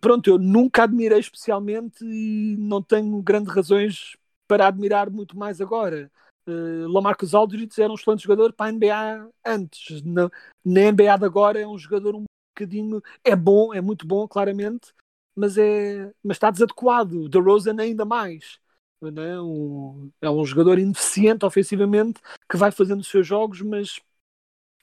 pronto, 0.00 0.28
eu 0.28 0.38
nunca 0.38 0.84
admirei 0.84 1.18
especialmente 1.18 2.04
e 2.04 2.56
não 2.58 2.82
tenho 2.82 3.20
grandes 3.22 3.54
razões 3.54 4.16
para 4.48 4.66
admirar 4.66 5.10
muito 5.10 5.36
mais 5.36 5.60
agora. 5.60 6.10
Uh, 6.46 6.86
Lamarcus 6.88 7.34
Aldridge 7.34 7.80
era 7.80 7.90
um 7.90 7.94
excelente 7.94 8.22
jogador 8.22 8.52
para 8.52 8.66
a 8.66 8.72
NBA 8.72 9.30
antes. 9.44 10.02
Na, 10.02 10.30
na 10.64 10.92
NBA 10.92 11.16
de 11.16 11.24
agora 11.24 11.60
é 11.60 11.66
um 11.66 11.78
jogador 11.78 12.14
um 12.14 12.24
bocadinho. 12.54 13.02
É 13.22 13.34
bom, 13.36 13.74
é 13.74 13.80
muito 13.80 14.06
bom, 14.06 14.26
claramente, 14.28 14.92
mas, 15.34 15.58
é, 15.58 16.12
mas 16.22 16.36
está 16.36 16.50
desadequado. 16.50 17.28
The 17.28 17.38
Rosen 17.38 17.80
ainda 17.80 18.04
mais. 18.04 18.58
É? 19.02 19.40
Um, 19.40 20.10
é 20.22 20.30
um 20.30 20.44
jogador 20.46 20.78
ineficiente 20.78 21.44
ofensivamente 21.44 22.20
que 22.48 22.56
vai 22.56 22.70
fazendo 22.70 23.00
os 23.00 23.08
seus 23.08 23.26
jogos, 23.26 23.60
mas 23.60 24.00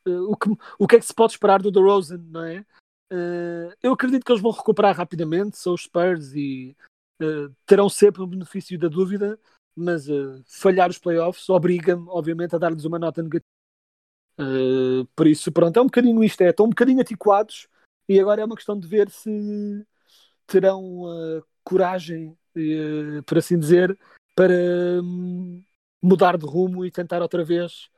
uh, 0.07 0.31
o, 0.31 0.37
que, 0.37 0.49
o 0.77 0.87
que 0.87 0.95
é 0.95 0.99
que 0.99 1.05
se 1.05 1.13
pode 1.13 1.33
esperar 1.33 1.61
do 1.61 1.71
The 1.71 1.79
Rosen, 1.79 2.19
não 2.19 2.43
é? 2.43 2.59
Uh, 3.11 3.73
eu 3.81 3.93
acredito 3.93 4.23
que 4.23 4.31
eles 4.31 4.41
vão 4.41 4.51
recuperar 4.51 4.95
rapidamente, 4.95 5.57
são 5.57 5.73
os 5.73 5.83
Spurs 5.83 6.33
e 6.35 6.75
uh, 7.21 7.53
terão 7.65 7.89
sempre 7.89 8.21
o 8.21 8.27
benefício 8.27 8.77
da 8.77 8.87
dúvida, 8.87 9.39
mas 9.75 10.05
falhar 10.45 10.89
os 10.89 10.99
playoffs 10.99 11.49
obriga-me, 11.49 12.05
obviamente, 12.09 12.55
a 12.55 12.59
dar-lhes 12.59 12.85
uma 12.85 12.99
nota 12.99 13.23
negativa 13.23 13.50
Uh, 14.39 15.05
por 15.15 15.27
isso, 15.27 15.51
pronto, 15.51 15.77
é 15.77 15.81
um 15.81 15.85
bocadinho 15.85 16.23
isto, 16.23 16.41
é, 16.41 16.49
estão 16.49 16.65
um 16.65 16.69
bocadinho 16.69 16.99
antiquados 17.01 17.67
e 18.07 18.19
agora 18.19 18.41
é 18.41 18.45
uma 18.45 18.55
questão 18.55 18.77
de 18.79 18.87
ver 18.87 19.09
se 19.09 19.85
terão 20.47 21.03
uh, 21.03 21.43
coragem, 21.63 22.37
uh, 22.55 23.23
por 23.25 23.37
assim 23.37 23.57
dizer, 23.57 23.97
para 24.35 24.53
um, 25.03 25.63
mudar 26.01 26.37
de 26.37 26.45
rumo 26.45 26.85
e 26.85 26.91
tentar 26.91 27.21
outra 27.21 27.43
vez 27.43 27.89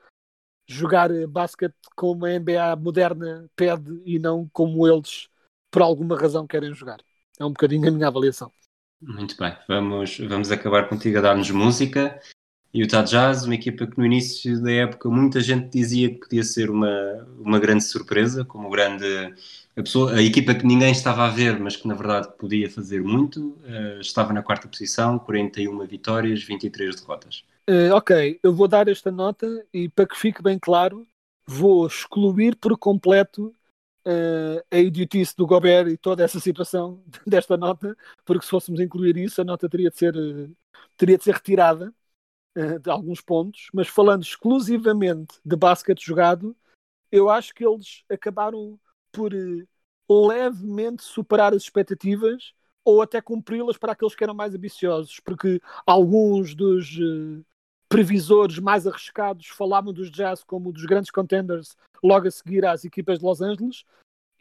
jogar 0.67 1.09
basquete 1.27 1.75
como 1.95 2.25
a 2.25 2.31
NBA 2.31 2.75
moderna 2.75 3.49
pede 3.55 4.01
e 4.05 4.19
não 4.19 4.47
como 4.51 4.87
eles, 4.87 5.29
por 5.71 5.81
alguma 5.81 6.17
razão, 6.17 6.47
querem 6.47 6.73
jogar. 6.73 6.99
É 7.39 7.45
um 7.45 7.49
bocadinho 7.49 7.87
a 7.87 7.91
minha 7.91 8.07
avaliação. 8.07 8.51
Muito 9.01 9.35
bem, 9.37 9.57
vamos, 9.67 10.17
vamos 10.19 10.51
acabar 10.51 10.87
contigo 10.87 11.17
a 11.17 11.21
dar-nos 11.21 11.51
música. 11.51 12.19
E 12.73 12.81
o 12.81 12.85
Utah 12.85 13.03
Jazz, 13.03 13.45
uma 13.45 13.53
equipa 13.53 13.85
que 13.85 13.95
no 13.99 14.05
início 14.05 14.59
da 14.59 14.71
época 14.71 15.07
muita 15.07 15.39
gente 15.41 15.69
dizia 15.69 16.09
que 16.09 16.21
podia 16.21 16.43
ser 16.43 16.71
uma, 16.71 17.27
uma 17.39 17.59
grande 17.59 17.83
surpresa, 17.83 18.43
como 18.43 18.67
grande 18.67 19.05
a, 19.77 19.83
pessoa, 19.83 20.15
a 20.15 20.23
equipa 20.23 20.55
que 20.55 20.65
ninguém 20.65 20.91
estava 20.91 21.25
a 21.25 21.29
ver, 21.29 21.59
mas 21.59 21.75
que 21.75 21.87
na 21.87 21.93
verdade 21.93 22.29
podia 22.35 22.67
fazer 22.67 23.03
muito, 23.03 23.49
uh, 23.63 24.01
estava 24.01 24.33
na 24.33 24.41
quarta 24.41 24.67
posição, 24.67 25.19
41 25.19 25.85
vitórias, 25.85 26.43
23 26.43 26.95
derrotas. 26.95 27.43
Uh, 27.69 27.93
ok, 27.93 28.39
eu 28.41 28.51
vou 28.51 28.67
dar 28.67 28.87
esta 28.87 29.11
nota 29.11 29.47
e 29.71 29.87
para 29.87 30.07
que 30.07 30.17
fique 30.17 30.41
bem 30.41 30.57
claro, 30.57 31.05
vou 31.45 31.85
excluir 31.85 32.55
por 32.55 32.75
completo 32.75 33.53
uh, 34.07 34.63
a 34.71 34.79
idiotice 34.79 35.35
do 35.37 35.45
Gobert 35.45 35.89
e 35.89 35.97
toda 35.97 36.23
essa 36.23 36.39
situação 36.39 37.03
desta 37.23 37.55
nota, 37.55 37.95
porque 38.25 38.45
se 38.45 38.49
fôssemos 38.49 38.79
incluir 38.79 39.15
isso, 39.15 39.39
a 39.39 39.43
nota 39.43 39.69
teria 39.69 39.91
de 39.91 39.97
ser, 39.97 40.15
teria 40.97 41.19
de 41.19 41.23
ser 41.23 41.35
retirada 41.35 41.93
de 42.55 42.89
alguns 42.89 43.19
pontos, 43.19 43.67
mas 43.73 43.87
falando 43.87 44.21
exclusivamente 44.21 45.39
de 45.43 45.55
basquete 45.55 46.05
jogado, 46.05 46.55
eu 47.11 47.29
acho 47.29 47.53
que 47.53 47.65
eles 47.65 48.03
acabaram 48.09 48.79
por 49.11 49.31
uh, 49.33 50.27
levemente 50.27 51.03
superar 51.03 51.53
as 51.53 51.61
expectativas 51.61 52.53
ou 52.83 53.01
até 53.01 53.21
cumpri-las 53.21 53.77
para 53.77 53.93
aqueles 53.93 54.15
que 54.15 54.23
eram 54.23 54.33
mais 54.33 54.55
ambiciosos, 54.55 55.19
porque 55.19 55.61
alguns 55.85 56.55
dos 56.55 56.97
uh, 56.97 57.45
previsores 57.87 58.57
mais 58.57 58.87
arriscados 58.87 59.47
falavam 59.49 59.93
dos 59.93 60.11
Jazz 60.11 60.43
como 60.43 60.73
dos 60.73 60.85
grandes 60.85 61.11
contenders 61.11 61.77
logo 62.03 62.27
a 62.27 62.31
seguir 62.31 62.65
às 62.65 62.83
equipas 62.83 63.19
de 63.19 63.25
Los 63.25 63.41
Angeles, 63.41 63.85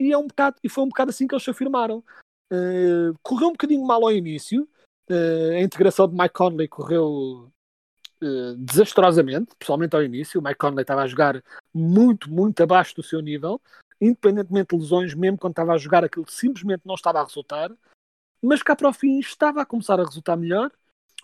e, 0.00 0.10
é 0.10 0.16
um 0.16 0.26
bocado, 0.26 0.56
e 0.64 0.68
foi 0.68 0.82
um 0.82 0.88
bocado 0.88 1.10
assim 1.10 1.28
que 1.28 1.34
eles 1.34 1.44
se 1.44 1.50
afirmaram. 1.50 2.02
Uh, 2.50 3.14
correu 3.22 3.48
um 3.48 3.52
bocadinho 3.52 3.84
mal 3.84 4.02
ao 4.02 4.12
início, 4.12 4.66
uh, 5.10 5.52
a 5.52 5.60
integração 5.60 6.08
de 6.08 6.14
Mike 6.14 6.34
Conley 6.34 6.68
correu 6.68 7.51
uh, 8.22 8.56
desastrosamente, 8.56 9.54
principalmente 9.58 9.94
ao 9.94 10.02
início. 10.02 10.40
O 10.40 10.42
Mike 10.42 10.58
Conley 10.58 10.82
estava 10.82 11.02
a 11.02 11.06
jogar 11.06 11.42
muito, 11.74 12.30
muito 12.30 12.62
abaixo 12.62 12.94
do 12.94 13.02
seu 13.02 13.20
nível, 13.20 13.60
independentemente 14.00 14.74
de 14.74 14.82
lesões, 14.82 15.14
mesmo 15.14 15.38
quando 15.38 15.52
estava 15.52 15.72
a 15.72 15.78
jogar 15.78 16.04
aquilo 16.04 16.24
simplesmente 16.28 16.82
não 16.84 16.94
estava 16.94 17.20
a 17.20 17.24
resultar. 17.24 17.70
Mas 18.42 18.62
cá 18.62 18.74
para 18.74 18.88
o 18.88 18.92
fim 18.92 19.18
estava 19.18 19.62
a 19.62 19.66
começar 19.66 20.00
a 20.00 20.04
resultar 20.04 20.36
melhor. 20.36 20.70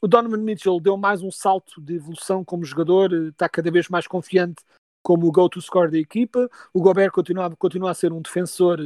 O 0.00 0.06
Donovan 0.06 0.38
Mitchell 0.38 0.78
deu 0.78 0.96
mais 0.96 1.22
um 1.22 1.30
salto 1.30 1.80
de 1.80 1.96
evolução 1.96 2.44
como 2.44 2.64
jogador, 2.64 3.12
está 3.12 3.48
cada 3.48 3.70
vez 3.70 3.88
mais 3.88 4.06
confiante 4.06 4.62
como 5.02 5.26
o 5.26 5.32
go-to 5.32 5.60
score 5.60 5.90
da 5.90 5.98
equipa. 5.98 6.48
O 6.72 6.80
Gobert 6.80 7.10
continua, 7.10 7.54
continua 7.56 7.90
a 7.90 7.94
ser 7.94 8.12
um 8.12 8.22
defensor 8.22 8.78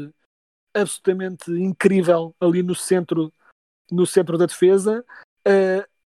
absolutamente 0.75 1.51
incrível 1.51 2.35
ali 2.41 2.63
no 2.63 2.75
centro, 2.75 3.33
no 3.91 4.07
centro 4.07 4.39
da 4.39 4.47
defesa. 4.47 5.05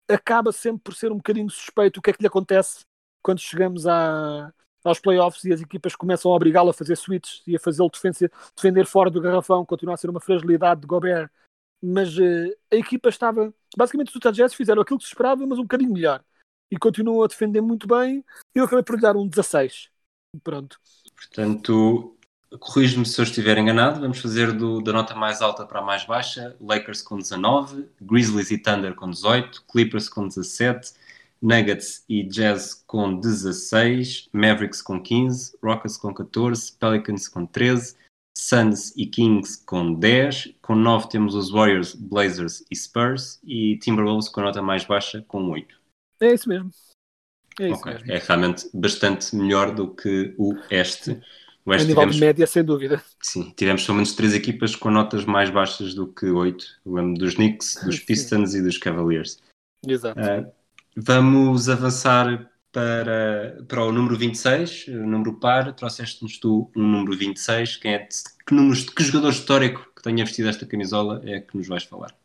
Acaba 0.08 0.52
sempre 0.52 0.82
por 0.84 0.94
ser 0.94 1.12
um 1.12 1.18
bocadinho 1.18 1.50
suspeito 1.50 2.00
o 2.00 2.02
que 2.02 2.10
é 2.10 2.14
que 2.14 2.22
lhe 2.22 2.28
acontece 2.28 2.86
quando 3.22 3.40
chegamos 3.40 3.88
a, 3.88 4.54
aos 4.84 5.00
playoffs 5.00 5.44
e 5.46 5.52
as 5.52 5.62
equipas 5.62 5.96
começam 5.96 6.32
a 6.32 6.36
obrigá-lo 6.36 6.70
a 6.70 6.74
fazer 6.74 6.96
switches 6.96 7.42
e 7.48 7.56
a 7.56 7.60
fazê-lo 7.60 7.90
defender 8.56 8.86
fora 8.86 9.10
do 9.10 9.20
garrafão, 9.20 9.66
continua 9.66 9.96
a 9.96 9.98
ser 9.98 10.10
uma 10.10 10.20
fragilidade 10.20 10.82
de 10.82 10.88
Gobert, 10.88 11.30
mas 11.82 12.16
uh, 12.18 12.56
a 12.72 12.76
equipa 12.76 13.10
estava, 13.10 13.54
basicamente 13.76 14.10
os 14.10 14.16
Utah 14.16 14.32
Jazz 14.32 14.54
fizeram 14.54 14.82
aquilo 14.82 15.00
que 15.00 15.06
se 15.06 15.12
esperava, 15.12 15.46
mas 15.46 15.58
um 15.58 15.64
bocadinho 15.64 15.92
melhor, 15.92 16.24
e 16.70 16.78
continuam 16.78 17.24
a 17.24 17.28
defender 17.28 17.62
muito 17.62 17.88
bem, 17.88 18.24
eu 18.54 18.66
acabei 18.66 18.84
por 18.84 18.96
lhe 18.96 19.02
dar 19.02 19.16
um 19.16 19.28
16, 19.28 19.90
pronto. 20.44 20.80
Portanto, 21.16 22.15
corrijo-me 22.60 23.06
se 23.06 23.20
eu 23.20 23.24
estiver 23.24 23.58
enganado, 23.58 24.00
vamos 24.00 24.20
fazer 24.20 24.52
do, 24.52 24.82
da 24.82 24.94
nota 24.94 25.16
mais 25.16 25.42
alta 25.42 25.66
para 25.66 25.80
a 25.80 25.84
mais 25.84 26.06
baixa, 26.06 26.56
Lakers 26.60 27.02
com 27.02 27.18
19, 27.18 27.88
Grizzlies 28.02 28.52
e 28.52 28.58
Thunder 28.58 28.96
com 28.96 29.10
18, 29.10 29.64
Clippers 29.72 30.10
com 30.10 30.28
17, 30.28 30.94
Nuggets 31.42 32.04
e 32.08 32.24
Jazz 32.24 32.84
com 32.88 33.20
16, 33.20 34.30
Mavericks 34.32 34.82
com 34.82 35.02
15, 35.02 35.58
Rockets 35.64 35.98
com 35.98 36.14
14, 36.14 36.74
Pelicans 36.80 37.28
com 37.28 37.46
13, 37.46 37.96
Suns 38.38 38.94
e 38.98 39.06
Kings 39.06 39.64
com 39.66 39.94
10, 39.94 40.56
com 40.62 40.76
9 40.76 41.10
temos 41.10 41.36
os 41.36 41.52
Warriors, 41.52 41.96
Blazers 41.96 42.64
e 42.70 42.76
Spurs 42.76 43.40
e 43.44 43.78
Timberwolves 43.78 44.28
com 44.28 44.42
nota 44.42 44.62
mais 44.62 44.84
baixa 44.84 45.24
com 45.28 45.50
8. 45.50 45.76
É 46.22 46.34
isso 46.34 46.50
mesmo. 46.50 46.70
É, 47.60 47.70
isso 47.70 47.80
okay. 47.80 47.94
mesmo. 47.94 48.12
é 48.12 48.18
realmente 48.18 48.70
bastante 48.74 49.36
melhor 49.36 49.74
do 49.74 49.94
que 49.94 50.34
o 50.38 50.54
este. 50.70 51.22
A 51.68 51.78
nível 51.78 51.96
tivemos, 51.96 52.16
de 52.16 52.22
média, 52.22 52.48
sem 52.48 52.64
dúvida. 52.64 53.04
Sim, 53.20 53.52
tivemos 53.56 53.84
pelo 53.84 53.96
menos 53.96 54.14
três 54.14 54.34
equipas 54.36 54.76
com 54.76 54.92
notas 54.92 55.26
mais 55.26 55.50
baixas 55.50 55.96
do 55.96 56.08
que 56.08 56.28
oito. 56.28 56.66
lembro 56.86 57.18
dos 57.18 57.36
Knicks, 57.36 57.82
dos 57.84 58.00
Pistons 58.00 58.54
e 58.54 58.62
dos 58.62 58.78
Cavaliers. 58.78 59.40
Exato. 59.86 60.20
Uh, 60.20 60.52
vamos 60.96 61.68
avançar 61.68 62.52
para, 62.72 63.64
para 63.68 63.84
o 63.84 63.92
número 63.92 64.16
26, 64.16 64.90
o 64.90 65.08
número 65.08 65.40
par. 65.40 65.74
Trouxeste-nos 65.74 66.38
tu 66.38 66.70
um 66.76 66.88
número 66.88 67.18
26. 67.18 67.78
Quem 67.78 67.94
é 67.96 68.00
de, 68.00 68.16
que, 68.46 68.54
números, 68.54 68.84
que 68.84 69.04
jogador 69.04 69.30
histórico 69.30 69.92
que 69.96 70.04
tenha 70.04 70.24
vestido 70.24 70.50
esta 70.50 70.68
camisola 70.68 71.22
é 71.26 71.40
que 71.40 71.58
nos 71.58 71.68
vais 71.68 71.84
falar? 71.84 72.16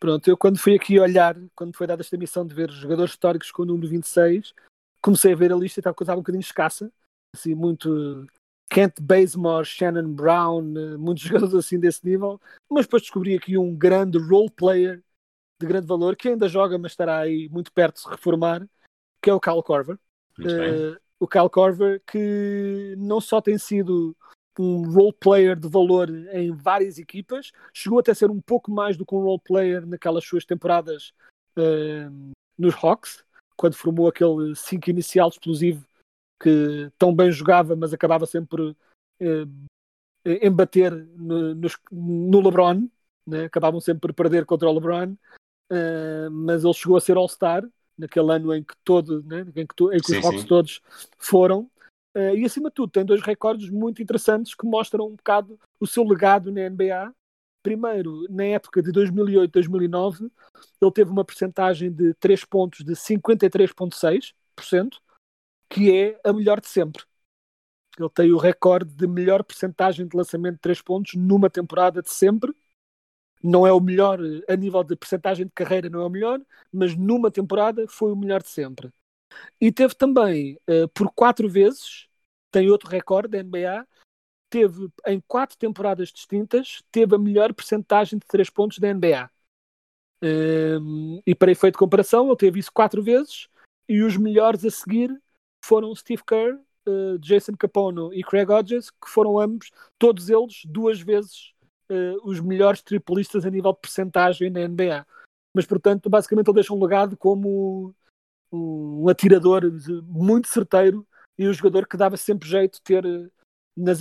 Pronto, 0.00 0.26
eu 0.28 0.36
quando 0.36 0.58
fui 0.58 0.74
aqui 0.74 0.98
olhar, 0.98 1.36
quando 1.54 1.76
foi 1.76 1.86
dada 1.86 2.02
esta 2.02 2.16
missão 2.16 2.46
de 2.46 2.54
ver 2.54 2.70
jogadores 2.70 3.12
históricos 3.12 3.50
com 3.50 3.62
o 3.62 3.66
número 3.66 3.88
26, 3.88 4.54
comecei 5.02 5.32
a 5.32 5.36
ver 5.36 5.52
a 5.52 5.56
lista 5.56 5.78
e 5.78 5.82
estava, 5.82 5.96
estava 6.00 6.18
um 6.18 6.22
bocadinho 6.22 6.40
escassa, 6.40 6.90
assim, 7.34 7.54
muito 7.54 8.26
Kent 8.70 9.00
Bazemore, 9.00 9.64
Shannon 9.64 10.12
Brown, 10.12 10.74
eh, 10.76 10.96
muitos 10.96 11.22
jogadores 11.24 11.54
assim 11.54 11.78
desse 11.78 12.04
nível, 12.04 12.40
mas 12.70 12.86
depois 12.86 13.02
descobri 13.02 13.36
aqui 13.36 13.56
um 13.56 13.74
grande 13.74 14.18
role 14.18 14.50
player 14.50 15.02
de 15.60 15.66
grande 15.66 15.86
valor 15.86 16.16
que 16.16 16.28
ainda 16.28 16.48
joga, 16.48 16.78
mas 16.78 16.92
estará 16.92 17.18
aí 17.18 17.48
muito 17.48 17.72
perto 17.72 17.96
de 17.96 18.00
se 18.02 18.08
reformar, 18.08 18.68
que 19.22 19.30
é 19.30 19.34
o 19.34 19.40
Kyle 19.40 19.62
Corver. 19.62 19.98
Uh, 20.38 20.98
o 21.20 21.28
Kyle 21.28 21.48
Corver 21.48 22.02
que 22.06 22.94
não 22.98 23.20
só 23.20 23.40
tem 23.40 23.56
sido 23.56 24.16
um 24.58 24.92
role 24.92 25.12
player 25.12 25.56
de 25.56 25.68
valor 25.68 26.08
em 26.32 26.52
várias 26.52 26.98
equipas, 26.98 27.52
chegou 27.72 27.98
até 27.98 28.12
a 28.12 28.14
ser 28.14 28.30
um 28.30 28.40
pouco 28.40 28.70
mais 28.70 28.96
do 28.96 29.06
que 29.06 29.14
um 29.14 29.22
role 29.22 29.40
player 29.44 29.86
naquelas 29.86 30.24
suas 30.24 30.44
temporadas 30.44 31.12
uh, 31.56 32.32
nos 32.58 32.74
Hawks, 32.74 33.24
quando 33.56 33.74
formou 33.74 34.08
aquele 34.08 34.54
5 34.54 34.90
inicial 34.90 35.28
explosivo 35.28 35.84
que 36.44 36.92
tão 36.98 37.14
bem 37.14 37.32
jogava, 37.32 37.74
mas 37.74 37.94
acabava 37.94 38.26
sempre 38.26 38.48
por 38.48 38.76
eh, 39.18 39.46
embater 40.46 40.92
no, 40.92 41.54
no, 41.54 41.68
no 41.90 42.40
LeBron, 42.42 42.86
né? 43.26 43.46
acabavam 43.46 43.80
sempre 43.80 44.00
por 44.00 44.12
perder 44.12 44.44
contra 44.44 44.68
o 44.68 44.72
LeBron, 44.72 45.16
uh, 45.72 46.30
mas 46.30 46.62
ele 46.62 46.74
chegou 46.74 46.98
a 46.98 47.00
ser 47.00 47.16
All-Star 47.16 47.66
naquele 47.96 48.30
ano 48.30 48.54
em 48.54 48.62
que, 48.62 48.74
todo, 48.84 49.22
né? 49.22 49.40
em 49.40 49.52
que, 49.52 49.60
em 49.60 49.66
que 49.66 49.74
sim, 50.04 50.18
os 50.18 50.24
Hawks 50.24 50.44
todos 50.44 50.82
foram. 51.18 51.70
E 52.16 52.44
acima 52.44 52.68
de 52.68 52.76
tudo, 52.76 52.92
tem 52.92 53.04
dois 53.04 53.20
recordes 53.22 53.68
muito 53.70 54.00
interessantes 54.00 54.54
que 54.54 54.64
mostram 54.64 55.08
um 55.08 55.16
bocado 55.16 55.58
o 55.80 55.86
seu 55.86 56.04
legado 56.04 56.52
na 56.52 56.70
NBA. 56.70 57.12
Primeiro, 57.60 58.24
na 58.30 58.44
época 58.44 58.80
de 58.80 58.92
2008-2009, 58.92 60.30
ele 60.80 60.92
teve 60.92 61.10
uma 61.10 61.24
percentagem 61.24 61.90
de 61.90 62.14
3 62.14 62.44
pontos 62.44 62.84
de 62.84 62.92
53,6%, 62.92 65.00
que 65.68 65.92
é 65.92 66.20
a 66.24 66.32
melhor 66.32 66.60
de 66.60 66.68
sempre. 66.68 67.04
Ele 67.98 68.10
tem 68.10 68.32
o 68.32 68.38
recorde 68.38 68.92
de 68.92 69.06
melhor 69.06 69.44
percentagem 69.44 70.06
de 70.06 70.16
lançamento 70.16 70.54
de 70.54 70.60
3 70.60 70.82
pontos 70.82 71.14
numa 71.14 71.48
temporada 71.48 72.02
de 72.02 72.10
sempre. 72.10 72.52
Não 73.42 73.66
é 73.66 73.72
o 73.72 73.80
melhor 73.80 74.18
a 74.48 74.56
nível 74.56 74.82
de 74.82 74.96
percentagem 74.96 75.46
de 75.46 75.52
carreira, 75.52 75.88
não 75.88 76.00
é 76.00 76.06
o 76.06 76.10
melhor, 76.10 76.40
mas 76.72 76.96
numa 76.96 77.30
temporada 77.30 77.86
foi 77.88 78.10
o 78.10 78.16
melhor 78.16 78.42
de 78.42 78.48
sempre. 78.48 78.90
E 79.60 79.70
teve 79.70 79.94
também, 79.94 80.58
uh, 80.68 80.88
por 80.88 81.12
quatro 81.12 81.48
vezes, 81.48 82.08
tem 82.50 82.70
outro 82.70 82.88
recorde 82.88 83.28
da 83.28 83.38
NBA, 83.38 83.86
teve 84.48 84.88
em 85.06 85.20
quatro 85.26 85.56
temporadas 85.58 86.10
distintas, 86.10 86.82
teve 86.90 87.14
a 87.14 87.18
melhor 87.18 87.52
percentagem 87.52 88.18
de 88.18 88.26
3 88.26 88.48
pontos 88.50 88.78
da 88.78 88.88
NBA. 88.88 89.30
Um, 90.22 91.16
ehm, 91.16 91.22
e 91.26 91.34
para 91.34 91.52
efeito 91.52 91.74
de 91.74 91.78
comparação, 91.78 92.28
ele 92.28 92.36
teve 92.36 92.60
isso 92.60 92.72
quatro 92.72 93.02
vezes, 93.02 93.48
e 93.88 94.02
os 94.02 94.16
melhores 94.16 94.64
a 94.64 94.70
seguir 94.70 95.10
foram 95.64 95.94
Steve 95.94 96.22
Kerr, 96.24 96.58
uh, 96.86 97.18
Jason 97.18 97.52
Capono 97.58 98.12
e 98.12 98.22
Craig 98.22 98.50
Hodges, 98.50 98.90
que 98.90 99.08
foram 99.08 99.38
ambos, 99.38 99.70
todos 99.98 100.28
eles, 100.28 100.62
duas 100.66 101.00
vezes 101.00 101.52
uh, 101.90 102.28
os 102.28 102.40
melhores 102.40 102.82
triplistas 102.82 103.44
a 103.44 103.50
nível 103.50 103.72
de 103.72 103.80
percentagem 103.80 104.50
na 104.50 104.66
NBA. 104.68 105.06
Mas, 105.54 105.66
portanto, 105.66 106.10
basicamente 106.10 106.48
ele 106.48 106.54
deixa 106.54 106.74
um 106.74 106.82
legado 106.82 107.16
como 107.16 107.94
um 108.52 109.08
atirador 109.08 109.62
muito 110.04 110.48
certeiro 110.48 111.06
e 111.36 111.46
o 111.46 111.52
jogador 111.52 111.86
que 111.88 111.96
dava 111.96 112.16
sempre 112.16 112.48
jeito 112.48 112.74
de 112.74 112.82
ter 112.82 113.04
nas, 113.76 113.98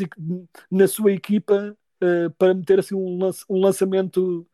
na 0.69 0.87
sua 0.87 1.11
equipa 1.11 1.75
uh, 2.01 2.29
para 2.37 2.53
meter 2.53 2.79
assim 2.79 2.95
um, 2.95 3.19
um 3.49 3.59
lançamento 3.59 4.45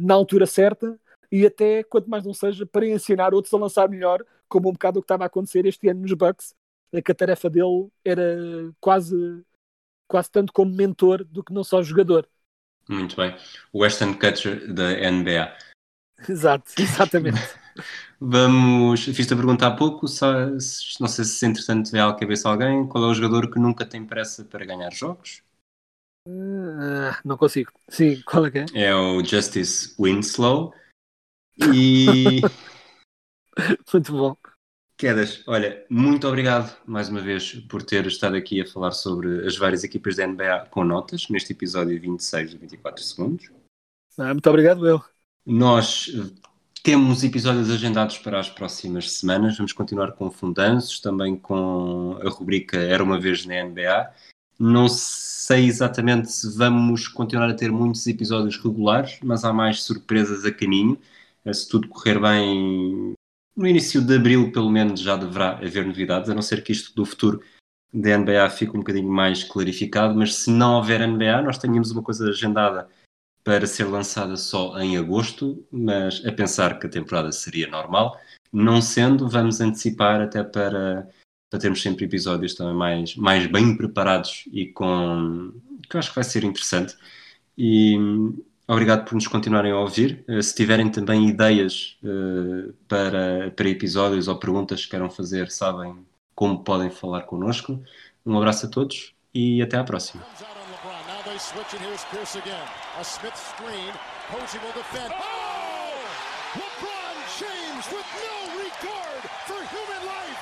na 0.00 0.14
altura 0.14 0.44
certa 0.44 0.98
e 1.30 1.46
até, 1.46 1.82
quanto 1.84 2.10
mais 2.10 2.26
não 2.26 2.34
seja, 2.34 2.66
para 2.66 2.86
ensinar 2.86 3.32
outros 3.32 3.54
a 3.54 3.56
lançar 3.56 3.88
melhor, 3.88 4.22
como 4.52 4.68
um 4.68 4.72
bocado 4.72 4.98
o 4.98 5.02
que 5.02 5.06
estava 5.06 5.24
a 5.24 5.26
acontecer 5.28 5.64
este 5.64 5.88
ano 5.88 6.02
nos 6.02 6.12
Bucks, 6.12 6.54
que 7.02 7.10
a 7.10 7.14
tarefa 7.14 7.48
dele 7.48 7.88
era 8.04 8.36
quase, 8.78 9.42
quase 10.06 10.30
tanto 10.30 10.52
como 10.52 10.70
mentor 10.70 11.24
do 11.24 11.42
que 11.42 11.54
não 11.54 11.64
só 11.64 11.82
jogador. 11.82 12.28
Muito 12.86 13.16
bem. 13.16 13.34
O 13.72 13.78
Western 13.78 14.14
Catcher 14.14 14.70
da 14.70 14.90
NBA. 15.10 15.56
Exato, 16.28 16.70
exatamente. 16.78 17.40
Vamos, 18.20 19.04
fiz-te 19.04 19.32
a 19.32 19.36
pergunta 19.36 19.66
há 19.66 19.74
pouco, 19.74 20.04
não 21.00 21.08
sei 21.08 21.24
se 21.24 21.46
entretanto 21.46 21.90
vê 21.90 21.98
à 21.98 22.12
cabeça 22.12 22.50
alguém, 22.50 22.86
qual 22.86 23.04
é 23.04 23.06
o 23.06 23.14
jogador 23.14 23.50
que 23.50 23.58
nunca 23.58 23.86
tem 23.86 24.04
pressa 24.04 24.44
para 24.44 24.66
ganhar 24.66 24.92
jogos? 24.92 25.42
Uh, 26.28 27.16
não 27.24 27.38
consigo. 27.38 27.72
Sim, 27.88 28.20
qual 28.26 28.46
é 28.46 28.50
que 28.50 28.58
é? 28.58 28.66
É 28.74 28.94
o 28.94 29.24
Justice 29.24 29.96
Winslow. 29.98 30.74
E. 31.72 32.42
muito 33.92 34.12
bom. 34.12 34.36
Quedas, 34.96 35.42
olha, 35.46 35.84
muito 35.90 36.28
obrigado 36.28 36.76
mais 36.86 37.08
uma 37.08 37.20
vez 37.20 37.54
por 37.68 37.82
ter 37.82 38.06
estado 38.06 38.36
aqui 38.36 38.60
a 38.60 38.66
falar 38.66 38.92
sobre 38.92 39.46
as 39.46 39.56
várias 39.56 39.82
equipas 39.82 40.16
da 40.16 40.26
NBA 40.26 40.66
com 40.70 40.84
notas, 40.84 41.28
neste 41.28 41.52
episódio 41.52 42.00
26 42.00 42.50
de 42.50 42.58
24 42.58 43.02
segundos. 43.02 43.50
Ah, 44.16 44.32
muito 44.32 44.48
obrigado, 44.48 44.86
eu. 44.86 45.02
Nós 45.44 46.08
temos 46.82 47.24
episódios 47.24 47.70
agendados 47.70 48.18
para 48.18 48.38
as 48.38 48.50
próximas 48.50 49.10
semanas. 49.12 49.56
Vamos 49.56 49.72
continuar 49.72 50.12
com 50.12 50.30
fundanços, 50.30 51.00
também 51.00 51.36
com 51.36 52.18
a 52.24 52.28
rubrica 52.28 52.76
Era 52.76 53.02
uma 53.02 53.18
vez 53.18 53.44
na 53.46 53.64
NBA. 53.64 54.12
Não 54.58 54.88
sei 54.88 55.66
exatamente 55.66 56.30
se 56.30 56.56
vamos 56.56 57.08
continuar 57.08 57.48
a 57.48 57.54
ter 57.54 57.72
muitos 57.72 58.06
episódios 58.06 58.56
regulares, 58.56 59.18
mas 59.22 59.44
há 59.44 59.52
mais 59.52 59.82
surpresas 59.82 60.44
a 60.44 60.52
caminho. 60.52 60.96
Se 61.52 61.68
tudo 61.68 61.88
correr 61.88 62.20
bem, 62.20 63.14
no 63.56 63.66
início 63.66 64.00
de 64.00 64.16
abril, 64.16 64.50
pelo 64.52 64.70
menos, 64.70 65.00
já 65.00 65.16
deverá 65.16 65.52
haver 65.52 65.86
novidades, 65.86 66.30
a 66.30 66.34
não 66.34 66.42
ser 66.42 66.62
que 66.62 66.72
isto 66.72 66.94
do 66.94 67.04
futuro 67.04 67.42
da 67.92 68.16
NBA 68.16 68.48
fique 68.50 68.74
um 68.74 68.80
bocadinho 68.80 69.08
mais 69.08 69.44
clarificado. 69.44 70.14
Mas 70.14 70.34
se 70.34 70.50
não 70.50 70.76
houver 70.76 71.06
NBA, 71.06 71.42
nós 71.42 71.58
tenhamos 71.58 71.90
uma 71.90 72.02
coisa 72.02 72.28
agendada 72.30 72.88
para 73.44 73.66
ser 73.66 73.84
lançada 73.84 74.36
só 74.36 74.78
em 74.78 74.96
agosto, 74.96 75.66
mas 75.70 76.24
a 76.24 76.32
pensar 76.32 76.78
que 76.78 76.86
a 76.86 76.90
temporada 76.90 77.32
seria 77.32 77.66
normal. 77.66 78.18
Não 78.52 78.80
sendo, 78.80 79.28
vamos 79.28 79.60
antecipar 79.60 80.20
até 80.20 80.44
para, 80.44 81.08
para 81.50 81.60
termos 81.60 81.82
sempre 81.82 82.04
episódios 82.04 82.54
também 82.54 82.74
mais, 82.74 83.16
mais 83.16 83.46
bem 83.46 83.76
preparados 83.76 84.44
e 84.52 84.66
com 84.66 85.52
que 85.88 85.96
eu 85.96 85.98
acho 85.98 86.10
que 86.10 86.14
vai 86.14 86.24
ser 86.24 86.44
interessante. 86.44 86.96
E 87.56 87.96
obrigado 88.66 89.04
por 89.04 89.14
nos 89.14 89.26
continuarem 89.26 89.72
a 89.72 89.78
ouvir. 89.78 90.24
Uh, 90.28 90.42
se 90.42 90.54
tiverem 90.54 90.90
também 90.90 91.28
ideias 91.28 91.98
uh, 92.02 92.72
para, 92.88 93.50
para 93.54 93.68
episódios 93.68 94.28
ou 94.28 94.38
perguntas 94.38 94.84
que 94.84 94.90
queiram 94.90 95.10
fazer, 95.10 95.50
sabem 95.50 96.06
como 96.34 96.62
podem 96.62 96.90
falar 96.90 97.22
connosco. 97.22 97.82
Um 98.24 98.36
abraço 98.36 98.66
a 98.66 98.68
todos 98.68 99.14
e 99.34 99.62
até 99.62 99.76
à 99.76 99.84
próxima. 99.84 100.22
switch, 101.42 101.74
and 101.74 101.82
here's 101.82 102.04
Pierce 102.06 102.36
again. 102.36 102.66
A 102.98 103.04
Smith 103.04 103.34
screen. 103.34 103.90
Posey 104.30 104.58
will 104.62 104.76
defend. 104.78 105.10
Oh! 105.10 105.98
LeBron 106.54 107.16
James 107.34 107.84
with 107.90 108.08
no 108.22 108.36
regard 108.62 109.22
for 109.50 109.60
human 109.74 110.02
life. 110.06 110.38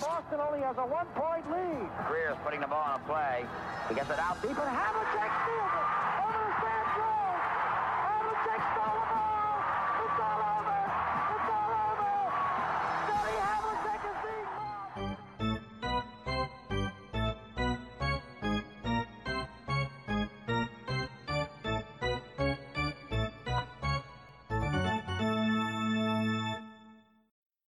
Boston 0.00 0.40
only 0.40 0.60
has 0.64 0.78
a 0.78 0.86
one-point 0.86 1.44
lead. 1.52 1.90
Greer's 2.08 2.38
putting 2.42 2.60
the 2.60 2.66
ball 2.66 2.80
on 2.80 3.00
a 3.00 3.04
play. 3.04 3.44
He 3.88 3.94
gets 3.94 4.08
it 4.08 4.18
out 4.18 4.40
deep, 4.40 4.56
and 4.56 4.70
Havlicek 4.72 5.32
steals 5.44 5.74
it. 5.76 5.89